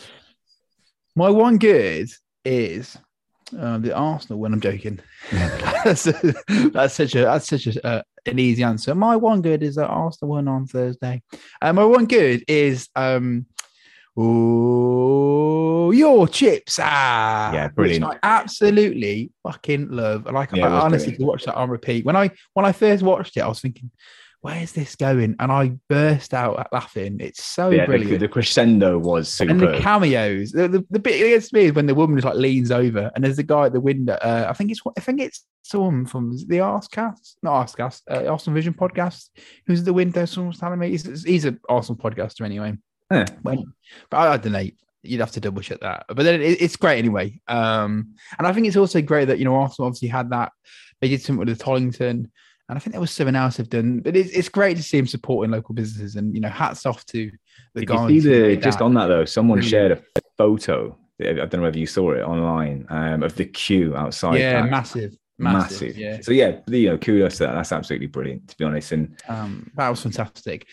My 1.17 1.31
one 1.31 1.57
good 1.59 2.09
is 2.45 2.97
uh, 3.59 3.79
the 3.79 3.95
Arsenal. 3.95 4.39
When 4.39 4.53
I'm 4.53 4.61
joking, 4.61 5.01
that's, 5.33 6.05
that's 6.05 6.95
such 6.95 7.15
a 7.15 7.23
that's 7.23 7.49
such 7.49 7.67
a, 7.67 7.87
uh, 7.87 8.03
an 8.27 8.39
easy 8.39 8.63
answer. 8.63 8.95
My 8.95 9.17
one 9.17 9.41
good 9.41 9.63
is 9.63 9.77
that 9.77 9.87
Arsenal 9.89 10.31
won 10.33 10.49
on 10.49 10.67
Thursday. 10.67 11.23
Uh, 11.63 11.73
my 11.73 11.85
one 11.85 12.05
good 12.07 12.45
is 12.47 12.89
um, 12.95 13.47
oh, 14.17 15.91
your 15.91 16.29
chips. 16.29 16.79
Ah, 16.81 17.53
Yeah, 17.53 17.69
brilliant. 17.69 18.05
I 18.05 18.19
absolutely 18.23 19.33
fucking 19.43 19.91
love. 19.91 20.27
Like 20.27 20.53
Yeah, 20.53 20.69
I 20.69 20.81
honestly 20.81 21.13
could 21.13 21.27
watch 21.27 21.45
that 21.45 21.55
on 21.55 21.71
repeat. 21.71 22.05
When 22.05 22.17
I 22.17 22.31
when 22.55 22.67
I 22.67 22.73
first 22.73 23.03
watched 23.03 23.37
it, 23.37 23.41
I 23.41 23.49
was 23.49 23.61
thinking. 23.61 23.91
Where's 24.43 24.71
this 24.71 24.95
going? 24.95 25.35
And 25.41 25.51
I 25.51 25.73
burst 25.89 26.33
out 26.33 26.69
laughing. 26.71 27.17
It's 27.19 27.43
so 27.43 27.71
yeah, 27.71 27.85
brilliant 27.85 28.21
the 28.21 28.29
crescendo 28.29 28.97
was 28.97 29.29
super. 29.29 29.51
and 29.51 29.61
the 29.61 29.81
cameos. 29.81 30.53
The, 30.53 30.69
the, 30.69 30.87
the 30.89 31.01
bit 31.01 31.19
gets 31.19 31.53
me 31.53 31.63
is 31.63 31.73
when 31.73 31.87
the 31.87 31.97
woman 31.97 32.17
just 32.17 32.27
like 32.27 32.37
leans 32.37 32.71
over 32.71 33.11
and 33.15 33.25
there's 33.25 33.39
the 33.39 33.43
guy 33.43 33.67
at 33.67 33.73
the 33.73 33.81
window. 33.81 34.13
Uh, 34.13 34.47
I 34.49 34.53
think 34.53 34.71
it's 34.71 34.81
I 34.97 35.01
think 35.01 35.21
it's 35.21 35.45
someone 35.65 36.07
from 36.07 36.31
the 36.47 36.59
Arscast, 36.59 37.37
not 37.43 37.67
Arscast, 37.67 38.03
uh, 38.09 38.31
Arsenal 38.31 38.55
Vision 38.55 38.73
podcast, 38.75 39.31
who's 39.67 39.81
at 39.81 39.87
the 39.87 39.93
window. 39.93 40.25
Someone's 40.25 40.61
telling 40.61 40.79
me 40.79 40.91
he's, 40.91 41.25
he's 41.25 41.45
an 41.45 41.59
Arsenal 41.69 42.01
podcaster 42.01 42.43
anyway. 42.43 42.77
Yeah. 43.11 43.27
When, 43.43 43.73
but 44.11 44.17
I, 44.17 44.33
I 44.35 44.37
don't 44.37 44.53
know. 44.53 44.67
You'd 45.03 45.21
have 45.21 45.33
to 45.33 45.41
double 45.41 45.63
check 45.63 45.81
that. 45.81 46.07
But 46.09 46.25
then 46.25 46.41
it, 46.41 46.61
it's 46.61 46.77
great 46.77 46.99
anyway. 46.99 47.41
Um, 47.47 48.15
and 48.39 48.47
I 48.47 48.53
think 48.53 48.67
it's 48.67 48.77
also 48.77 49.01
great 49.01 49.27
that 49.27 49.39
you 49.39 49.45
know 49.45 49.55
Arsenal 49.55 49.87
obviously 49.87 50.09
had 50.09 50.31
that. 50.31 50.53
They 51.01 51.09
did 51.09 51.23
something 51.23 51.47
with 51.47 51.57
the 51.57 51.65
Tollington. 51.65 52.31
And 52.69 52.77
I 52.77 52.81
think 52.81 52.93
there 52.93 53.01
was 53.01 53.13
someone 53.13 53.37
else 53.37 53.57
have 53.59 53.69
done, 53.69 54.01
but 54.01 54.17
it's, 54.17 54.31
it's 54.31 54.49
great 54.49 54.77
to 54.77 54.83
see 54.83 54.99
him 54.99 55.07
supporting 55.07 55.53
local 55.53 55.73
businesses. 55.73 56.17
And 56.17 56.35
you 56.35 56.41
know, 56.41 56.49
hats 56.49 56.85
off 56.85 57.07
to 57.07 57.31
the 57.75 57.81
Did 57.81 57.89
guys. 57.89 58.11
you 58.11 58.21
see 58.21 58.29
the 58.29 58.57
just 58.57 58.79
that. 58.79 58.85
on 58.85 58.95
that 58.95 59.07
though? 59.07 59.25
Someone 59.25 59.63
shared 59.63 59.93
a 59.93 60.03
photo. 60.37 60.97
I 61.21 61.33
don't 61.33 61.55
know 61.55 61.63
whether 61.63 61.79
you 61.79 61.87
saw 61.87 62.11
it 62.13 62.23
online 62.23 62.87
um, 62.91 63.23
of 63.23 63.37
the 63.37 63.45
queue 63.45 63.97
outside. 63.97 64.41
yeah, 64.41 64.63
that. 64.63 64.71
massive, 64.71 65.17
massive. 65.39 65.81
massive, 65.81 65.97
Yeah, 65.97 66.21
So 66.21 66.33
yeah, 66.33 66.59
you 66.67 66.91
know, 66.91 66.99
kudos 66.99 67.39
to 67.39 67.45
that. 67.45 67.55
That's 67.55 67.73
absolutely 67.73 68.09
brilliant, 68.09 68.49
to 68.49 68.57
be 68.57 68.65
honest. 68.65 68.93
And 68.93 69.17
um, 69.29 69.71
that 69.77 69.89
was 69.89 70.03
fantastic. 70.03 70.67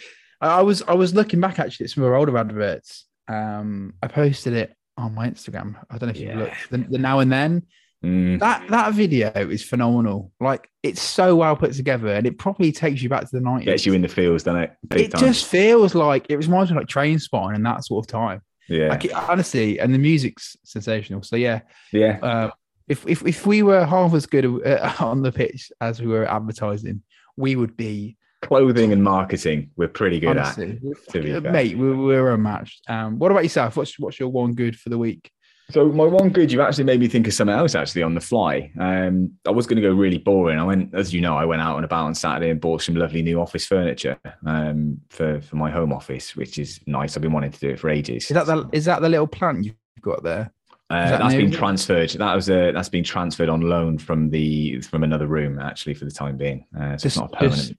I, 0.43 0.60
I 0.60 0.62
was 0.62 0.82
I 0.84 0.93
was 0.93 1.13
looking 1.15 1.39
back 1.39 1.60
actually 1.60 1.86
at 1.86 1.89
some 1.91 2.03
of 2.03 2.10
our 2.10 2.15
older 2.15 2.38
adverts. 2.38 3.06
Um, 3.27 3.93
I 4.03 4.08
posted 4.08 4.53
it 4.53 4.75
on 4.97 5.15
my 5.15 5.29
Instagram. 5.29 5.75
I 5.89 5.97
don't 5.97 6.10
know 6.10 6.15
if 6.15 6.17
Yeah. 6.17 6.34
you 6.34 6.39
looked 6.41 6.69
the, 6.69 6.77
the 6.77 6.97
now 6.97 7.19
and 7.19 7.32
then. 7.32 7.63
mm, 8.03 8.39
That 8.39 8.67
that 8.69 8.93
video 8.93 9.32
is 9.36 9.63
phenomenal. 9.63 10.32
Like 10.39 10.69
it's 10.84 11.01
so 11.01 11.36
well 11.36 11.56
put 11.56 11.73
together, 11.73 12.10
and 12.13 12.27
it 12.27 12.38
probably 12.38 12.71
takes 12.71 13.01
you 13.01 13.10
back 13.10 13.21
to 13.21 13.29
the 13.32 13.41
nineties. 13.41 13.65
gets 13.65 13.86
you 13.86 13.93
in 13.93 14.01
the 14.01 14.08
feels, 14.10 14.43
doesn't 14.43 14.62
it? 14.63 14.71
Big 14.89 15.01
It 15.06 15.12
time. 15.12 15.21
just 15.21 15.45
feels 15.47 15.95
like 15.95 16.25
it 16.29 16.38
reminds 16.38 16.69
me 16.71 16.77
of 16.77 16.82
like 16.82 16.88
Train 16.89 17.17
spotting 17.19 17.56
and 17.56 17.65
that 17.65 17.86
sort 17.86 18.06
of 18.06 18.12
time. 18.12 18.41
yeah, 18.69 18.89
Like 18.89 19.06
honestly, 19.29 19.79
and 19.79 19.93
the 19.93 19.99
music's 19.99 20.58
sensational. 20.63 21.23
So 21.23 21.36
yeah, 21.38 21.62
yeah. 21.91 22.19
uh, 22.21 22.51
if 22.89 23.08
if 23.08 23.25
if 23.25 23.45
we 23.47 23.63
were 23.63 23.86
half 23.86 24.13
as 24.13 24.25
good 24.25 24.45
uh, 24.45 24.93
on 24.99 25.21
the 25.21 25.32
pitch 25.32 25.71
as 25.79 26.01
we 26.01 26.08
were 26.08 26.25
advertising, 26.29 27.01
we 27.38 27.56
would 27.56 27.75
be 27.77 28.17
Clothing 28.43 28.91
and 28.91 29.03
marketing, 29.03 29.71
we're 29.75 29.88
pretty 29.88 30.19
good 30.19 30.38
honestly, 30.38 30.79
fair. 31.10 31.41
mate. 31.41 31.77
We're, 31.77 31.95
we're 31.95 32.32
unmatched. 32.34 32.84
Um, 32.89 33.17
what 33.17 33.32
about 33.32 33.43
yourself? 33.43 33.77
What's 33.77 33.97
what's 33.97 34.19
your 34.19 34.29
one 34.29 34.53
good 34.53 34.77
for 34.77 34.89
the 34.89 34.97
week? 34.97 35.32
So 35.71 35.88
my 35.88 36.03
one 36.03 36.29
good, 36.29 36.51
you 36.51 36.62
actually 36.62 36.84
made 36.84 36.99
me 36.99 37.08
think 37.08 37.25
of 37.25 37.34
something 37.34 37.56
else 37.56 37.73
actually 37.73 38.03
on 38.03 38.15
the 38.15 38.21
fly. 38.21 38.71
Um, 38.79 39.32
I 39.47 39.51
was 39.51 39.65
going 39.65 39.82
to 39.82 39.88
go 39.88 39.93
really 39.93 40.17
boring. 40.17 40.60
I 40.60 40.63
went, 40.63 40.93
as 40.93 41.13
you 41.13 41.21
know, 41.21 41.38
I 41.38 41.45
went 41.45 41.62
out 41.62 41.77
and 41.77 41.86
about 41.86 42.06
on 42.06 42.15
Saturday 42.15 42.49
and 42.49 42.60
bought 42.60 42.82
some 42.82 42.95
lovely 42.95 43.21
new 43.21 43.39
office 43.39 43.65
furniture 43.65 44.19
um, 44.45 44.99
for 45.10 45.41
for 45.41 45.56
my 45.56 45.71
home 45.71 45.93
office, 45.93 46.36
which 46.36 46.60
is 46.60 46.82
nice. 46.86 47.15
I've 47.15 47.23
been 47.23 47.32
wanting 47.32 47.51
to 47.51 47.60
do 47.60 47.69
it 47.69 47.79
for 47.79 47.89
ages. 47.89 48.25
Is 48.25 48.36
that 48.36 48.45
the 48.45 48.69
is 48.73 48.86
that 48.86 49.01
the 49.01 49.10
little 49.10 49.27
plant 49.27 49.63
you've 49.63 49.75
got 50.01 50.21
there? 50.21 50.51
Uh, 50.89 51.10
that 51.10 51.19
that's 51.19 51.34
new? 51.34 51.43
been 51.43 51.51
transferred. 51.51 52.10
That 52.12 52.36
was 52.36 52.49
a 52.49 52.71
that's 52.71 52.89
been 52.89 53.03
transferred 53.03 53.49
on 53.49 53.62
loan 53.62 53.97
from 53.97 54.29
the 54.29 54.82
from 54.82 55.03
another 55.03 55.27
room 55.27 55.60
actually 55.60 55.93
for 55.93 56.06
the 56.06 56.12
time 56.12 56.38
being. 56.38 56.65
Uh, 56.77 56.97
so 56.97 57.08
it's 57.08 57.17
not 57.17 57.32
permanent. 57.32 57.77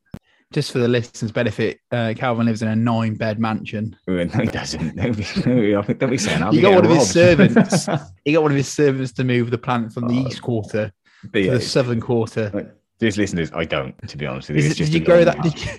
Just 0.52 0.70
for 0.70 0.78
the 0.78 0.87
listeners' 0.87 1.33
benefit, 1.33 1.80
uh, 1.90 2.14
Calvin 2.16 2.46
lives 2.46 2.62
in 2.62 2.68
a 2.68 2.76
nine 2.76 3.14
bed 3.14 3.40
mansion. 3.40 3.96
No, 4.07 4.18
he 4.24 4.46
doesn't. 4.46 4.94
Don't 4.96 5.16
be, 5.16 5.94
don't 5.94 6.11
be 6.11 6.18
saying. 6.18 6.42
I'll 6.42 6.54
You 6.54 6.62
got 6.62 6.74
one 6.76 6.85
of 6.85 6.90
his 6.92 7.11
servants. 7.11 7.88
He 8.24 8.33
got 8.33 8.42
one 8.42 8.52
of 8.52 8.57
his 8.57 8.68
servants 8.68 9.12
to 9.14 9.24
move 9.24 9.50
the 9.50 9.59
plant 9.59 9.92
from 9.92 10.07
the 10.09 10.14
Oh, 10.24 10.28
east 10.28 10.40
quarter 10.42 10.92
to 11.33 11.40
yeah, 11.40 11.52
the 11.54 11.61
southern 11.61 12.00
quarter. 12.00 12.50
like, 12.54 12.70
Just 13.00 13.18
listeners, 13.18 13.50
I 13.52 13.64
don't, 13.64 13.94
to 14.09 14.16
be 14.16 14.26
honest 14.26 14.48
with 14.48 14.62
you. 14.64 14.70
It- 14.70 14.76
did 14.76 14.88
you 14.94 15.00
grow 15.00 15.24
that? 15.24 15.42
Did 15.42 15.62
you, 15.64 15.70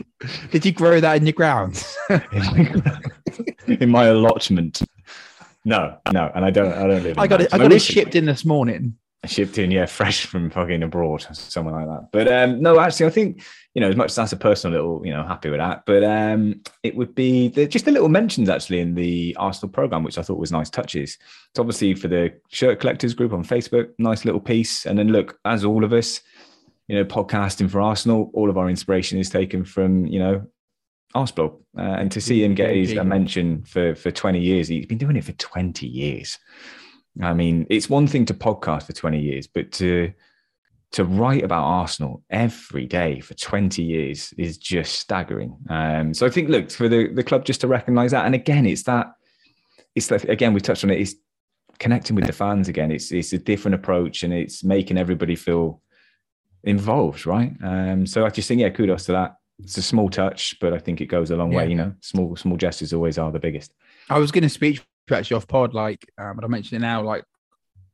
did 0.52 0.66
you 0.66 0.72
grow 0.74 1.00
that 1.00 1.16
in 1.18 1.26
your 1.26 1.34
grounds? 1.34 1.96
in 3.68 3.90
my 3.90 4.06
allotment. 4.06 4.82
No, 5.64 5.98
no, 6.12 6.32
and 6.36 6.46
I 6.46 6.52
don't. 6.52 6.72
I 6.74 6.82
don't 6.88 7.02
live. 7.04 7.18
In 7.18 7.20
I 7.20 7.28
got 7.28 7.42
it. 7.42 7.54
I 7.54 7.58
got 7.58 7.72
it 7.72 7.80
shipped 7.82 8.14
in 8.16 8.26
this 8.26 8.46
morning. 8.46 8.96
Shipped 9.26 9.58
in, 9.58 9.72
yeah, 9.72 9.86
fresh 9.86 10.26
from 10.26 10.50
fucking 10.50 10.84
abroad, 10.84 11.22
something 11.34 11.74
like 11.74 11.88
that. 11.88 12.10
But 12.12 12.32
um, 12.32 12.62
no, 12.62 12.80
actually, 12.80 13.08
I 13.08 13.12
think 13.12 13.42
you 13.76 13.82
know, 13.82 13.90
as 13.90 13.98
much 13.98 14.12
as 14.12 14.16
that's 14.16 14.32
a 14.32 14.38
personal 14.38 14.78
little, 14.78 15.06
you 15.06 15.12
know, 15.12 15.28
happy 15.28 15.50
with 15.50 15.60
that. 15.60 15.84
But 15.86 16.02
um, 16.04 16.62
it 16.82 16.96
would 16.96 17.14
be 17.14 17.50
the, 17.50 17.68
just 17.68 17.84
the 17.84 17.92
little 17.92 18.08
mentions 18.08 18.48
actually 18.48 18.80
in 18.80 18.96
the 18.96 19.36
Arsenal 19.38 19.70
program, 19.70 20.02
which 20.02 20.18
I 20.18 20.22
thought 20.22 20.40
was 20.40 20.52
nice 20.52 20.70
touches. 20.70 21.18
It's 21.50 21.60
obviously 21.60 21.94
for 21.94 22.08
the 22.08 22.34
shirt 22.48 22.80
collectors 22.80 23.14
group 23.14 23.34
on 23.34 23.44
Facebook, 23.44 23.90
nice 24.00 24.24
little 24.24 24.40
piece. 24.40 24.86
And 24.86 24.98
then 24.98 25.10
look, 25.10 25.38
as 25.44 25.66
all 25.66 25.84
of 25.84 25.92
us, 25.92 26.22
you 26.88 26.96
know, 26.96 27.04
podcasting 27.04 27.70
for 27.70 27.82
Arsenal, 27.82 28.32
all 28.34 28.50
of 28.50 28.58
our 28.58 28.70
inspiration 28.70 29.20
is 29.20 29.30
taken 29.30 29.64
from 29.66 30.06
you 30.08 30.20
know. 30.20 30.48
Arsenal, 31.14 31.62
uh, 31.78 31.82
and 31.82 32.12
to 32.12 32.20
see 32.20 32.44
him 32.44 32.56
get 32.56 32.76
his 32.76 32.92
a 32.92 33.02
mention 33.02 33.64
for 33.64 33.96
for 33.96 34.12
20 34.12 34.38
years, 34.38 34.68
he's 34.68 34.86
been 34.86 34.98
doing 34.98 35.16
it 35.16 35.24
for 35.24 35.32
20 35.32 35.88
years. 35.88 36.38
I 37.22 37.34
mean, 37.34 37.66
it's 37.70 37.90
one 37.90 38.08
thing 38.08 38.26
to 38.26 38.34
podcast 38.34 38.84
for 38.84 38.94
20 38.94 39.20
years, 39.20 39.48
but 39.48 39.72
to 39.74 40.14
to 40.92 41.04
write 41.04 41.44
about 41.44 41.64
Arsenal 41.64 42.24
every 42.30 42.86
day 42.86 43.20
for 43.20 43.34
20 43.34 43.84
years 43.84 44.34
is 44.38 44.58
just 44.58 44.98
staggering. 44.98 45.58
Um, 45.70 46.14
so 46.14 46.26
I 46.26 46.30
think, 46.30 46.48
look, 46.48 46.72
for 46.72 46.88
the, 46.88 47.12
the 47.12 47.24
club 47.24 47.44
just 47.44 47.60
to 47.62 47.68
recognise 47.68 48.12
that, 48.12 48.26
and 48.26 48.34
again, 48.34 48.66
it's 48.66 48.84
that, 48.84 49.08
it's 49.94 50.08
that, 50.08 50.30
again, 50.30 50.54
we 50.54 50.62
touched 50.62 50.86
on 50.86 50.92
it, 50.92 51.02
it's 51.02 51.16
connecting 51.80 52.16
with 52.16 52.26
the 52.26 52.34
fans 52.34 52.68
again. 52.68 52.92
It's 52.92 53.12
it's 53.12 53.34
a 53.34 53.38
different 53.38 53.76
approach 53.76 54.24
and 54.24 54.34
it's 54.34 54.64
making 54.64 54.98
everybody 54.98 55.36
feel 55.36 55.82
involved, 56.64 57.26
right? 57.26 57.54
Um, 57.64 58.06
so 58.06 58.26
I 58.26 58.30
just 58.30 58.48
think, 58.48 58.62
yeah, 58.62 58.70
kudos 58.70 59.06
to 59.06 59.12
that. 59.14 59.36
It's 59.60 59.78
a 59.78 59.82
small 59.82 60.10
touch, 60.10 60.58
but 60.60 60.74
I 60.74 60.80
think 60.80 61.00
it 61.00 61.06
goes 61.06 61.32
a 61.32 61.36
long 61.36 61.52
way. 61.52 61.70
You 61.70 61.76
know, 61.76 61.94
small 62.02 62.36
small 62.36 62.58
gestures 62.58 62.94
always 62.94 63.18
are 63.18 63.32
the 63.32 63.40
biggest. 63.40 63.74
I 64.10 64.20
was 64.20 64.32
going 64.32 64.44
to 64.44 64.50
speak 64.50 64.86
actually 65.14 65.38
off 65.38 65.48
pod, 65.48 65.74
like, 65.74 66.06
um, 66.18 66.36
but 66.36 66.46
I 66.46 66.48
mentioned 66.48 66.82
it 66.82 66.86
now, 66.86 67.04
like 67.04 67.24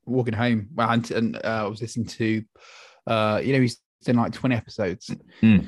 walking 0.06 0.34
home. 0.34 0.70
Well, 0.74 0.90
and, 0.90 1.12
and 1.12 1.36
uh, 1.38 1.64
I 1.66 1.68
was 1.68 1.82
listening 1.82 2.08
to, 2.08 2.44
uh, 3.08 3.42
you 3.44 3.54
know, 3.54 3.62
he's 3.62 3.78
done 4.04 4.16
like 4.16 4.34
20 4.34 4.56
episodes. 4.56 5.14
Mm. 5.42 5.68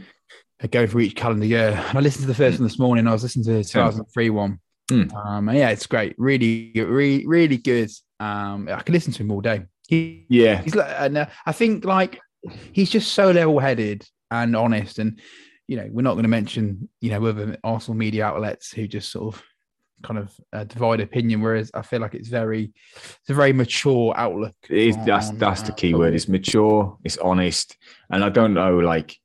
I 0.62 0.68
go 0.68 0.88
for 0.88 1.00
each 1.02 1.16
calendar 1.16 1.46
year. 1.46 1.72
And 1.90 1.98
I 1.98 2.02
listened 2.02 2.24
to 2.24 2.28
the 2.28 2.36
first 2.36 2.60
one 2.60 2.68
this 2.68 2.80
morning. 2.80 3.08
I 3.08 3.12
was 3.12 3.24
listening 3.24 3.46
to 3.46 3.54
the 3.54 3.64
2003 3.64 4.30
one. 4.30 4.60
Mm. 4.90 5.14
Um, 5.14 5.50
and 5.50 5.58
yeah, 5.58 5.70
it's 5.70 5.88
great. 5.88 6.16
Really, 6.18 6.72
really, 6.76 7.26
really 7.28 7.58
good. 7.58 7.90
Um, 8.20 8.70
I 8.70 8.82
could 8.82 8.94
listen 8.94 9.14
to 9.14 9.24
him 9.24 9.32
all 9.32 9.42
day. 9.42 9.64
He, 9.88 10.26
Yeah, 10.30 10.62
he's 10.62 10.76
like, 10.76 10.94
and 10.98 11.18
uh, 11.18 11.26
I 11.46 11.52
think 11.52 11.84
like 11.84 12.20
he's 12.72 12.90
just 12.90 13.12
so 13.14 13.32
level-headed 13.32 14.08
and 14.32 14.56
honest. 14.56 15.00
And 15.00 15.20
you 15.68 15.78
know, 15.78 15.88
we're 15.92 16.02
not 16.02 16.14
going 16.14 16.24
to 16.24 16.30
mention 16.30 16.90
you 17.02 17.12
know 17.12 17.26
other 17.26 17.58
Arsenal 17.64 17.98
media 17.98 18.26
outlets 18.26 18.72
who 18.72 18.88
just 18.88 19.12
sort 19.12 19.36
of 19.36 19.44
kind 20.04 20.20
of 20.20 20.32
uh, 20.52 20.64
divide 20.66 21.00
opinion. 21.00 21.42
Whereas 21.42 21.72
I 21.74 21.82
feel 21.82 22.02
like 22.02 22.14
it's 22.14 22.28
very, 22.30 22.72
it's 22.96 23.30
a 23.30 23.34
very 23.34 23.54
mature 23.54 24.14
outlook. 24.16 24.56
It 24.70 24.78
is, 24.90 24.98
that's 25.06 25.32
that's 25.32 25.62
the 25.64 25.72
uh, 25.72 25.76
key 25.76 25.94
word. 25.96 26.14
It's 26.14 26.28
mature, 26.28 26.98
it's 27.04 27.18
honest, 27.18 27.78
and 28.12 28.24
I 28.24 28.30
don't 28.30 28.54
know. 28.54 28.78
Like 28.80 29.18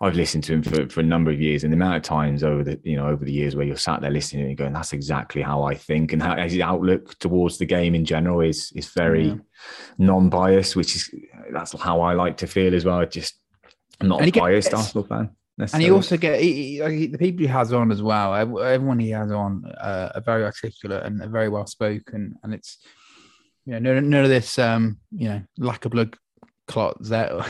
I've 0.00 0.16
listened 0.16 0.44
to 0.44 0.54
him 0.54 0.62
for, 0.62 0.88
for 0.88 1.00
a 1.00 1.04
number 1.04 1.30
of 1.30 1.40
years, 1.40 1.64
and 1.64 1.72
the 1.72 1.76
amount 1.76 1.96
of 1.96 2.02
times 2.02 2.42
over 2.44 2.62
the 2.64 2.78
you 2.82 2.96
know 2.96 3.06
over 3.08 3.24
the 3.24 3.32
years 3.32 3.54
where 3.56 3.64
you're 3.64 3.76
sat 3.76 4.00
there 4.00 4.10
listening 4.10 4.46
and 4.46 4.56
going, 4.56 4.72
"That's 4.72 4.92
exactly 4.92 5.40
how 5.40 5.62
I 5.62 5.74
think," 5.74 6.12
and 6.12 6.22
how 6.22 6.36
his 6.36 6.58
outlook 6.60 7.18
towards 7.20 7.58
the 7.58 7.66
game 7.66 7.94
in 7.94 8.04
general 8.04 8.40
is 8.40 8.72
is 8.74 8.88
very 8.88 9.28
Yeah. 9.28 9.34
non-biased, 9.98 10.76
which 10.76 10.96
is 10.96 11.10
that's 11.52 11.78
how 11.80 12.00
I 12.00 12.14
like 12.14 12.36
to 12.38 12.46
feel 12.46 12.74
as 12.74 12.84
well. 12.84 13.04
Just 13.06 13.38
I'm 14.00 14.08
not 14.08 14.16
And 14.18 14.24
a 14.24 14.26
he 14.26 14.30
gets- 14.32 14.42
biased 14.42 14.74
Arsenal 14.74 15.04
fan. 15.06 15.30
And 15.58 15.82
he 15.82 15.90
also 15.90 16.16
get 16.16 16.40
he, 16.40 16.82
he- 16.82 17.06
the 17.06 17.18
people 17.18 17.40
he 17.40 17.46
has 17.46 17.72
on 17.72 17.92
as 17.92 18.02
well. 18.02 18.34
Everyone 18.34 18.98
he 18.98 19.10
has 19.10 19.30
on 19.30 19.64
uh, 19.80 20.10
are 20.14 20.20
very 20.20 20.44
articulate 20.44 21.04
and 21.04 21.22
very 21.30 21.48
well 21.48 21.66
spoken, 21.66 22.34
and 22.42 22.52
it's 22.54 22.78
you 23.66 23.78
know 23.78 23.94
none, 23.94 24.10
none 24.10 24.24
of 24.24 24.30
this 24.30 24.58
um 24.58 24.98
you 25.16 25.28
know 25.28 25.42
lack 25.58 25.84
of 25.84 25.92
blood 25.92 26.16
clots 26.66 27.08
there. 27.08 27.40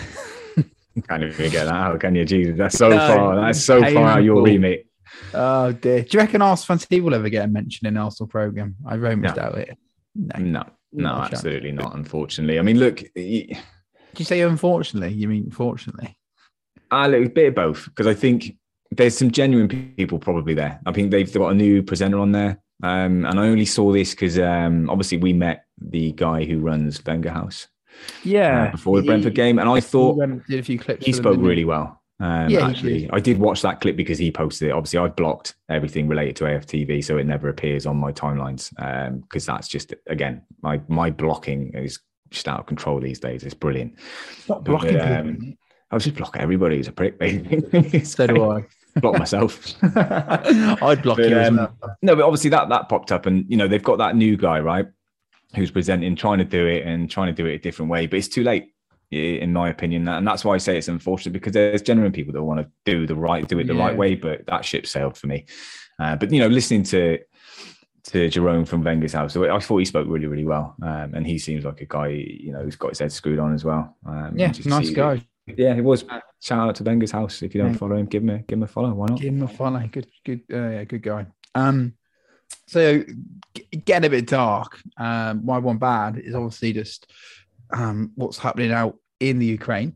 can't 1.08 1.22
even 1.24 1.50
get 1.50 1.64
that 1.64 1.74
out, 1.74 1.98
can 2.00 2.14
you? 2.14 2.24
Jesus, 2.24 2.56
that's 2.58 2.76
so 2.78 2.88
No, 2.90 2.98
far. 2.98 3.36
That's 3.36 3.64
so 3.64 3.80
far 3.82 4.08
out 4.08 4.22
your 4.24 4.42
remit. 4.42 4.86
oh 5.32 5.72
dear! 5.72 6.02
Do 6.02 6.08
you 6.12 6.18
reckon 6.20 6.42
Arsenal 6.42 6.78
fans 6.78 7.02
will 7.02 7.14
ever 7.14 7.28
get 7.28 7.44
a 7.44 7.48
mention 7.48 7.86
in 7.86 7.94
the 7.94 8.00
Arsenal 8.00 8.28
program? 8.28 8.76
I 8.86 8.96
very 8.96 9.16
much 9.16 9.34
No. 9.36 9.42
doubt 9.42 9.58
it. 9.58 9.78
No. 10.14 10.38
No, 10.40 10.64
no, 10.92 11.08
chance. 11.22 11.32
absolutely 11.34 11.72
not. 11.72 11.96
Unfortunately, 11.96 12.58
I 12.58 12.62
mean, 12.62 12.78
look. 12.78 13.00
y- 13.16 13.48
Did 13.48 14.18
you 14.18 14.24
say 14.24 14.42
unfortunately? 14.42 15.12
You 15.12 15.26
mean 15.28 15.50
fortunately? 15.50 16.16
I 16.94 17.06
little 17.08 17.28
bit 17.28 17.48
of 17.48 17.54
both 17.54 17.84
because 17.86 18.06
I 18.06 18.14
think 18.14 18.56
there's 18.90 19.16
some 19.16 19.30
genuine 19.30 19.68
people 19.96 20.18
probably 20.18 20.54
there. 20.54 20.80
I 20.86 20.92
think 20.92 21.10
they've 21.10 21.32
got 21.32 21.48
a 21.50 21.54
new 21.54 21.82
presenter 21.82 22.18
on 22.18 22.32
there, 22.32 22.60
um, 22.82 23.24
and 23.24 23.38
I 23.40 23.48
only 23.48 23.64
saw 23.66 23.92
this 23.92 24.10
because 24.10 24.38
um, 24.38 24.88
obviously 24.90 25.18
we 25.18 25.32
met 25.32 25.64
the 25.80 26.12
guy 26.12 26.44
who 26.44 26.60
runs 26.60 27.04
Wenger 27.04 27.30
House 27.30 27.66
uh, 28.68 28.70
before 28.70 29.00
the 29.00 29.06
Brentford 29.06 29.34
game, 29.34 29.58
and 29.58 29.68
I 29.68 29.76
He 29.76 29.80
thought 29.80 30.16
did 30.48 30.60
a 30.60 30.62
few 30.62 30.78
clips. 30.78 31.04
he 31.04 31.12
for 31.12 31.16
them, 31.16 31.22
spoke 31.24 31.40
he? 31.40 31.46
really 31.46 31.64
well. 31.64 32.00
Um, 32.20 32.48
Yeah, 32.48 32.68
actually. 32.68 33.10
I 33.12 33.18
did 33.18 33.38
watch 33.38 33.62
that 33.62 33.80
clip 33.80 33.96
because 33.96 34.18
he 34.18 34.30
posted 34.30 34.68
it. 34.68 34.72
Obviously, 34.72 35.00
I've 35.00 35.16
blocked 35.16 35.56
everything 35.68 36.06
related 36.06 36.36
to 36.36 36.44
AFTV, 36.44 37.02
so 37.04 37.18
it 37.18 37.26
never 37.26 37.48
appears 37.48 37.86
on 37.86 37.96
my 37.96 38.12
timelines 38.12 38.70
because 39.22 39.44
that's 39.46 39.66
just 39.66 39.92
again 40.06 40.42
my 40.62 40.80
my 40.88 41.10
blocking 41.10 41.74
is 41.74 41.98
just 42.30 42.46
out 42.48 42.60
of 42.60 42.66
control 42.66 43.00
these 43.00 43.18
days. 43.18 43.42
It's 43.42 43.54
brilliant. 43.54 43.94
Stop 44.44 44.64
But, 44.64 44.70
blocking 44.70 45.00
um, 45.00 45.36
people. 45.36 45.54
I 45.90 45.94
was 45.94 46.04
just 46.04 46.16
block 46.16 46.36
everybody 46.38 46.76
who's 46.76 46.88
a 46.88 46.92
prick, 46.92 47.18
basically. 47.18 48.00
So 48.04 48.26
do 48.26 48.50
I. 48.50 48.66
block 49.00 49.18
myself. 49.18 49.74
I'd 49.82 51.02
block 51.02 51.18
But, 51.18 51.28
you 51.28 51.38
as 51.38 51.48
um, 51.48 51.56
well. 51.56 51.96
No, 52.02 52.16
but 52.16 52.24
obviously 52.24 52.50
that 52.50 52.68
that 52.68 52.88
popped 52.88 53.12
up, 53.12 53.26
and 53.26 53.44
you 53.48 53.56
know 53.56 53.68
they've 53.68 53.82
got 53.82 53.98
that 53.98 54.16
new 54.16 54.36
guy 54.36 54.60
right, 54.60 54.86
who's 55.54 55.70
presenting, 55.70 56.16
trying 56.16 56.38
to 56.38 56.44
do 56.44 56.66
it 56.66 56.86
and 56.86 57.10
trying 57.10 57.34
to 57.34 57.42
do 57.42 57.46
it 57.46 57.54
a 57.54 57.58
different 57.58 57.90
way, 57.90 58.06
but 58.06 58.18
it's 58.18 58.28
too 58.28 58.42
late, 58.42 58.72
in 59.10 59.52
my 59.52 59.68
opinion, 59.68 60.08
and 60.08 60.26
that's 60.26 60.44
why 60.44 60.54
I 60.54 60.58
say 60.58 60.76
it's 60.78 60.88
unfortunate 60.88 61.32
because 61.32 61.52
there's 61.52 61.82
genuine 61.82 62.12
people 62.12 62.32
that 62.32 62.42
want 62.42 62.60
to 62.60 62.68
do 62.84 63.06
the 63.06 63.14
right, 63.14 63.46
do 63.46 63.58
it 63.58 63.66
the 63.66 63.74
right 63.74 63.96
way, 63.96 64.14
but 64.14 64.46
that 64.46 64.64
ship 64.64 64.86
sailed 64.86 65.16
for 65.16 65.26
me. 65.28 65.46
Uh, 65.98 66.16
but 66.16 66.32
you 66.32 66.40
know, 66.40 66.48
listening 66.48 66.82
to 66.84 67.18
to 68.04 68.28
Jerome 68.28 68.64
from 68.64 68.84
Wenger's 68.84 69.12
house, 69.14 69.36
I 69.36 69.58
thought 69.60 69.78
he 69.78 69.84
spoke 69.84 70.06
really, 70.08 70.26
really 70.26 70.44
well, 70.44 70.74
um, 70.82 71.14
and 71.14 71.26
he 71.26 71.38
seems 71.38 71.64
like 71.64 71.80
a 71.80 71.86
guy, 71.86 72.08
you 72.08 72.52
know, 72.52 72.62
who's 72.62 72.76
got 72.76 72.90
his 72.90 72.98
head 72.98 73.12
screwed 73.12 73.38
on 73.38 73.54
as 73.54 73.64
well. 73.64 73.96
Um, 74.06 74.34
Yeah, 74.36 74.52
nice 74.66 74.90
guy. 74.90 75.26
Yeah, 75.46 75.74
it 75.74 75.84
was. 75.84 76.04
Shout 76.40 76.68
out 76.68 76.74
to 76.76 76.84
Wenger's 76.84 77.10
house. 77.10 77.42
If 77.42 77.54
you 77.54 77.60
don't 77.62 77.72
Yeah. 77.72 77.78
follow 77.78 77.96
him, 77.96 78.06
give 78.06 78.22
him 78.22 78.30
a 78.30 78.38
give 78.38 78.58
him 78.58 78.62
a 78.62 78.66
follow. 78.66 78.94
Why 78.94 79.06
not? 79.08 79.20
Give 79.20 79.32
him 79.34 79.42
a 79.42 79.48
follow. 79.48 79.86
Good, 79.90 80.06
good, 80.24 80.40
uh, 80.52 80.68
yeah, 80.70 80.84
good 80.84 81.02
guy. 81.02 81.26
Um, 81.54 81.94
so 82.66 83.02
g- 83.54 83.66
getting 83.84 84.06
a 84.06 84.10
bit 84.10 84.26
dark. 84.26 84.80
Um, 84.96 85.44
why 85.44 85.58
one 85.58 85.78
bad 85.78 86.18
is 86.18 86.34
obviously 86.34 86.72
just 86.72 87.10
um 87.72 88.12
what's 88.14 88.38
happening 88.38 88.72
out 88.72 88.96
in 89.20 89.38
the 89.38 89.46
Ukraine. 89.46 89.94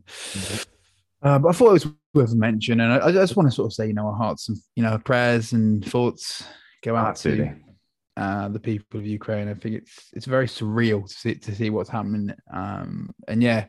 Uh, 1.21 1.37
but 1.39 1.49
I 1.49 1.51
thought 1.51 1.69
it 1.69 1.73
was 1.73 1.87
worth 2.13 2.31
a 2.31 2.35
mention, 2.35 2.79
and 2.79 2.93
I, 2.93 3.07
I 3.07 3.11
just 3.11 3.35
want 3.35 3.49
to 3.49 3.55
sort 3.55 3.67
of 3.67 3.73
say, 3.73 3.87
you 3.87 3.93
know, 3.93 4.07
our 4.07 4.15
hearts 4.15 4.49
and 4.49 4.57
you 4.75 4.83
know, 4.83 4.97
prayers 4.99 5.51
and 5.53 5.83
thoughts 5.85 6.43
go 6.83 6.95
out 6.95 7.07
Absolutely. 7.09 7.45
to 8.17 8.21
uh, 8.23 8.49
the 8.49 8.59
people 8.59 8.99
of 8.99 9.05
Ukraine. 9.05 9.49
I 9.49 9.53
think 9.55 9.75
it's 9.75 10.09
it's 10.13 10.25
very 10.25 10.47
surreal 10.47 11.07
to 11.07 11.13
see 11.13 11.35
to 11.35 11.55
see 11.55 11.69
what's 11.71 11.89
happening. 11.89 12.33
Um, 12.53 13.09
and 13.27 13.41
yeah, 13.43 13.65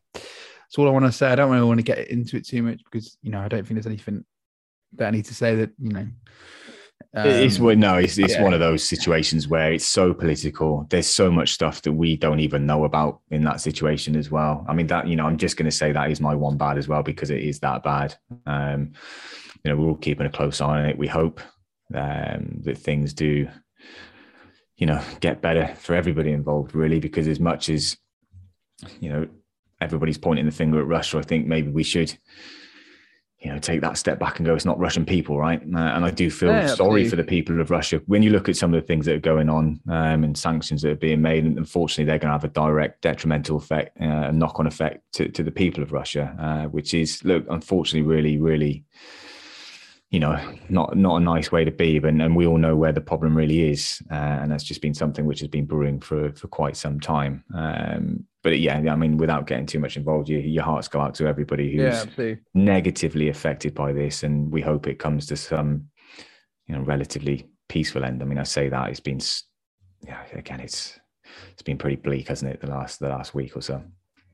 that's 0.70 0.78
all 0.78 0.86
I 0.86 0.92
want 0.92 1.04
to 1.04 1.10
say. 1.10 1.26
I 1.26 1.34
don't 1.34 1.50
really 1.50 1.66
want 1.66 1.78
to 1.78 1.84
get 1.84 1.98
into 2.10 2.36
it 2.36 2.46
too 2.46 2.62
much 2.62 2.80
because 2.84 3.18
you 3.22 3.32
know 3.32 3.40
I 3.40 3.48
don't 3.48 3.66
think 3.66 3.74
there's 3.74 3.88
anything 3.88 4.24
that 4.94 5.08
I 5.08 5.10
need 5.10 5.24
to 5.24 5.34
say 5.34 5.56
that 5.56 5.72
you 5.80 5.90
know. 5.90 6.06
it's 7.12 7.58
um, 7.58 7.64
well, 7.64 7.74
no, 7.74 7.96
it's 7.96 8.18
it's 8.18 8.34
yeah. 8.34 8.42
one 8.44 8.54
of 8.54 8.60
those 8.60 8.88
situations 8.88 9.48
where 9.48 9.72
it's 9.72 9.84
so 9.84 10.14
political. 10.14 10.86
There's 10.88 11.08
so 11.08 11.28
much 11.28 11.54
stuff 11.54 11.82
that 11.82 11.92
we 11.92 12.16
don't 12.16 12.38
even 12.38 12.66
know 12.66 12.84
about 12.84 13.18
in 13.32 13.42
that 13.44 13.60
situation 13.60 14.14
as 14.14 14.30
well. 14.30 14.64
I 14.68 14.72
mean, 14.72 14.86
that 14.86 15.08
you 15.08 15.16
know, 15.16 15.26
I'm 15.26 15.38
just 15.38 15.56
going 15.56 15.68
to 15.68 15.76
say 15.76 15.90
that 15.90 16.12
is 16.12 16.20
my 16.20 16.36
one 16.36 16.56
bad 16.56 16.78
as 16.78 16.86
well 16.86 17.02
because 17.02 17.30
it 17.30 17.42
is 17.42 17.58
that 17.60 17.82
bad. 17.82 18.14
Um, 18.46 18.92
you 19.64 19.72
know, 19.72 19.76
we're 19.76 19.88
all 19.88 19.96
keeping 19.96 20.26
a 20.26 20.30
close 20.30 20.60
eye 20.60 20.82
on 20.82 20.86
it. 20.86 20.98
We 20.98 21.08
hope 21.08 21.40
um, 21.92 22.60
that 22.62 22.78
things 22.78 23.12
do, 23.12 23.48
you 24.76 24.86
know, 24.86 25.02
get 25.18 25.42
better 25.42 25.74
for 25.80 25.96
everybody 25.96 26.30
involved. 26.30 26.76
Really, 26.76 27.00
because 27.00 27.26
as 27.26 27.40
much 27.40 27.68
as 27.68 27.96
you 29.00 29.08
know, 29.08 29.26
everybody's 29.80 30.18
pointing 30.18 30.46
the 30.46 30.52
finger 30.52 30.80
at 30.80 30.86
Russia, 30.86 31.18
I 31.18 31.22
think 31.22 31.46
maybe 31.46 31.70
we 31.70 31.82
should 31.82 32.16
you 33.40 33.50
know, 33.50 33.58
take 33.58 33.80
that 33.80 33.96
step 33.96 34.18
back 34.18 34.38
and 34.38 34.46
go, 34.46 34.54
it's 34.54 34.66
not 34.66 34.78
Russian 34.78 35.06
people, 35.06 35.38
right? 35.38 35.62
Uh, 35.62 35.78
and 35.78 36.04
I 36.04 36.10
do 36.10 36.30
feel 36.30 36.50
Yeah, 36.50 36.74
sorry 36.74 37.08
for 37.08 37.16
the 37.16 37.24
people 37.24 37.58
of 37.60 37.70
Russia. 37.70 38.02
When 38.04 38.22
you 38.22 38.30
look 38.30 38.50
at 38.50 38.56
some 38.56 38.74
of 38.74 38.80
the 38.80 38.86
things 38.86 39.06
that 39.06 39.14
are 39.14 39.18
going 39.18 39.48
on 39.48 39.80
um, 39.88 40.24
and 40.24 40.36
sanctions 40.36 40.82
that 40.82 40.90
are 40.90 40.96
being 40.96 41.22
made, 41.22 41.44
and 41.44 41.56
unfortunately, 41.56 42.04
they're 42.04 42.18
going 42.18 42.28
to 42.28 42.34
have 42.34 42.44
a 42.44 42.48
direct 42.48 43.00
detrimental 43.00 43.56
effect, 43.56 43.98
uh, 43.98 44.28
a 44.28 44.32
knock 44.32 44.60
on 44.60 44.66
effect 44.66 45.10
to, 45.14 45.28
to 45.28 45.42
the 45.42 45.50
people 45.50 45.82
of 45.82 45.90
Russia, 45.90 46.36
uh, 46.38 46.68
which 46.68 46.92
is, 46.92 47.24
look, 47.24 47.46
unfortunately, 47.48 48.06
really, 48.06 48.36
really, 48.36 48.84
you 50.10 50.20
know, 50.20 50.38
not 50.68 50.94
not 50.94 51.16
a 51.16 51.24
nice 51.24 51.50
way 51.50 51.64
to 51.64 51.70
be. 51.70 51.98
But, 51.98 52.12
and 52.12 52.36
we 52.36 52.46
all 52.46 52.58
know 52.58 52.76
where 52.76 52.92
the 52.92 53.00
problem 53.00 53.34
really 53.34 53.70
is. 53.70 54.02
Uh, 54.10 54.14
and 54.42 54.52
that's 54.52 54.64
just 54.64 54.82
been 54.82 54.92
something 54.92 55.24
which 55.24 55.40
has 55.40 55.48
been 55.48 55.64
brewing 55.64 56.00
for, 56.00 56.30
for 56.32 56.48
quite 56.48 56.76
some 56.76 57.00
time. 57.00 57.42
Um, 57.54 58.26
but 58.42 58.58
yeah, 58.58 58.76
I 58.76 58.96
mean, 58.96 59.16
without 59.16 59.46
getting 59.46 59.66
too 59.66 59.78
much 59.78 59.96
involved, 59.96 60.28
you, 60.28 60.38
your 60.38 60.64
hearts 60.64 60.88
go 60.88 61.00
out 61.00 61.14
to 61.16 61.26
everybody 61.26 61.70
who's 61.70 61.82
Yeah, 61.82 62.04
negatively 62.54 63.28
affected 63.28 63.74
by 63.74 63.92
this, 63.92 64.22
and 64.22 64.50
we 64.50 64.62
hope 64.62 64.86
it 64.86 64.98
comes 64.98 65.26
to 65.26 65.36
some, 65.36 65.88
you 66.66 66.74
know, 66.74 66.82
relatively 66.82 67.48
peaceful 67.68 68.04
end. 68.04 68.22
I 68.22 68.24
mean, 68.24 68.38
I 68.38 68.44
say 68.44 68.68
that 68.68 68.90
it's 68.90 69.00
been, 69.00 69.20
yeah, 70.06 70.22
again, 70.32 70.60
it's 70.60 70.98
it's 71.52 71.62
been 71.62 71.78
pretty 71.78 71.96
bleak, 71.96 72.28
hasn't 72.28 72.52
it? 72.52 72.60
The 72.60 72.68
last 72.68 72.98
the 73.00 73.08
last 73.08 73.34
week 73.34 73.56
or 73.56 73.62
so. 73.62 73.82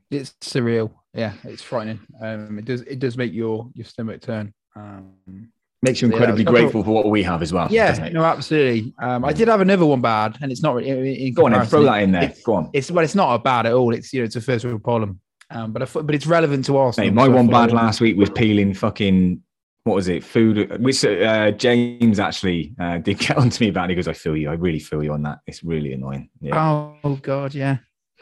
It's 0.09 0.33
surreal. 0.41 0.91
Yeah, 1.13 1.33
it's 1.43 1.61
frightening. 1.61 1.99
Um, 2.21 2.59
it 2.59 2.65
does 2.65 2.81
it 2.81 2.99
does 2.99 3.17
make 3.17 3.33
your 3.33 3.69
your 3.73 3.85
stomach 3.85 4.21
turn. 4.21 4.53
Um, 4.75 5.51
Makes 5.83 6.01
you 6.01 6.07
incredibly 6.07 6.43
that's- 6.43 6.59
grateful 6.59 6.83
for 6.83 6.89
what 6.89 7.07
we 7.07 7.21
have 7.21 7.43
as 7.43 7.53
well. 7.53 7.67
yeah, 7.69 8.09
no, 8.11 8.23
absolutely. 8.23 8.93
Um, 8.99 9.23
I 9.23 9.31
did 9.31 9.47
have 9.47 9.61
another 9.61 9.85
one 9.85 10.01
bad, 10.01 10.37
and 10.41 10.51
it's 10.51 10.63
not 10.63 10.73
really. 10.73 10.89
In, 10.89 11.27
in 11.27 11.33
Go 11.33 11.45
on, 11.45 11.51
then, 11.51 11.65
throw 11.67 11.83
that 11.83 12.01
in 12.01 12.11
there. 12.11 12.23
It's, 12.23 12.41
Go 12.41 12.55
on. 12.55 12.69
it's 12.73 12.89
well, 12.89 13.03
it's 13.03 13.13
not 13.13 13.35
a 13.35 13.39
bad 13.39 13.67
at 13.67 13.73
all. 13.73 13.93
It's 13.93 14.11
you 14.11 14.21
know, 14.21 14.25
it's 14.25 14.35
a 14.35 14.41
first 14.41 14.65
world 14.65 14.83
problem. 14.83 15.19
Um, 15.51 15.71
but 15.71 15.83
I, 15.83 16.01
but 16.01 16.15
it's 16.15 16.25
relevant 16.25 16.65
to 16.65 16.77
Arsenal. 16.77 17.09
Mate, 17.09 17.13
my 17.13 17.25
so 17.25 17.31
one 17.31 17.47
bad 17.47 17.71
last 17.71 18.01
week 18.01 18.17
was 18.17 18.29
peeling 18.29 18.73
fucking 18.73 19.41
what 19.87 19.95
was 19.95 20.07
it? 20.09 20.23
Food. 20.23 20.83
Which 20.83 21.05
uh, 21.05 21.51
James 21.51 22.19
actually 22.19 22.75
uh, 22.79 22.97
did 23.07 23.19
get 23.19 23.37
onto 23.37 23.63
me 23.63 23.69
about. 23.69 23.85
It. 23.85 23.91
He 23.91 23.95
goes, 23.95 24.07
"I 24.07 24.13
feel 24.13 24.35
you. 24.35 24.49
I 24.49 24.53
really 24.53 24.79
feel 24.79 25.03
you 25.03 25.13
on 25.13 25.21
that. 25.23 25.39
It's 25.47 25.63
really 25.63 25.93
annoying." 25.93 26.29
Yeah. 26.41 26.93
Oh 27.03 27.15
God, 27.15 27.53
yeah. 27.53 27.77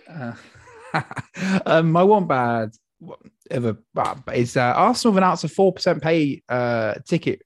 Uh, 0.07 0.33
um, 1.65 1.91
my 1.91 2.03
one 2.03 2.27
bad 2.27 2.71
ever 3.51 3.77
bad 3.93 4.23
is 4.33 4.57
uh, 4.57 4.73
Arsenal 4.75 5.13
have 5.13 5.17
announced 5.17 5.43
a 5.43 5.47
four 5.49 5.73
percent 5.73 6.01
pay 6.01 6.41
uh, 6.49 6.95
ticket. 7.07 7.41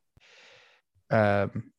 Um, 1.09 1.71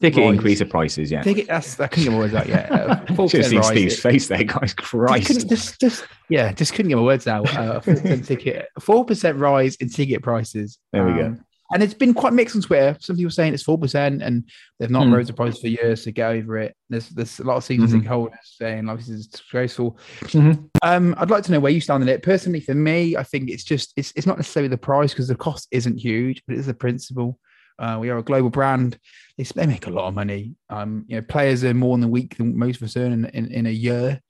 Ticket 0.00 0.24
rise. 0.24 0.34
increase 0.34 0.60
of 0.62 0.70
prices. 0.70 1.10
Yeah. 1.10 1.20
ticket. 1.22 1.46
That's 1.46 1.78
I 1.78 1.86
couldn't 1.86 2.04
get 2.04 2.12
my 2.12 2.18
words 2.18 2.34
out 2.34 2.48
yet. 2.48 2.70
Uh, 2.90 3.06
seen 3.06 3.42
percent 3.42 3.54
rise. 3.54 3.66
Steve's 3.66 4.00
face 4.00 4.28
there, 4.28 4.44
guys. 4.44 4.72
Christ. 4.72 5.46
Just, 5.48 5.78
just, 5.78 6.04
yeah, 6.30 6.52
just 6.52 6.72
couldn't 6.72 6.88
get 6.88 6.96
my 6.96 7.02
words 7.02 7.26
out. 7.26 7.54
Uh, 7.54 7.80
four 7.80 7.94
percent 7.94 8.24
ticket, 8.24 8.66
four 8.80 9.04
percent 9.04 9.36
rise 9.36 9.76
in 9.76 9.90
ticket 9.90 10.22
prices. 10.22 10.78
There 10.92 11.04
we 11.04 11.12
go. 11.12 11.36
And 11.72 11.82
it's 11.82 11.94
been 11.94 12.14
quite 12.14 12.32
mixed 12.32 12.56
on 12.56 12.62
Twitter. 12.62 12.96
Some 13.00 13.16
people 13.16 13.30
saying 13.30 13.54
it's 13.54 13.62
four 13.62 13.78
percent, 13.78 14.22
and 14.22 14.44
they've 14.78 14.90
not 14.90 15.06
Hmm. 15.06 15.14
raised 15.14 15.28
the 15.28 15.34
price 15.34 15.58
for 15.58 15.68
years 15.68 16.02
to 16.04 16.12
get 16.12 16.30
over 16.30 16.58
it. 16.58 16.74
There's 16.88 17.08
there's 17.10 17.38
a 17.38 17.44
lot 17.44 17.56
of 17.56 17.64
season 17.64 17.86
Mhm. 17.86 17.92
ticket 17.92 18.08
holders 18.08 18.38
saying 18.44 18.86
like 18.86 18.98
this 18.98 19.08
is 19.08 19.26
disgraceful. 19.28 19.98
Mhm. 20.22 20.68
Um, 20.82 21.14
I'd 21.18 21.30
like 21.30 21.44
to 21.44 21.52
know 21.52 21.60
where 21.60 21.72
you 21.72 21.80
stand 21.80 22.02
on 22.02 22.08
it. 22.08 22.22
Personally, 22.22 22.60
for 22.60 22.74
me, 22.74 23.16
I 23.16 23.22
think 23.22 23.50
it's 23.50 23.64
just 23.64 23.92
it's 23.96 24.12
it's 24.16 24.26
not 24.26 24.36
necessarily 24.36 24.68
the 24.68 24.78
price 24.78 25.12
because 25.12 25.28
the 25.28 25.36
cost 25.36 25.68
isn't 25.70 25.98
huge, 25.98 26.42
but 26.46 26.56
it's 26.56 26.66
the 26.66 26.74
principle. 26.74 27.38
Uh, 27.78 27.96
we 27.98 28.10
are 28.10 28.18
a 28.18 28.22
global 28.22 28.50
brand. 28.50 28.98
They, 29.38 29.44
they 29.44 29.66
make 29.66 29.86
a 29.86 29.90
lot 29.90 30.06
of 30.08 30.14
money. 30.14 30.54
Um, 30.68 31.04
you 31.08 31.16
know, 31.16 31.22
players 31.22 31.64
are 31.64 31.72
more 31.72 31.94
in 31.94 32.00
the 32.02 32.08
week 32.08 32.36
than 32.36 32.58
most 32.58 32.76
of 32.76 32.82
us 32.82 32.96
earn 32.96 33.12
in, 33.12 33.24
in, 33.26 33.46
in 33.50 33.66
a 33.66 33.70
year. 33.70 34.20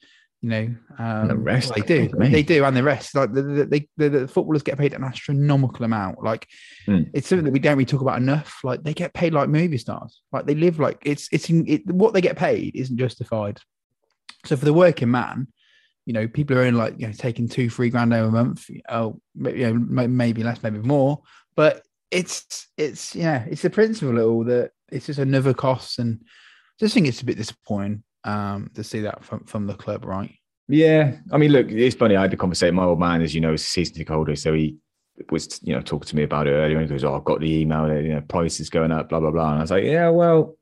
You 0.42 0.48
know, 0.48 0.74
um, 0.98 1.28
the 1.28 1.36
rest, 1.36 1.74
they 1.74 1.82
do. 1.82 2.08
They 2.18 2.42
do, 2.42 2.64
and 2.64 2.74
the 2.74 2.82
rest. 2.82 3.14
Like 3.14 3.34
the, 3.34 3.42
the, 3.42 3.64
they, 3.66 3.88
the, 3.98 4.08
the 4.08 4.28
footballers 4.28 4.62
get 4.62 4.78
paid 4.78 4.94
an 4.94 5.04
astronomical 5.04 5.84
amount. 5.84 6.22
Like 6.24 6.46
Hmm. 6.86 7.02
it's 7.12 7.28
something 7.28 7.44
that 7.44 7.52
we 7.52 7.58
don't 7.58 7.76
really 7.76 7.84
talk 7.84 8.00
about 8.00 8.16
enough. 8.16 8.60
Like 8.64 8.82
they 8.82 8.94
get 8.94 9.12
paid 9.12 9.34
like 9.34 9.50
movie 9.50 9.76
stars. 9.76 10.22
Like 10.32 10.46
they 10.46 10.54
live 10.54 10.80
like 10.80 10.98
it's 11.02 11.28
it's 11.30 11.50
in, 11.50 11.66
it, 11.68 11.86
what 11.86 12.14
they 12.14 12.22
get 12.22 12.38
paid 12.38 12.74
isn't 12.74 12.96
justified. 12.96 13.58
So 14.46 14.56
for 14.56 14.64
the 14.64 14.72
working 14.72 15.10
man, 15.10 15.48
you 16.06 16.14
know, 16.14 16.26
people 16.26 16.56
are 16.56 16.60
earning 16.60 16.76
like 16.76 16.94
you 16.98 17.06
know 17.06 17.12
taking 17.12 17.46
two, 17.46 17.68
three 17.68 17.90
grand 17.90 18.14
over 18.14 18.28
a 18.28 18.32
month. 18.32 18.70
Oh, 18.88 19.20
maybe, 19.34 19.60
you 19.60 19.74
know, 19.74 20.08
maybe 20.08 20.42
less, 20.42 20.62
maybe 20.62 20.78
more. 20.78 21.20
But 21.54 21.82
it's 22.10 22.66
it's 22.78 23.14
yeah, 23.14 23.44
it's 23.50 23.62
the 23.62 23.68
principle 23.68 24.18
of 24.18 24.26
all 24.26 24.44
that 24.44 24.70
it's 24.90 25.06
just 25.06 25.18
another 25.18 25.52
cost, 25.52 25.98
and 25.98 26.20
I 26.22 26.26
just 26.80 26.94
think 26.94 27.06
it's 27.06 27.20
a 27.20 27.26
bit 27.26 27.36
disappointing 27.36 28.04
um 28.24 28.70
to 28.74 28.84
see 28.84 29.00
that 29.00 29.24
from 29.24 29.44
from 29.44 29.66
the 29.66 29.74
club, 29.74 30.04
right? 30.04 30.34
Yeah, 30.68 31.16
I 31.32 31.38
mean, 31.38 31.50
look, 31.50 31.68
it's 31.68 31.96
funny. 31.96 32.14
I 32.14 32.22
had 32.22 32.30
the 32.30 32.36
conversation. 32.36 32.76
My 32.76 32.84
old 32.84 33.00
man, 33.00 33.22
as 33.22 33.34
you 33.34 33.40
know, 33.40 33.54
is 33.54 33.62
a 33.62 33.64
season 33.64 33.94
ticket 33.96 34.14
holder, 34.14 34.36
so 34.36 34.54
he 34.54 34.76
was, 35.30 35.60
you 35.62 35.74
know, 35.74 35.80
talking 35.80 36.06
to 36.06 36.16
me 36.16 36.22
about 36.22 36.46
it 36.46 36.52
earlier. 36.52 36.78
And 36.78 36.86
he 36.88 36.94
goes, 36.94 37.02
"Oh, 37.02 37.16
I've 37.16 37.24
got 37.24 37.40
the 37.40 37.60
email. 37.60 37.88
that, 37.88 38.04
You 38.04 38.14
know, 38.14 38.20
prices 38.20 38.70
going 38.70 38.92
up, 38.92 39.08
blah 39.08 39.18
blah 39.18 39.32
blah." 39.32 39.50
And 39.50 39.58
I 39.58 39.62
was 39.62 39.70
like, 39.72 39.84
"Yeah, 39.84 40.10
well, 40.10 40.56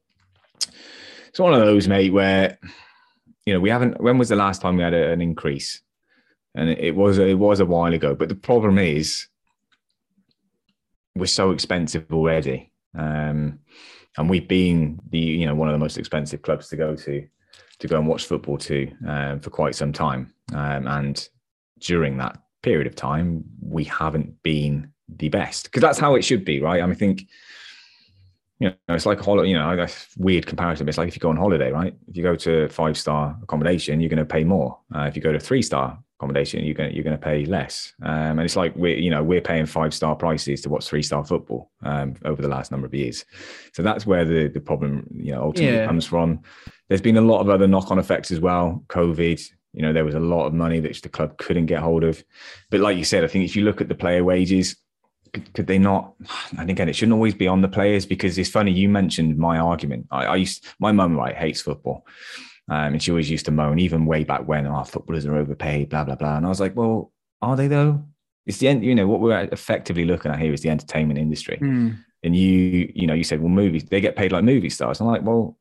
it's 1.28 1.38
one 1.38 1.52
of 1.52 1.61
those, 1.61 1.88
mate, 1.88 2.12
where 2.12 2.59
you 3.44 3.52
know 3.52 3.61
we 3.61 3.70
haven't. 3.70 4.00
When 4.00 4.16
was 4.18 4.30
the 4.30 4.36
last 4.36 4.62
time 4.62 4.76
we 4.76 4.82
had 4.82 4.94
a, 4.94 5.12
an 5.12 5.20
increase? 5.20 5.82
And 6.54 6.70
it 6.70 6.94
was 6.94 7.18
it 7.18 7.38
was 7.38 7.61
a 7.61 7.66
while 7.66 7.92
ago. 7.92 8.14
But 8.14 8.30
the 8.30 8.34
problem 8.34 8.78
is, 8.78 9.28
we're 11.14 11.26
so 11.26 11.50
expensive 11.50 12.06
already, 12.11 12.72
um, 12.96 13.59
and 14.16 14.30
we've 14.30 14.48
been 14.48 15.00
the 15.11 15.18
you 15.18 15.44
know 15.44 15.54
one 15.54 15.68
of 15.68 15.74
the 15.74 15.78
most 15.78 15.98
expensive 15.98 16.40
clubs 16.40 16.68
to 16.68 16.76
go 16.76 16.96
to 16.96 17.28
to 17.79 17.89
go 17.89 17.99
and 17.99 18.07
watch 18.07 18.26
football 18.26 18.59
to 18.59 18.91
um, 19.07 19.41
for 19.41 19.51
quite 19.51 19.74
some 19.74 19.93
time. 19.93 20.33
Um, 20.53 20.87
and 20.87 21.29
during 21.81 22.18
that 22.18 22.39
period 22.62 22.87
of 22.87 22.97
time, 22.97 23.45
we 23.62 23.85
haven't 23.85 24.43
been 24.43 24.91
the 25.09 25.29
best 25.29 25.64
because 25.64 25.83
that's 25.83 25.99
how 25.99 26.14
it 26.14 26.22
should 26.22 26.45
be, 26.45 26.61
right? 26.61 26.83
I 26.83 26.87
mean, 26.87 26.93
I 26.93 26.99
think, 26.99 27.26
you 28.59 28.70
know, 28.70 28.95
it's 28.95 29.07
like 29.07 29.20
a 29.20 29.24
holiday, 29.24 29.51
you 29.51 29.57
know, 29.57 29.76
that's 29.76 30.09
weird 30.16 30.47
comparison. 30.47 30.89
It's 30.89 30.99
like 30.99 31.09
if 31.09 31.14
you 31.14 31.20
go 31.20 31.31
on 31.31 31.37
holiday, 31.37 31.70
right? 31.70 31.95
If 32.09 32.16
you 32.16 32.22
go 32.22 32.35
to 32.37 32.68
five 32.68 32.99
star 32.99 33.39
accommodation, 33.43 34.01
you're 34.01 34.11
going 34.11 34.18
to 34.18 34.24
pay 34.24 34.45
more. 34.45 34.79
Uh, 34.95 35.03
if 35.03 35.16
you 35.16 35.22
go 35.22 35.33
to 35.33 35.41
three 35.41 35.62
star 35.62 35.99
accommodation, 36.18 36.64
you're 36.64 36.74
going 36.74 36.90
to, 36.90 36.94
you're 36.94 37.04
going 37.04 37.16
to 37.16 37.22
pay 37.24 37.44
less. 37.44 37.92
Um, 38.02 38.38
and 38.38 38.40
it's 38.40 38.56
like 38.56 38.74
we're, 38.74 38.96
you 38.96 39.10
know, 39.10 39.22
we're 39.22 39.40
paying 39.40 39.66
five 39.66 39.94
star 39.94 40.16
prices 40.16 40.60
to 40.62 40.68
watch 40.68 40.86
three 40.86 41.02
star 41.02 41.24
football 41.24 41.70
um, 41.82 42.14
over 42.24 42.42
the 42.42 42.48
last 42.48 42.70
number 42.72 42.86
of 42.86 42.94
years. 42.94 43.24
So 43.72 43.82
that's 43.82 44.04
where 44.06 44.24
the, 44.24 44.48
the 44.48 44.60
problem, 44.60 45.06
you 45.14 45.32
know, 45.32 45.42
ultimately 45.42 45.78
Yeah. 45.78 45.86
comes 45.86 46.06
from. 46.06 46.40
There's 46.88 47.00
been 47.00 47.16
a 47.18 47.22
lot 47.22 47.40
of 47.40 47.48
other 47.48 47.68
knock 47.68 47.90
on 47.90 47.98
effects 47.98 48.30
as 48.30 48.40
well. 48.40 48.84
COVID, 48.88 49.40
you 49.74 49.82
know, 49.82 49.92
there 49.92 50.04
was 50.04 50.14
a 50.16 50.20
lot 50.20 50.46
of 50.46 50.54
money 50.54 50.80
that 50.80 51.00
the 51.02 51.08
club 51.08 51.36
couldn't 51.38 51.66
get 51.66 51.80
hold 51.80 52.02
of. 52.02 52.24
But 52.70 52.80
like 52.80 52.96
you 52.96 53.04
said, 53.04 53.22
I 53.22 53.28
think 53.28 53.44
if 53.44 53.54
you 53.54 53.62
look 53.64 53.80
at 53.80 53.88
the 53.88 53.94
player 53.94 54.24
wages, 54.24 54.76
could, 55.32 55.52
could 55.54 55.66
they 55.66 55.78
not? 55.78 56.14
And 56.58 56.70
again, 56.70 56.88
it 56.88 56.94
shouldn't 56.96 57.12
always 57.14 57.34
be 57.34 57.46
on 57.46 57.60
the 57.60 57.68
players 57.68 58.06
because 58.06 58.38
it's 58.38 58.48
funny. 58.48 58.72
You 58.72 58.88
mentioned 58.88 59.36
my 59.38 59.58
argument. 59.58 60.06
I, 60.10 60.24
I 60.24 60.36
used 60.36 60.66
my 60.80 60.90
mum 60.90 61.16
right 61.16 61.36
hates 61.36 61.60
football, 61.60 62.06
um, 62.68 62.92
and 62.94 63.02
she 63.02 63.10
always 63.10 63.30
used 63.30 63.46
to 63.46 63.50
moan, 63.50 63.78
even 63.78 64.06
way 64.06 64.24
back 64.24 64.46
when, 64.46 64.66
"Our 64.66 64.84
footballers 64.84 65.26
are 65.26 65.36
overpaid," 65.36 65.88
blah 65.88 66.04
blah 66.04 66.16
blah. 66.16 66.36
And 66.36 66.46
I 66.46 66.48
was 66.48 66.60
like, 66.60 66.76
well, 66.76 67.12
are 67.40 67.56
they 67.56 67.68
though? 67.68 68.04
It's 68.46 68.58
the 68.58 68.68
end. 68.68 68.84
You 68.84 68.94
know 68.94 69.06
what 69.06 69.20
we're 69.20 69.48
effectively 69.52 70.04
looking 70.04 70.30
at 70.30 70.38
here 70.38 70.52
is 70.52 70.62
the 70.62 70.70
entertainment 70.70 71.18
industry. 71.18 71.56
Hmm. 71.58 71.90
And 72.22 72.36
you, 72.36 72.90
you 72.94 73.06
know, 73.06 73.14
you 73.14 73.24
said, 73.24 73.40
well, 73.40 73.48
movies 73.48 73.84
they 73.84 74.00
get 74.00 74.16
paid 74.16 74.32
like 74.32 74.44
movie 74.44 74.70
stars. 74.70 75.00
I'm 75.00 75.06
like, 75.06 75.22
well, 75.22 75.56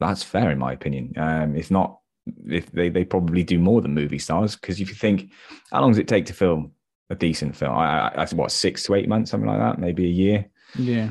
that's 0.00 0.22
fair 0.22 0.50
in 0.50 0.58
my 0.58 0.72
opinion. 0.72 1.14
Um, 1.16 1.56
if 1.56 1.70
not, 1.70 1.98
if 2.46 2.70
they 2.72 2.88
they 2.88 3.04
probably 3.04 3.42
do 3.42 3.58
more 3.58 3.80
than 3.80 3.94
movie 3.94 4.18
stars 4.18 4.56
because 4.56 4.80
if 4.80 4.88
you 4.88 4.94
think, 4.94 5.30
how 5.70 5.80
long 5.80 5.90
does 5.90 5.98
it 5.98 6.08
take 6.08 6.26
to 6.26 6.34
film 6.34 6.72
a 7.08 7.14
decent 7.14 7.56
film? 7.56 7.76
I, 7.76 8.08
I, 8.08 8.22
I 8.22 8.26
what 8.34 8.52
six 8.52 8.82
to 8.84 8.94
eight 8.94 9.08
months, 9.08 9.30
something 9.30 9.48
like 9.48 9.60
that, 9.60 9.78
maybe 9.78 10.04
a 10.04 10.08
year. 10.08 10.50
Yeah. 10.78 11.10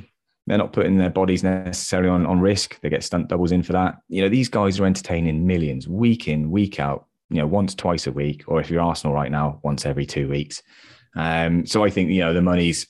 They're 0.50 0.58
not 0.58 0.74
putting 0.74 0.98
their 0.98 1.12
bodies 1.12 1.44
necessarily 1.44 2.10
on, 2.10 2.26
on 2.26 2.40
risk. 2.40 2.82
They 2.82 2.90
get 2.90 3.04
stunt 3.04 3.28
doubles 3.28 3.52
in 3.52 3.62
for 3.62 3.74
that. 3.74 4.00
You 4.08 4.24
know, 4.24 4.30
these 4.30 4.50
guys 4.50 4.80
are 4.80 4.86
entertaining 4.88 5.46
millions 5.46 5.88
week 5.88 6.28
in, 6.28 6.50
week 6.50 6.80
out, 6.80 7.06
you 7.30 7.38
know, 7.38 7.46
once, 7.46 7.76
twice 7.76 8.08
a 8.08 8.12
week, 8.12 8.46
or 8.48 8.60
if 8.60 8.68
you're 8.68 8.82
Arsenal 8.82 9.14
right 9.14 9.30
now, 9.30 9.60
once 9.62 9.86
every 9.86 10.08
two 10.08 10.28
weeks. 10.28 10.64
Um, 11.16 11.68
so 11.68 11.86
I 11.86 11.92
think, 11.92 12.10
you 12.10 12.22
know, 12.22 12.34
the 12.34 12.42
money's, 12.42 12.88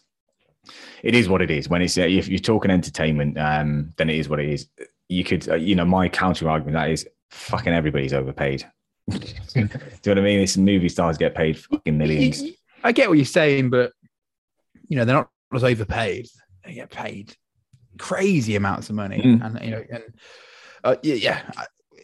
it 1.03 1.15
is 1.15 1.27
what 1.27 1.41
it 1.41 1.51
is. 1.51 1.67
When 1.67 1.81
it's, 1.81 1.97
uh, 1.97 2.03
if 2.03 2.29
you're 2.29 2.39
talking 2.39 2.71
entertainment, 2.71 3.37
um, 3.37 3.93
then 3.97 4.09
it 4.09 4.15
is 4.15 4.29
what 4.29 4.39
it 4.39 4.47
is. 4.47 4.69
You 5.09 5.25
could, 5.25 5.49
uh, 5.49 5.55
you 5.55 5.75
know, 5.75 5.83
my 5.83 6.07
counter 6.07 6.49
argument 6.49 6.75
that 6.75 6.89
is 6.89 7.09
fucking 7.29 7.73
everybody's 7.73 8.13
overpaid. 8.13 8.65
Do 9.09 9.19
you 9.53 9.63
know 9.65 9.69
what 10.05 10.17
I 10.17 10.21
mean? 10.21 10.39
It's 10.39 10.55
movie 10.55 10.87
stars 10.87 11.17
get 11.17 11.35
paid 11.35 11.59
fucking 11.59 11.97
millions. 11.97 12.41
I 12.85 12.93
get 12.93 13.09
what 13.09 13.17
you're 13.17 13.25
saying, 13.25 13.69
but 13.69 13.91
you 14.87 14.95
know 14.95 15.03
they're 15.03 15.15
not 15.15 15.29
as 15.53 15.63
overpaid. 15.63 16.27
They 16.63 16.75
get 16.75 16.89
paid 16.89 17.35
crazy 17.99 18.55
amounts 18.55 18.89
of 18.89 18.95
money, 18.95 19.21
Mm. 19.21 19.45
and 19.45 19.65
you 19.65 19.71
know, 19.71 19.83
and 19.91 20.03
uh, 20.83 20.95
yeah, 21.03 21.15
yeah, 21.15 21.51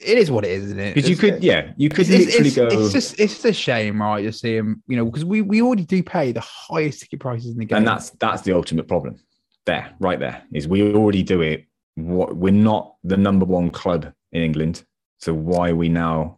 it 0.01 0.17
is 0.17 0.29
what 0.29 0.45
it 0.45 0.51
is, 0.51 0.65
isn't 0.65 0.79
it? 0.79 0.93
Because 0.95 1.09
you 1.09 1.15
could, 1.15 1.43
yeah, 1.43 1.71
you 1.77 1.89
could 1.89 2.07
It's, 2.09 2.25
literally 2.25 2.47
it's, 2.47 2.55
go. 2.55 2.67
it's 2.67 2.93
just 2.93 3.19
it's 3.19 3.33
just 3.33 3.45
a 3.45 3.53
shame, 3.53 4.01
right? 4.01 4.23
You 4.23 4.31
see 4.31 4.55
him, 4.55 4.83
you 4.87 4.97
know, 4.97 5.05
because 5.05 5.25
we 5.25 5.41
we 5.41 5.61
already 5.61 5.85
do 5.85 6.03
pay 6.03 6.31
the 6.31 6.41
highest 6.41 7.01
ticket 7.01 7.19
prices 7.19 7.51
in 7.51 7.57
the 7.57 7.65
game, 7.65 7.77
and 7.79 7.87
that's 7.87 8.11
that's 8.11 8.43
the 8.43 8.53
ultimate 8.53 8.87
problem 8.87 9.19
there 9.65 9.91
right 9.99 10.19
there 10.19 10.43
is 10.53 10.67
we 10.67 10.93
already 10.93 11.23
do 11.23 11.41
it 11.41 11.65
what 11.95 12.35
we're 12.35 12.53
not 12.53 12.95
the 13.03 13.17
number 13.17 13.45
one 13.45 13.71
club 13.71 14.13
in 14.31 14.43
england 14.43 14.83
so 15.17 15.33
why 15.33 15.69
are 15.69 15.75
we 15.75 15.89
now 15.89 16.37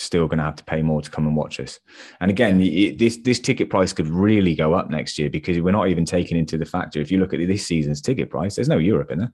still 0.00 0.26
going 0.26 0.38
to 0.38 0.44
have 0.44 0.56
to 0.56 0.64
pay 0.64 0.80
more 0.80 1.02
to 1.02 1.10
come 1.10 1.26
and 1.26 1.36
watch 1.36 1.58
us 1.60 1.80
and 2.20 2.30
again 2.30 2.60
it, 2.60 2.98
this 2.98 3.16
this 3.18 3.40
ticket 3.40 3.68
price 3.68 3.92
could 3.92 4.08
really 4.08 4.54
go 4.54 4.72
up 4.72 4.88
next 4.90 5.18
year 5.18 5.28
because 5.28 5.60
we're 5.60 5.72
not 5.72 5.88
even 5.88 6.04
taking 6.04 6.38
into 6.38 6.56
the 6.56 6.64
factor 6.64 7.00
if 7.00 7.10
you 7.10 7.18
look 7.18 7.34
at 7.34 7.46
this 7.46 7.66
season's 7.66 8.00
ticket 8.00 8.30
price 8.30 8.54
there's 8.54 8.68
no 8.68 8.78
europe 8.78 9.10
in 9.10 9.18
there 9.18 9.32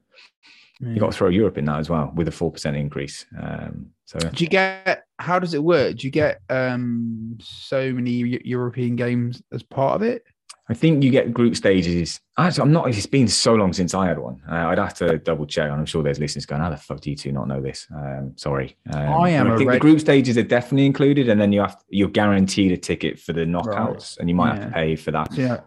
Yeah. 0.81 0.89
you 0.95 1.01
got 1.01 1.13
to 1.13 1.17
throw 1.19 1.29
europe 1.29 1.59
in 1.59 1.67
that 1.67 1.79
as 1.79 1.91
well 1.91 2.13
with 2.15 2.29
a 2.29 2.33
4% 2.33 2.77
increase 2.79 3.27
um 3.41 3.91
so 4.07 4.19
Do 4.19 4.45
you 4.45 4.51
get 4.51 5.05
how 5.19 5.39
does 5.39 5.55
it 5.55 5.63
work? 5.63 5.97
Do 5.97 6.07
you 6.07 6.11
get 6.11 6.41
um 6.51 7.39
so 7.41 7.93
many 7.93 8.41
European 8.45 8.97
games 8.97 9.43
as 9.53 9.63
part 9.63 9.95
of 9.97 10.03
it? 10.03 10.25
I 10.67 10.73
think 10.75 11.05
you 11.05 11.11
get 11.11 11.35
group 11.35 11.57
stages. 11.57 12.21
Actually, 12.39 12.63
I'm 12.63 12.73
not. 12.73 12.89
It's 12.89 13.05
been 13.05 13.29
so 13.29 13.55
long 13.55 13.75
since 13.75 13.93
I 13.93 14.07
had 14.07 14.19
one. 14.19 14.41
Uh, 14.51 14.55
I'd 14.55 14.79
have 14.79 14.95
to 14.95 15.19
double 15.19 15.45
check. 15.45 15.71
And 15.71 15.81
I'm 15.81 15.85
sure 15.85 16.03
there's 16.03 16.19
listeners 16.19 16.47
going, 16.47 16.63
"How 16.63 16.71
the 16.71 16.79
fuck 16.79 17.01
do 17.01 17.11
you 17.11 17.17
two 17.17 17.33
not 17.33 17.49
know 17.49 17.61
this?" 17.61 17.87
Um, 17.95 18.33
sorry. 18.37 18.77
Um, 18.91 19.03
I 19.03 19.31
am 19.31 19.51
I 19.51 19.57
think 19.59 19.69
red- 19.69 19.77
the 19.77 19.81
group 19.81 20.01
stages 20.01 20.39
are 20.39 20.43
definitely 20.43 20.87
included, 20.87 21.29
and 21.29 21.39
then 21.39 21.53
you 21.53 21.61
have 21.61 21.77
you're 21.91 22.09
guaranteed 22.09 22.73
a 22.73 22.79
ticket 22.79 23.19
for 23.21 23.35
the 23.35 23.43
knockouts, 23.43 24.19
and 24.19 24.29
you 24.29 24.35
might 24.35 24.55
have 24.57 24.65
to 24.69 24.71
pay 24.71 24.97
for 24.97 25.11
that. 25.11 25.33
Yeah, 25.35 25.61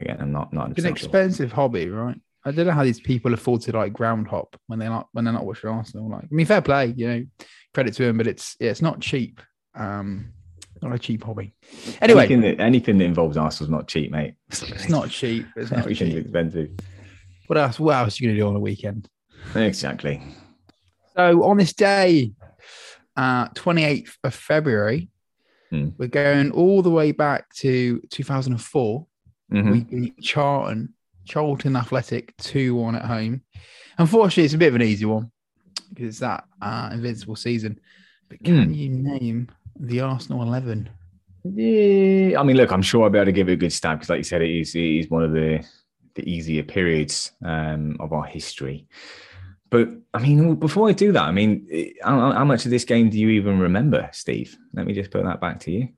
Again, 0.00 0.16
I'm 0.20 0.32
not 0.32 0.52
not. 0.52 0.70
it's 0.72 0.84
an 0.84 0.92
100% 0.92 0.98
sure. 0.98 1.06
expensive 1.06 1.52
hobby, 1.52 1.88
right? 1.88 2.20
I 2.44 2.50
don't 2.50 2.66
know 2.66 2.72
how 2.72 2.82
these 2.82 3.00
people 3.00 3.34
afford 3.34 3.60
to 3.62 3.72
like 3.72 3.92
ground 3.92 4.26
hop 4.26 4.56
when 4.66 4.80
they're 4.80 4.90
not 4.90 5.06
when 5.12 5.24
they're 5.24 5.32
not 5.32 5.46
watching 5.46 5.70
Arsenal. 5.70 6.10
Like, 6.10 6.24
I 6.24 6.28
mean, 6.32 6.46
fair 6.46 6.60
play, 6.62 6.92
you 6.96 7.06
know, 7.06 7.24
credit 7.72 7.94
to 7.94 8.04
him, 8.04 8.18
but 8.18 8.26
it's 8.26 8.56
yeah, 8.58 8.70
it's 8.70 8.82
not 8.82 9.00
cheap. 9.00 9.40
Um, 9.76 10.32
not 10.82 10.92
a 10.94 10.98
cheap 10.98 11.24
hobby. 11.24 11.54
Anyway, 12.00 12.20
anything 12.24 12.40
that, 12.42 12.60
anything 12.60 12.98
that 12.98 13.04
involves 13.04 13.36
Arsenal's 13.36 13.70
not 13.70 13.88
cheap, 13.88 14.10
mate. 14.10 14.34
it's 14.50 14.88
not 14.88 15.10
cheap. 15.10 15.46
It's 15.56 15.70
not 15.70 15.80
Everything's 15.84 16.10
cheap. 16.14 16.24
expensive. 16.24 16.70
What 17.46 17.58
else? 17.58 17.78
What 17.80 17.94
else 17.96 18.20
are 18.20 18.24
you 18.24 18.30
gonna 18.30 18.38
do 18.40 18.46
on 18.48 18.54
the 18.54 18.60
weekend? 18.60 19.08
Exactly. 19.54 20.22
So 21.16 21.42
on 21.44 21.56
this 21.58 21.72
day, 21.72 22.32
uh, 23.16 23.48
28th 23.48 24.16
of 24.24 24.34
February, 24.34 25.08
Hmm. 25.70 25.88
we're 25.96 26.08
going 26.08 26.50
all 26.52 26.82
the 26.82 26.90
way 26.90 27.12
back 27.12 27.48
to 27.56 28.00
2004. 28.10 29.06
Mhm. 29.52 29.72
We 29.72 29.80
beat 30.00 30.20
Charlton, 30.20 30.92
Charlton 31.24 31.76
Athletic 31.76 32.34
2 32.38 32.74
1 32.74 32.94
at 32.94 33.04
home. 33.06 33.42
Unfortunately, 33.98 34.44
it's 34.44 34.54
a 34.54 34.58
bit 34.58 34.68
of 34.68 34.74
an 34.74 34.82
easy 34.82 35.04
one 35.06 35.30
because 35.90 36.06
it's 36.08 36.18
that 36.20 36.44
uh, 36.60 36.90
invincible 36.92 37.36
season. 37.36 37.78
But 38.28 38.42
can 38.44 38.64
Hmm. 38.64 38.72
you 38.72 38.88
name 38.90 39.48
the 39.78 40.00
Arsenal 40.00 40.42
11? 40.42 40.88
Yeah, 41.44 42.38
I 42.38 42.42
mean, 42.44 42.56
look, 42.56 42.70
I'm 42.70 42.82
sure 42.82 43.04
I'll 43.04 43.10
be 43.10 43.18
able 43.18 43.26
to 43.26 43.32
give 43.32 43.48
it 43.48 43.54
a 43.54 43.56
good 43.56 43.72
stab 43.72 43.98
because, 43.98 44.10
like 44.10 44.18
you 44.18 44.24
said, 44.24 44.42
it 44.42 44.50
is, 44.50 44.74
it 44.74 44.80
is 44.80 45.10
one 45.10 45.24
of 45.24 45.32
the 45.32 45.64
the 46.14 46.28
easier 46.30 46.62
periods 46.62 47.32
um, 47.44 47.96
of 47.98 48.12
our 48.12 48.24
history. 48.24 48.86
But 49.70 49.88
I 50.12 50.18
mean, 50.18 50.56
before 50.56 50.88
I 50.88 50.92
do 50.92 51.12
that, 51.12 51.22
I 51.22 51.32
mean, 51.32 51.66
eh, 51.72 51.92
how, 52.02 52.32
how 52.32 52.44
much 52.44 52.66
of 52.66 52.70
this 52.70 52.84
game 52.84 53.08
do 53.08 53.18
you 53.18 53.30
even 53.30 53.58
remember, 53.58 54.08
Steve? 54.12 54.56
Let 54.74 54.86
me 54.86 54.92
just 54.92 55.10
put 55.10 55.24
that 55.24 55.40
back 55.40 55.60
to 55.60 55.70
you. 55.70 55.88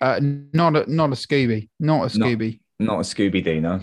Uh, 0.00 0.18
not 0.20 0.76
a 0.76 0.90
not 0.92 1.10
a 1.10 1.14
Scooby, 1.14 1.68
not 1.78 2.04
a 2.04 2.18
Scooby. 2.18 2.60
Not 2.78 3.00
a 3.00 3.02
Scooby 3.02 3.44
Doo, 3.44 3.60
no. 3.60 3.80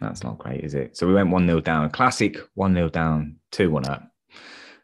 That's 0.00 0.24
not 0.24 0.38
great, 0.38 0.64
is 0.64 0.74
it? 0.74 0.96
So 0.96 1.06
we 1.06 1.14
went 1.14 1.30
1 1.30 1.46
0 1.46 1.60
down. 1.60 1.90
Classic 1.90 2.36
1 2.54 2.74
0 2.74 2.88
down, 2.88 3.36
2 3.52 3.70
1 3.70 3.86
up. 3.86 4.10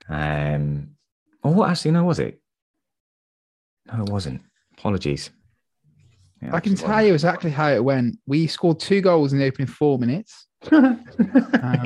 Um, 0.08 0.90
oh, 1.42 1.50
what 1.50 1.70
actually, 1.70 1.90
no, 1.92 2.04
was 2.04 2.20
it? 2.20 2.40
No, 3.92 4.04
it 4.04 4.10
wasn't. 4.10 4.42
Apologies. 4.78 5.30
Yeah, 6.42 6.54
I 6.54 6.60
can 6.60 6.76
tell 6.76 7.04
you 7.04 7.14
exactly 7.14 7.50
how 7.50 7.68
it 7.70 7.82
went. 7.82 8.18
We 8.26 8.46
scored 8.46 8.78
two 8.78 9.00
goals 9.00 9.32
in 9.32 9.38
the 9.40 9.44
opening 9.46 9.66
four 9.68 9.98
minutes. 9.98 10.46
wasn't. 10.70 10.98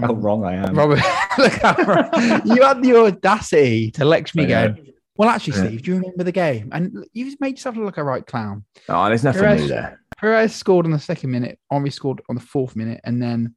how 0.01 0.09
Um, 0.11 0.21
wrong 0.23 0.45
I 0.45 0.55
am. 0.55 0.75
Robert, 0.75 1.01
look 1.39 1.53
how 1.55 1.75
wrong- 1.85 2.43
you 2.45 2.63
had 2.63 2.83
the 2.83 2.95
audacity 2.97 3.91
to 3.93 4.05
lecture 4.05 4.39
me 4.39 4.47
know. 4.47 4.75
Well, 5.17 5.29
actually, 5.29 5.57
Yeah. 5.59 5.67
Steve, 5.69 5.83
do 5.83 5.91
you 5.93 5.97
remember 5.99 6.25
the 6.25 6.33
game? 6.33 6.71
And 6.73 7.05
you've 7.13 7.39
made 7.41 7.57
yourself 7.59 7.77
look 7.77 7.85
like 7.85 7.97
a 7.99 8.05
right 8.05 8.27
clown. 8.27 8.65
Oh, 8.89 9.07
there's 9.09 9.25
nothing 9.25 9.43
Pires- 9.43 9.61
new 9.63 9.69
there. 9.69 10.01
Pires 10.19 10.55
scored 10.55 10.87
on 10.87 10.93
the 10.93 10.99
second 10.99 11.31
minute, 11.31 11.59
Henry 11.71 11.91
scored 11.91 12.21
on 12.29 12.35
the 12.37 12.41
fourth 12.43 12.77
minute, 12.77 13.01
and 13.05 13.23
then 13.23 13.55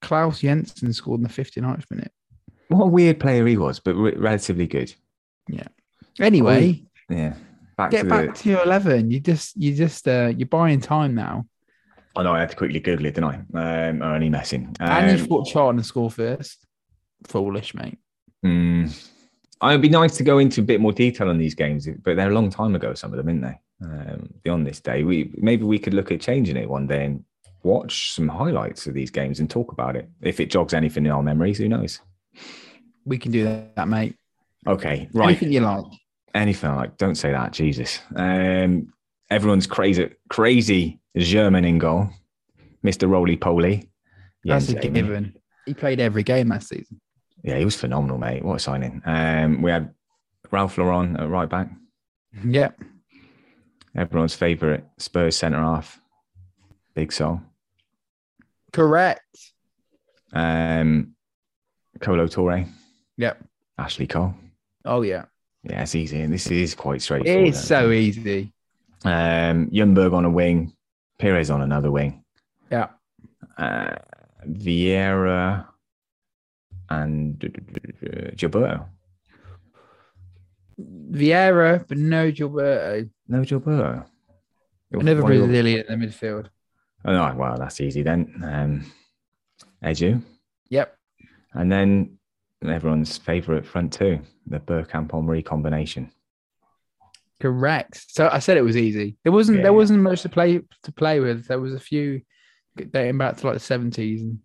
Claus 0.00 0.40
Jensen 0.40 0.92
scored 0.92 1.20
in 1.20 1.24
the 1.24 1.28
59th 1.28 1.84
minute. 1.90 2.12
What 2.68 2.84
a 2.84 2.88
weird 2.88 3.18
player 3.20 3.46
he 3.46 3.56
was, 3.56 3.80
but 3.80 3.94
re- 3.94 4.14
relatively 4.16 4.66
good. 4.66 4.94
Yeah. 5.48 5.68
Anyway, 6.20 6.84
Yeah. 7.08 7.34
Back 7.76 7.90
get 7.92 8.02
to 8.02 8.08
back 8.08 8.26
the. 8.28 8.32
to 8.42 8.48
your 8.50 8.62
11. 8.64 9.10
You 9.10 9.20
just, 9.20 9.56
you 9.56 9.74
just, 9.74 10.06
uh, 10.08 10.32
you're 10.36 10.48
buying 10.48 10.80
time 10.80 11.14
now. 11.14 11.46
I 12.16 12.22
know 12.24 12.32
I 12.34 12.40
had 12.40 12.50
to 12.50 12.56
quickly 12.56 12.80
Google 12.80 13.06
it, 13.06 13.14
didn't 13.14 13.46
I? 13.54 13.88
Um, 13.88 14.02
only 14.02 14.28
messing. 14.28 14.74
and 14.80 15.16
you 15.16 15.22
Um, 15.22 15.28
thought 15.28 15.46
Charlton 15.46 15.76
to 15.78 15.84
score 15.84 16.10
first. 16.10 16.66
Foolish, 17.28 17.74
mate. 17.74 17.98
Mm. 18.44 19.08
It'd 19.62 19.82
be 19.82 19.88
nice 19.88 20.16
to 20.16 20.24
go 20.24 20.38
into 20.38 20.60
a 20.60 20.64
bit 20.64 20.80
more 20.80 20.92
detail 20.92 21.28
on 21.28 21.38
these 21.38 21.54
games, 21.54 21.88
but 22.02 22.16
they're 22.16 22.30
a 22.30 22.34
long 22.34 22.50
time 22.50 22.74
ago. 22.74 22.94
Some 22.94 23.12
of 23.12 23.16
them, 23.16 23.28
isn't 23.28 23.40
they? 23.42 23.60
Um, 23.84 24.28
beyond 24.42 24.66
this 24.66 24.80
day, 24.80 25.04
we 25.04 25.32
maybe 25.36 25.64
we 25.64 25.78
could 25.78 25.94
look 25.94 26.10
at 26.10 26.20
changing 26.20 26.56
it 26.56 26.68
one 26.68 26.86
day 26.88 27.04
and 27.04 27.24
watch 27.62 28.12
some 28.12 28.28
highlights 28.28 28.86
of 28.86 28.94
these 28.94 29.10
games 29.10 29.38
and 29.40 29.48
talk 29.50 29.72
about 29.72 29.94
it. 29.96 30.08
If 30.20 30.40
it 30.40 30.50
jogs 30.50 30.74
anything 30.74 31.06
in 31.06 31.12
our 31.12 31.22
memories, 31.22 31.58
who 31.58 31.68
knows? 31.68 32.00
We 33.04 33.18
can 33.18 33.30
do 33.32 33.44
that, 33.76 33.88
mate. 33.88 34.16
Okay, 34.66 35.08
right. 35.12 35.28
Anything 35.30 35.52
you 35.52 35.60
like. 35.60 35.84
Anything 36.34 36.74
like? 36.74 36.96
Don't 36.98 37.14
say 37.16 37.32
that, 37.32 37.52
Jesus. 37.52 38.00
Um, 38.14 38.92
everyone's 39.30 39.66
crazy, 39.66 40.10
crazy 40.28 41.00
German 41.16 41.64
in 41.64 41.78
goal, 41.78 42.10
Mister 42.82 43.06
Roly 43.08 43.36
Poly. 43.36 43.90
That's 44.44 44.68
a 44.68 44.74
Jens 44.74 44.84
Amy. 44.86 45.00
given. 45.02 45.34
He 45.66 45.74
played 45.74 46.00
every 46.00 46.22
game 46.22 46.48
last 46.48 46.68
season. 46.68 47.00
Yeah, 47.42 47.58
he 47.58 47.64
was 47.64 47.76
phenomenal, 47.76 48.18
mate. 48.18 48.44
What 48.44 48.56
a 48.56 48.58
signing. 48.58 49.02
Um, 49.04 49.62
we 49.62 49.70
had 49.70 49.92
Ralph 50.50 50.76
Lauren 50.78 51.16
at 51.16 51.28
right 51.28 51.48
back. 51.48 51.68
Yeah. 52.44 52.70
everyone's 53.96 54.34
favourite 54.34 54.84
Spurs 54.98 55.34
centre 55.36 55.58
half, 55.58 56.00
Big 56.94 57.10
Sol. 57.12 57.40
Correct. 58.72 59.22
Um, 60.32 61.14
Kolo 62.00 62.26
Touré, 62.26 62.68
Yep. 63.16 63.42
Ashley 63.78 64.06
Cole. 64.06 64.34
Oh, 64.84 65.02
yeah. 65.02 65.24
Yeah, 65.68 65.82
it's 65.82 65.94
easy, 65.94 66.20
and 66.22 66.32
this 66.32 66.46
is 66.50 66.74
quite 66.74 67.02
straightforward. 67.02 67.44
It 67.46 67.48
is 67.50 67.62
so 67.62 67.90
easy. 67.90 68.52
Um, 69.04 69.70
Ljungberg 69.70 70.12
on 70.14 70.24
a 70.24 70.30
wing, 70.30 70.72
Pires 71.18 71.50
on 71.50 71.60
another 71.62 71.90
wing, 71.90 72.24
Yeah. 72.70 72.88
uh, 73.58 73.96
Vieira 74.46 75.66
and 76.88 77.38
Gilberto. 77.38 78.86
Vieira, 80.80 81.84
but 81.86 81.98
no 81.98 82.30
Gilberto. 82.30 83.10
No 83.28 83.40
Gilberto. 83.42 84.04
Another 84.92 85.22
One 85.22 85.32
of 85.32 85.38
your- 85.38 85.46
Brazilian 85.46 85.84
in 85.88 86.00
the 86.00 86.06
midfield. 86.06 86.46
Oh, 87.04 87.12
no, 87.12 87.34
well, 87.36 87.56
that's 87.58 87.80
easy 87.80 88.02
then. 88.02 88.40
Um, 88.42 88.92
Edu. 89.84 90.22
Yep. 90.70 90.96
And 91.52 91.70
then 91.70 92.17
everyone's 92.66 93.16
favourite 93.16 93.66
front 93.66 93.92
two, 93.92 94.20
the 94.46 94.58
Bergkamp 94.58 95.12
Henry 95.12 95.42
combination. 95.42 96.10
Correct. 97.40 98.04
So 98.08 98.28
I 98.32 98.40
said 98.40 98.56
it 98.56 98.62
was 98.62 98.76
easy. 98.76 99.16
There 99.22 99.32
wasn't 99.32 99.58
Yeah. 99.58 99.64
there 99.64 99.72
wasn't 99.72 100.02
much 100.02 100.22
to 100.22 100.28
play 100.28 100.60
to 100.82 100.92
play 100.92 101.20
with. 101.20 101.46
There 101.46 101.60
was 101.60 101.74
a 101.74 101.80
few 101.80 102.22
dating 102.76 103.18
back 103.18 103.36
to 103.36 103.46
like 103.46 103.54
the 103.54 103.60
seventies, 103.60 104.22
and 104.22 104.38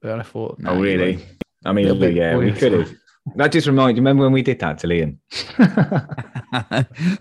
but 0.00 0.18
I 0.18 0.22
thought, 0.22 0.58
no, 0.58 0.70
oh, 0.70 0.80
really? 0.80 1.24
I 1.64 1.72
mean, 1.72 1.98
bit 1.98 2.14
yeah, 2.14 2.36
we 2.36 2.52
could 2.52 2.72
have. 2.72 2.92
That 3.36 3.52
just 3.52 3.66
reminds 3.66 3.96
you, 3.96 4.00
remember 4.00 4.24
when 4.24 4.32
we 4.32 4.42
did 4.42 4.58
that 4.60 4.78
to 4.78 4.86
Liam? 4.86 5.18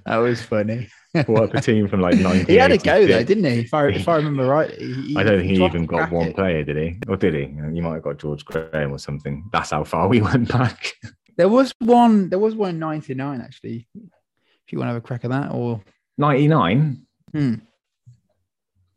that 0.05 0.17
was 0.17 0.41
funny. 0.41 0.87
What 1.11 1.43
up 1.43 1.53
a 1.55 1.61
team 1.61 1.87
from 1.87 2.01
like 2.01 2.19
19. 2.19 2.45
he 2.45 2.55
had 2.55 2.71
a 2.71 2.77
go 2.77 3.07
though, 3.07 3.23
didn't 3.23 3.43
he? 3.43 3.61
If 3.61 3.73
I 3.73 3.87
if 3.87 4.07
I 4.07 4.17
remember 4.17 4.45
right, 4.45 4.69
he, 4.79 5.15
I 5.17 5.23
don't 5.23 5.39
think 5.39 5.51
he 5.51 5.65
even 5.65 5.87
got 5.87 6.11
one 6.11 6.27
it. 6.27 6.35
player, 6.35 6.63
did 6.63 6.77
he? 6.77 6.99
Or 7.07 7.17
did 7.17 7.33
he? 7.33 7.45
You 7.73 7.81
might 7.81 7.95
have 7.95 8.03
got 8.03 8.19
George 8.19 8.45
Graham 8.45 8.91
or 8.91 8.99
something. 8.99 9.49
That's 9.51 9.71
how 9.71 9.83
far 9.83 10.07
we 10.13 10.21
went 10.21 10.49
back. 10.49 10.93
There 11.35 11.49
was 11.49 11.73
one. 11.79 12.29
There 12.29 12.37
was 12.37 12.53
one 12.53 12.71
in 12.71 12.79
'99 12.79 13.41
actually. 13.41 13.87
If 13.95 14.71
you 14.71 14.77
want 14.77 14.89
to 14.89 14.93
have 14.93 15.03
a 15.03 15.05
crack 15.05 15.25
at 15.25 15.31
that, 15.31 15.51
or 15.51 15.81
99? 16.19 17.01
Hmm. 17.31 17.55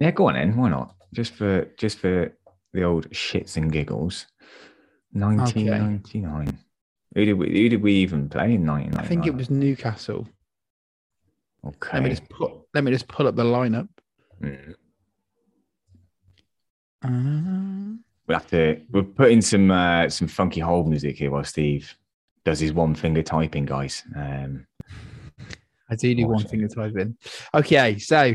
Yeah, 0.01 0.11
go 0.11 0.29
on 0.29 0.35
then. 0.35 0.57
Why 0.57 0.69
not? 0.69 0.95
Just 1.15 1.33
for 1.33 1.65
just 1.79 1.99
for 1.99 2.31
the 2.75 2.83
old 2.83 3.09
shits 3.11 3.57
and 3.57 3.73
giggles. 3.73 4.27
1999. 5.13 6.59
Who 7.15 7.25
did 7.25 7.35
we 7.35 7.47
who 7.49 7.69
did 7.71 7.83
we 7.83 7.95
even 7.95 8.29
play 8.29 8.55
in 8.55 8.67
1999? 8.67 9.03
I 9.03 9.09
think 9.09 9.27
it 9.27 9.35
was 9.35 9.49
Newcastle. 9.49 10.29
Okay. 11.67 11.91
Let 11.95 12.03
me 12.03 12.11
just 12.11 12.29
put. 12.29 12.53
Let 12.75 12.85
me 12.85 12.91
just 12.93 13.09
pull 13.09 13.27
up 13.27 13.37
the 13.37 13.45
lineup. 13.45 13.89
Mm. 14.43 14.75
Uh, 17.05 17.99
We'll 18.29 18.39
have 18.39 18.47
to 18.51 18.81
we're 18.93 19.03
putting 19.03 19.41
some 19.41 19.71
uh, 19.71 20.09
some 20.09 20.29
funky 20.29 20.61
hold 20.61 20.89
music 20.89 21.17
here 21.19 21.31
while 21.31 21.43
Steve 21.45 21.93
does 22.45 22.61
his 22.61 22.73
one 22.73 22.95
finger 22.95 23.23
typing, 23.23 23.65
guys. 23.65 24.05
Um, 24.17 24.67
I 25.91 25.97
do 25.97 26.15
do 26.15 26.23
one 26.23 26.37
Watch 26.37 26.45
it. 26.45 26.49
thing 26.49 26.69
to 26.69 26.69
type. 26.69 26.95
Okay, 27.55 27.99
so 27.99 28.33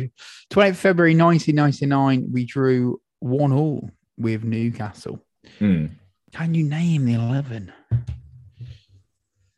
20th 0.52 0.76
February 0.76 1.16
1999, 1.16 2.30
we 2.32 2.46
drew 2.46 3.02
one 3.20 3.52
all 3.54 3.90
with 4.18 4.44
Newcastle. 4.44 5.24
hmm. 5.58 5.88
Can 6.34 6.54
you 6.54 6.64
name 6.66 7.06
the 7.06 7.14
11? 7.14 7.72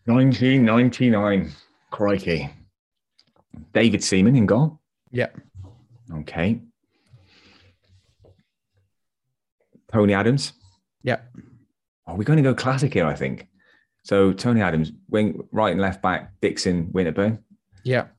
1999. 0.05 1.51
Crikey. 1.91 2.49
David 3.73 4.03
Seaman 4.03 4.35
in 4.35 4.45
goal. 4.45 4.79
Yep. 5.11 5.39
Okay. 6.13 6.61
Tony 9.91 10.13
Adams. 10.13 10.53
Yep. 11.03 11.35
Oh, 12.07 12.15
we're 12.15 12.23
going 12.23 12.37
to 12.37 12.43
go 12.43 12.53
classic 12.53 12.93
here, 12.93 13.05
I 13.05 13.15
think. 13.15 13.47
So 14.03 14.33
Tony 14.33 14.61
Adams, 14.61 14.91
wing, 15.09 15.47
right 15.51 15.71
and 15.71 15.81
left 15.81 16.01
back, 16.01 16.31
Dixon, 16.41 16.87
Winterburn. 16.87 17.39
Yep. 17.83 18.15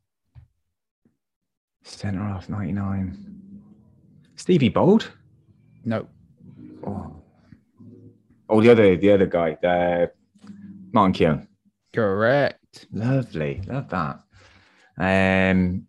Centre 1.83 2.21
half 2.21 2.49
99. 2.49 3.31
Stevie 4.37 4.69
Bould. 4.69 5.07
No. 5.85 6.07
Oh, 6.87 7.15
oh 8.49 8.61
the 8.61 8.71
other 8.71 8.97
the 8.97 9.13
other 9.13 9.27
guy, 9.27 9.53
uh, 9.65 10.07
Martin 10.93 11.13
Keown. 11.13 11.49
Correct. 11.93 12.87
Lovely, 12.93 13.63
love 13.67 13.89
that. 13.91 14.21
Um, 15.01 15.87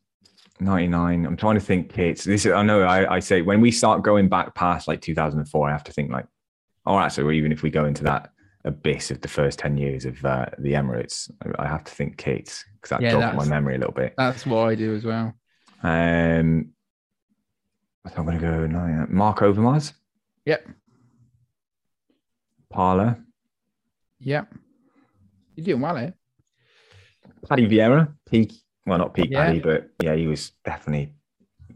99. 0.61 1.25
I'm 1.25 1.37
trying 1.37 1.55
to 1.55 1.61
think, 1.61 1.93
Kits. 1.93 2.23
This 2.23 2.45
is, 2.45 2.53
I 2.53 2.63
know 2.63 2.81
I, 2.83 3.15
I 3.15 3.19
say 3.19 3.41
when 3.41 3.61
we 3.61 3.71
start 3.71 4.03
going 4.03 4.29
back 4.29 4.55
past 4.55 4.87
like 4.87 5.01
2004, 5.01 5.67
I 5.67 5.71
have 5.71 5.83
to 5.83 5.91
think 5.91 6.11
like, 6.11 6.25
oh, 6.85 6.97
actually, 6.97 7.37
even 7.37 7.51
if 7.51 7.61
we 7.61 7.69
go 7.69 7.85
into 7.85 8.03
that 8.05 8.31
abyss 8.63 9.11
of 9.11 9.19
the 9.21 9.27
first 9.27 9.59
10 9.59 9.77
years 9.77 10.05
of 10.05 10.23
uh, 10.23 10.45
the 10.59 10.73
Emirates, 10.73 11.29
I 11.59 11.67
have 11.67 11.83
to 11.83 11.91
think 11.91 12.17
Kits 12.17 12.63
because 12.75 12.89
that 12.91 13.01
Yeah, 13.01 13.11
jogged 13.11 13.37
my 13.37 13.45
memory 13.45 13.75
a 13.75 13.79
little 13.79 13.93
bit. 13.93 14.13
That's 14.17 14.45
what 14.45 14.67
I 14.67 14.75
do 14.75 14.95
as 14.95 15.03
well. 15.03 15.33
Um, 15.83 16.69
I 18.05 18.09
think 18.09 18.19
I'm 18.19 18.25
going 18.25 18.39
to 18.39 18.45
go 18.45 18.67
nine. 18.67 19.07
Marc 19.09 19.39
Overmars, 19.39 19.93
Yep. 20.45 20.67
Parlour, 22.69 23.19
Yep. 24.19 24.53
You're 25.55 25.65
doing 25.65 25.81
well, 25.81 25.97
eh? 25.97 26.11
Paddy 27.49 27.67
Vieira, 27.67 28.13
peak. 28.29 28.53
Well, 28.85 28.97
not 28.97 29.13
peak 29.13 29.29
Yeah. 29.31 29.45
Paddy, 29.45 29.59
but 29.59 29.89
yeah, 30.01 30.15
he 30.15 30.27
was 30.27 30.51
definitely, 30.65 31.13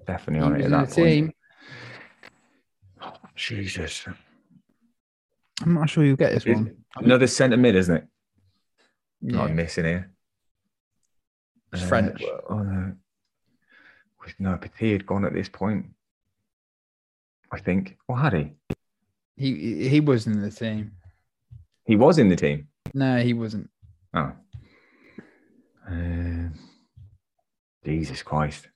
definitely 0.08 0.40
He 0.40 0.46
on 0.46 0.56
it 0.62 0.66
in 0.66 0.74
at 0.74 0.80
the 0.80 0.86
that 0.88 0.96
point. 0.96 1.08
team. 1.08 1.34
Oh, 3.02 3.14
Jesus. 3.36 4.08
I'm 5.62 5.74
not 5.74 5.90
sure 5.90 6.04
you'll 6.04 6.16
get 6.16 6.34
this 6.34 6.46
Is- 6.46 6.56
one. 6.56 6.76
Another 6.98 7.28
centre 7.28 7.58
mid, 7.58 7.76
isn't 7.76 7.96
it? 7.96 8.08
Yeah. 9.22 9.38
Not 9.38 9.52
missing 9.52 9.86
here. 9.86 10.12
It's 11.74 11.84
French. 11.84 12.22
well, 12.22 12.42
Oh, 12.50 12.60
no. 12.64 12.94
No, 14.40 14.58
Petit 14.58 14.92
had 14.94 15.06
gone 15.06 15.24
at 15.26 15.34
this 15.34 15.50
point. 15.50 15.86
I 17.52 17.60
think. 17.60 17.98
Or 18.08 18.18
had 18.18 18.34
he? 18.34 18.52
He 19.38 19.88
he 19.90 20.00
wasn't 20.00 20.38
in 20.38 20.42
the 20.42 20.50
team. 20.50 20.94
He 21.86 21.96
was 21.96 22.18
in 22.18 22.30
the 22.30 22.36
team. 22.36 22.68
No, 22.94 23.18
he 23.22 23.34
wasn't. 23.34 23.70
Oh. 24.16 24.32
Um, 25.88 26.54
Jesus 27.86 28.24
Christ. 28.24 28.68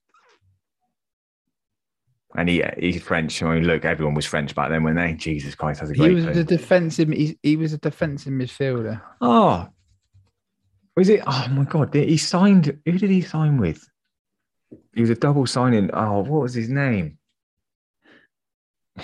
And 2.36 2.47
he 2.47 2.64
he's 2.78 3.01
French. 3.01 3.41
I 3.41 3.55
mean, 3.55 3.64
look, 3.64 3.86
everyone 3.86 4.14
was 4.14 4.26
French 4.26 4.53
back 4.53 4.70
then 4.70 4.84
when 4.84 4.95
they 4.95 5.14
Jesus 5.14 5.55
Christ 5.55 5.80
has 5.80 5.89
a 5.89 5.95
great. 5.95 6.10
He 6.10 6.16
was 6.16 6.26
player. 6.26 6.39
a 6.39 6.43
defensive. 6.43 7.10
He, 7.10 7.39
he 7.41 7.55
was 7.57 7.74
a 7.74 7.80
defensive 7.80 8.32
midfielder. 8.32 9.01
Oh, 9.20 9.68
was 10.95 11.10
it? 11.10 11.22
Oh 11.26 11.47
my 11.49 11.64
God! 11.64 11.93
He 11.93 12.18
signed? 12.18 12.78
Who 12.86 12.91
did 12.91 13.10
he 13.10 13.22
sign 13.22 13.57
with? 13.57 13.84
He 14.93 15.01
was 15.01 15.10
a 15.10 15.16
double 15.16 15.47
signing. 15.47 15.89
Oh, 15.91 16.20
what 16.20 16.43
was 16.43 16.53
his 16.53 16.70
name? 16.70 17.18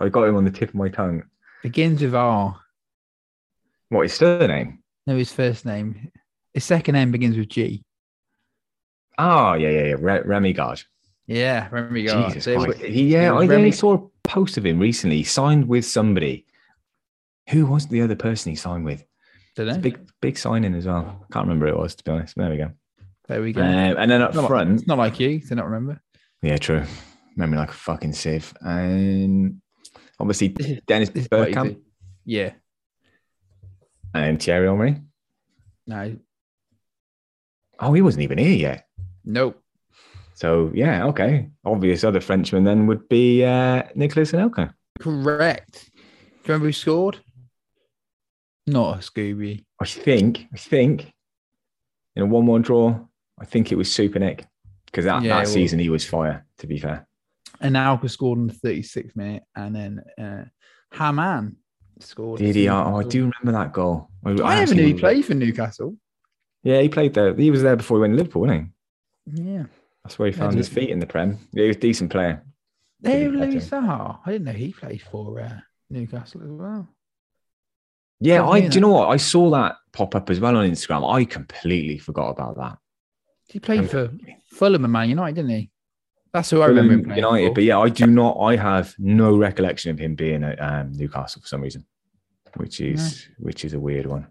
I 0.00 0.08
got 0.08 0.24
him 0.24 0.36
on 0.36 0.44
the 0.44 0.50
tip 0.50 0.70
of 0.70 0.74
my 0.74 0.88
tongue. 0.88 1.22
Begins 1.62 2.02
with 2.02 2.14
R. 2.14 2.60
What 3.90 4.02
his 4.02 4.14
surname? 4.14 4.82
No, 5.06 5.16
his 5.16 5.32
first 5.32 5.64
name. 5.64 6.10
His 6.52 6.64
second 6.64 6.94
name 6.94 7.12
begins 7.12 7.36
with 7.36 7.48
G. 7.48 7.84
Oh, 9.18 9.54
yeah, 9.54 9.70
yeah, 9.70 9.82
yeah. 9.84 9.96
Re- 9.98 10.22
Remy 10.24 10.52
Garde. 10.52 10.82
Yeah, 11.26 11.68
remember 11.70 12.00
go. 12.02 12.26
Jesus 12.28 12.44
So. 12.44 12.72
He, 12.72 13.04
yeah, 13.08 13.26
I 13.26 13.28
only 13.34 13.46
Remy- 13.48 13.72
saw 13.72 13.94
a 13.94 14.08
post 14.28 14.56
of 14.58 14.66
him 14.66 14.78
recently. 14.78 15.18
He 15.18 15.24
signed 15.24 15.66
with 15.68 15.86
somebody. 15.86 16.46
Who 17.50 17.66
was 17.66 17.86
the 17.86 18.00
other 18.02 18.16
person 18.16 18.50
he 18.50 18.56
signed 18.56 18.84
with? 18.84 19.04
Big, 19.56 20.00
big 20.20 20.36
signing 20.36 20.74
as 20.74 20.86
well. 20.86 21.24
Can't 21.32 21.46
remember 21.46 21.66
who 21.68 21.74
it 21.74 21.78
was 21.78 21.94
to 21.94 22.04
be 22.04 22.10
honest. 22.10 22.34
There 22.36 22.50
we 22.50 22.56
go. 22.56 22.70
There 23.28 23.40
we 23.40 23.50
Um, 23.50 23.54
go. 23.54 23.62
and 23.62 24.10
then 24.10 24.20
up 24.20 24.34
Not 24.34 24.42
like- 24.42 24.48
front, 24.48 24.74
it's 24.80 24.86
not 24.88 24.98
like 24.98 25.20
you 25.20 25.40
to 25.40 25.54
not 25.54 25.66
remember. 25.66 26.00
yeah, 26.42 26.56
true. 26.56 26.82
Memory 27.36 27.58
like 27.58 27.70
a 27.70 27.74
fucking 27.74 28.12
sieve. 28.12 28.52
And 28.60 29.60
obviously 30.18 30.48
Dennis 30.86 31.10
Bergkamp. 31.10 31.80
Yeah. 32.24 32.52
and 34.14 34.42
Thierry 34.42 34.66
Henry. 34.68 35.00
No. 35.86 36.16
Oh, 37.80 37.92
he 37.92 38.02
wasn't 38.02 38.22
even 38.24 38.38
here 38.38 38.54
yet. 38.56 38.86
Nope. 39.24 39.60
So 40.34 40.70
yeah, 40.74 41.06
okay. 41.06 41.48
Obvious 41.64 42.04
other 42.04 42.20
Frenchman 42.20 42.64
then 42.64 42.86
would 42.86 43.08
be 43.08 43.44
uh, 43.44 43.84
Nicolas 43.94 44.32
Anelka. 44.32 44.72
Correct. 45.00 45.90
Do 45.94 46.00
you 46.00 46.02
remember 46.48 46.66
who 46.66 46.72
scored? 46.72 47.18
Not 48.66 48.96
a 48.96 48.98
Scooby. 48.98 49.64
I 49.80 49.84
think, 49.84 50.46
I 50.52 50.56
think, 50.56 51.12
in 52.16 52.22
a 52.22 52.26
one-one 52.26 52.62
draw, 52.62 52.98
I 53.38 53.44
think 53.44 53.70
it 53.72 53.76
was 53.76 53.92
Super 53.92 54.18
Nick 54.18 54.46
because 54.86 55.04
that, 55.04 55.22
Yeah, 55.22 55.34
that 55.34 55.40
was. 55.42 55.52
season 55.52 55.78
he 55.78 55.88
was 55.90 56.04
fire. 56.06 56.46
To 56.58 56.66
be 56.66 56.78
fair, 56.78 57.06
Anelka 57.62 58.08
scored 58.10 58.38
in 58.38 58.46
the 58.46 58.54
36th 58.54 59.14
minute. 59.16 59.42
And 59.54 59.74
then 59.76 60.02
uh, 60.18 60.44
Hamann 60.96 61.56
scored. 62.00 62.38
did 62.40 62.56
he? 62.56 62.68
Oh, 62.68 62.96
I 62.96 63.04
do 63.04 63.30
remember 63.30 63.52
that 63.58 63.72
goal. 63.72 64.08
I 64.24 64.30
never 64.32 64.44
actually 64.48 64.76
knew 64.76 64.86
he 64.86 64.94
played 64.94 65.24
for 65.24 65.34
Newcastle. 65.34 65.96
Yeah, 66.62 66.80
he 66.80 66.88
played 66.88 67.12
there. 67.14 67.34
He 67.34 67.50
was 67.50 67.62
there 67.62 67.76
before 67.76 67.98
he 67.98 68.02
went 68.02 68.12
to 68.14 68.16
Liverpool, 68.16 68.42
wasn't 68.42 68.62
he? 68.62 68.70
Yeah. 69.32 69.64
That's 70.04 70.18
where 70.18 70.26
he 70.30 70.32
found 70.36 70.56
his 70.56 70.68
feet 70.68 70.90
in 70.90 70.98
the 70.98 71.06
Prem. 71.06 71.38
He 71.54 71.66
was 71.66 71.76
a 71.76 71.80
decent 71.80 72.10
player. 72.10 72.44
Pretty 73.02 73.28
Louis. 73.28 73.56
Saha. 73.56 74.18
I 74.24 74.32
didn't 74.32 74.46
know 74.46 74.52
he 74.52 74.72
played 74.72 75.02
for 75.02 75.40
uh, 75.40 75.60
Newcastle 75.90 76.42
as 76.42 76.50
well. 76.50 76.88
Yeah, 78.20 78.38
Didn't 78.38 78.48
I 78.52 78.68
do 78.68 78.74
you 78.76 78.80
know 78.80 78.88
what? 78.92 79.08
I 79.08 79.16
saw 79.16 79.50
that 79.50 79.76
pop 79.92 80.14
up 80.14 80.30
as 80.30 80.40
well 80.40 80.56
on 80.56 80.70
Instagram. 80.70 81.10
I 81.12 81.24
completely 81.24 81.98
forgot 81.98 82.30
about 82.30 82.56
that. 82.56 82.78
He 83.48 83.58
played 83.60 83.80
Um, 83.80 83.88
for 83.88 84.10
Fulham 84.50 84.84
and 84.84 84.92
Man 84.92 85.10
United, 85.10 85.34
didn't 85.36 85.50
he? 85.50 85.70
That's 86.32 86.50
who 86.50 86.62
I 86.62 86.66
remember 86.66 86.94
him 86.94 87.16
United, 87.16 87.48
for. 87.48 87.54
but 87.54 87.64
yeah, 87.64 87.78
I 87.78 87.88
do 87.90 88.06
not. 88.06 88.38
I 88.40 88.56
have 88.56 88.94
no 88.98 89.36
recollection 89.36 89.90
of 89.90 89.98
him 89.98 90.14
being 90.14 90.42
at 90.42 90.60
um, 90.60 90.92
Newcastle 90.92 91.42
for 91.42 91.46
some 91.48 91.60
reason, 91.60 91.84
which 92.56 92.80
is 92.80 93.28
which 93.38 93.64
is 93.64 93.74
a 93.74 93.80
weird 93.80 94.06
one. 94.06 94.26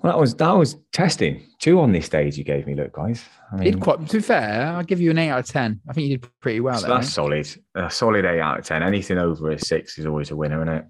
Well, 0.00 0.12
that 0.12 0.18
was 0.20 0.34
that 0.36 0.52
was 0.52 0.76
testing. 0.92 1.42
Two 1.58 1.80
on 1.80 1.92
this 1.92 2.06
stage 2.06 2.38
you 2.38 2.44
gave 2.44 2.66
me. 2.66 2.74
Look, 2.74 2.92
guys. 2.92 3.24
I 3.52 3.56
mean, 3.56 3.64
did 3.64 3.80
quite. 3.80 4.06
To 4.08 4.16
be 4.18 4.22
fair, 4.22 4.66
I'll 4.68 4.84
give 4.84 5.00
you 5.00 5.10
an 5.10 5.18
eight 5.18 5.30
out 5.30 5.40
of 5.40 5.46
ten. 5.46 5.80
I 5.88 5.92
think 5.92 6.08
you 6.08 6.18
did 6.18 6.28
pretty 6.40 6.60
well 6.60 6.76
so 6.78 6.86
there. 6.86 6.96
that's 6.96 7.08
mate. 7.08 7.12
solid. 7.12 7.48
A 7.74 7.90
solid 7.90 8.24
eight 8.24 8.40
out 8.40 8.60
of 8.60 8.64
ten. 8.64 8.82
Anything 8.82 9.18
over 9.18 9.50
a 9.50 9.58
six 9.58 9.98
is 9.98 10.06
always 10.06 10.30
a 10.30 10.36
winner, 10.36 10.62
isn't 10.62 10.74
it? 10.74 10.84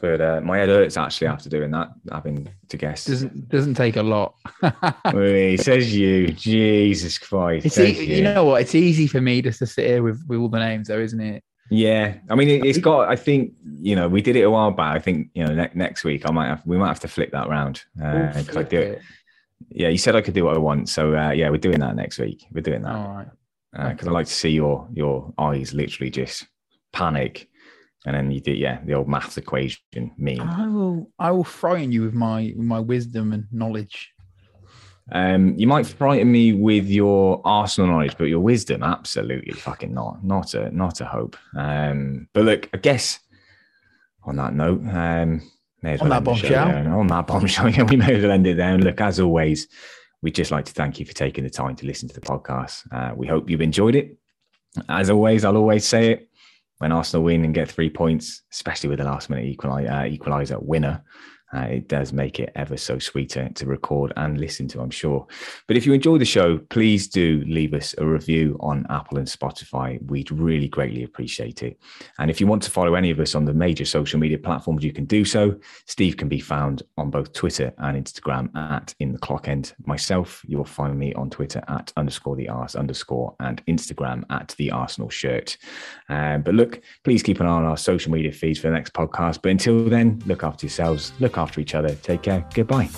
But 0.00 0.20
uh, 0.20 0.40
my 0.42 0.58
head 0.58 0.68
hurts 0.68 0.96
actually 0.96 1.26
after 1.26 1.48
doing 1.48 1.70
that, 1.72 1.88
having 2.12 2.48
to 2.68 2.76
guess. 2.76 3.06
Doesn't 3.06 3.48
doesn't 3.48 3.74
take 3.74 3.96
a 3.96 4.02
lot. 4.02 4.34
He 5.12 5.56
says 5.56 5.94
you, 5.94 6.28
Jesus 6.28 7.18
Christ. 7.18 7.66
it's 7.66 7.78
e- 7.78 8.16
you 8.16 8.22
know 8.22 8.44
what? 8.44 8.60
It's 8.62 8.74
easy 8.74 9.06
for 9.06 9.20
me 9.20 9.42
just 9.42 9.58
to 9.58 9.66
sit 9.66 9.86
here 9.86 10.02
with, 10.02 10.22
with 10.28 10.38
all 10.38 10.48
the 10.48 10.58
names, 10.58 10.88
though, 10.88 11.00
isn't 11.00 11.20
it? 11.20 11.42
Yeah, 11.72 12.18
I 12.28 12.34
mean, 12.34 12.50
it, 12.50 12.66
it's 12.66 12.76
got. 12.76 13.08
I 13.08 13.16
think 13.16 13.54
you 13.80 13.96
know 13.96 14.06
we 14.06 14.20
did 14.20 14.36
it 14.36 14.42
a 14.42 14.50
while 14.50 14.70
back. 14.72 14.94
I 14.94 14.98
think 14.98 15.30
you 15.32 15.42
know 15.42 15.54
ne- 15.54 15.70
next 15.74 16.04
week 16.04 16.28
I 16.28 16.30
might 16.30 16.48
have 16.48 16.62
we 16.66 16.76
might 16.76 16.88
have 16.88 17.00
to 17.00 17.08
flip 17.08 17.32
that 17.32 17.48
round 17.48 17.82
We'll 17.96 18.58
I 18.58 18.62
do 18.62 18.78
it. 18.78 19.00
Yeah, 19.70 19.88
you 19.88 19.96
said 19.96 20.14
I 20.14 20.20
could 20.20 20.34
do 20.34 20.44
what 20.44 20.54
I 20.54 20.58
want, 20.58 20.90
so 20.90 21.16
uh, 21.16 21.30
yeah, 21.30 21.48
we're 21.48 21.56
doing 21.56 21.80
that 21.80 21.96
next 21.96 22.18
week. 22.18 22.44
We're 22.52 22.60
doing 22.60 22.82
that 22.82 22.94
All 22.94 23.24
right. 23.72 23.92
because 23.92 24.06
I 24.06 24.10
like 24.10 24.26
to 24.26 24.32
see 24.32 24.50
your 24.50 24.86
your 24.92 25.32
eyes 25.38 25.72
literally 25.72 26.10
just 26.10 26.46
panic, 26.92 27.48
and 28.04 28.14
then 28.14 28.30
you 28.30 28.40
do 28.40 28.52
yeah 28.52 28.80
the 28.84 28.92
old 28.92 29.08
maths 29.08 29.38
equation 29.38 30.12
meme. 30.18 30.42
I 30.42 30.68
will. 30.68 31.10
I 31.18 31.30
will 31.30 31.44
frighten 31.44 31.90
you 31.90 32.02
with 32.02 32.12
my 32.12 32.52
with 32.54 32.66
my 32.66 32.80
wisdom 32.80 33.32
and 33.32 33.46
knowledge. 33.50 34.12
Um, 35.12 35.54
you 35.58 35.66
might 35.66 35.86
frighten 35.86 36.32
me 36.32 36.54
with 36.54 36.86
your 36.86 37.42
Arsenal 37.44 37.90
knowledge, 37.90 38.16
but 38.16 38.24
your 38.24 38.40
wisdom, 38.40 38.82
absolutely 38.82 39.52
fucking 39.52 39.92
not, 39.92 40.24
not 40.24 40.54
a 40.54 40.70
not 40.70 41.00
a 41.00 41.04
hope. 41.04 41.36
Um, 41.56 42.28
but 42.32 42.44
look, 42.44 42.70
I 42.72 42.78
guess 42.78 43.20
on 44.24 44.36
that 44.36 44.54
note, 44.54 44.80
um, 44.88 45.42
may 45.82 45.92
as 45.94 46.00
On 46.00 46.08
that 46.08 46.18
end 46.18 46.26
the 46.26 46.34
show 46.34 46.48
bombshell. 46.64 46.98
On 46.98 47.06
that 47.08 47.26
bombshell, 47.26 47.68
yeah, 47.74 47.82
we 47.82 47.96
may 47.96 48.14
as 48.14 48.22
well 48.22 48.32
end 48.32 48.46
it 48.46 48.56
there. 48.56 48.74
And 48.74 48.84
look, 48.84 49.00
as 49.00 49.20
always, 49.20 49.68
we'd 50.22 50.34
just 50.34 50.50
like 50.50 50.64
to 50.66 50.72
thank 50.72 50.98
you 50.98 51.04
for 51.04 51.12
taking 51.12 51.44
the 51.44 51.50
time 51.50 51.76
to 51.76 51.86
listen 51.86 52.08
to 52.08 52.14
the 52.14 52.20
podcast. 52.20 52.86
Uh, 52.90 53.14
we 53.14 53.26
hope 53.26 53.50
you've 53.50 53.60
enjoyed 53.60 53.94
it. 53.94 54.16
As 54.88 55.10
always, 55.10 55.44
I'll 55.44 55.56
always 55.56 55.84
say 55.84 56.12
it 56.12 56.30
when 56.78 56.92
Arsenal 56.92 57.24
win 57.24 57.44
and 57.44 57.54
get 57.54 57.70
three 57.70 57.90
points, 57.90 58.42
especially 58.50 58.88
with 58.88 58.98
the 58.98 59.04
last 59.04 59.28
minute 59.28 59.44
equali- 59.44 59.90
uh, 59.90 60.04
equaliser 60.04 60.62
winner. 60.62 61.04
Uh, 61.54 61.60
it 61.62 61.88
does 61.88 62.12
make 62.12 62.40
it 62.40 62.50
ever 62.54 62.76
so 62.76 62.98
sweeter 62.98 63.48
to 63.54 63.66
record 63.66 64.12
and 64.16 64.38
listen 64.38 64.66
to, 64.68 64.80
I'm 64.80 64.90
sure. 64.90 65.26
But 65.68 65.76
if 65.76 65.86
you 65.86 65.92
enjoy 65.92 66.18
the 66.18 66.24
show, 66.24 66.58
please 66.70 67.08
do 67.08 67.44
leave 67.46 67.74
us 67.74 67.94
a 67.98 68.06
review 68.06 68.56
on 68.60 68.86
Apple 68.90 69.18
and 69.18 69.26
Spotify. 69.26 70.02
We'd 70.10 70.30
really 70.30 70.68
greatly 70.68 71.04
appreciate 71.04 71.62
it. 71.62 71.78
And 72.18 72.30
if 72.30 72.40
you 72.40 72.46
want 72.46 72.62
to 72.64 72.70
follow 72.70 72.94
any 72.94 73.10
of 73.10 73.20
us 73.20 73.34
on 73.34 73.44
the 73.44 73.54
major 73.54 73.84
social 73.84 74.18
media 74.18 74.38
platforms, 74.38 74.84
you 74.84 74.92
can 74.92 75.04
do 75.04 75.24
so. 75.24 75.58
Steve 75.86 76.16
can 76.16 76.28
be 76.28 76.40
found 76.40 76.82
on 76.96 77.10
both 77.10 77.32
Twitter 77.32 77.72
and 77.78 78.02
Instagram 78.02 78.54
at 78.56 78.94
In 78.98 79.12
the 79.12 79.18
Clock 79.18 79.48
End. 79.48 79.74
Myself, 79.84 80.42
you 80.46 80.56
will 80.56 80.64
find 80.64 80.98
me 80.98 81.12
on 81.14 81.30
Twitter 81.30 81.62
at 81.68 81.92
underscore 81.96 82.36
the 82.36 82.48
Ars 82.48 82.74
underscore 82.74 83.34
and 83.40 83.64
Instagram 83.66 84.24
at 84.30 84.54
the 84.58 84.70
Arsenal 84.70 85.10
shirt. 85.10 85.56
Um, 86.08 86.42
but 86.42 86.54
look, 86.54 86.80
please 87.04 87.22
keep 87.22 87.40
an 87.40 87.46
eye 87.46 87.50
on 87.50 87.64
our 87.64 87.76
social 87.76 88.12
media 88.12 88.32
feeds 88.32 88.58
for 88.58 88.68
the 88.68 88.74
next 88.74 88.92
podcast. 88.94 89.40
But 89.42 89.50
until 89.50 89.84
then, 89.88 90.22
look 90.26 90.42
after 90.42 90.66
yourselves, 90.66 91.12
look 91.20 91.38
after 91.42 91.60
each 91.60 91.74
other. 91.74 91.94
Take 91.96 92.22
care. 92.22 92.46
Goodbye. 92.54 92.88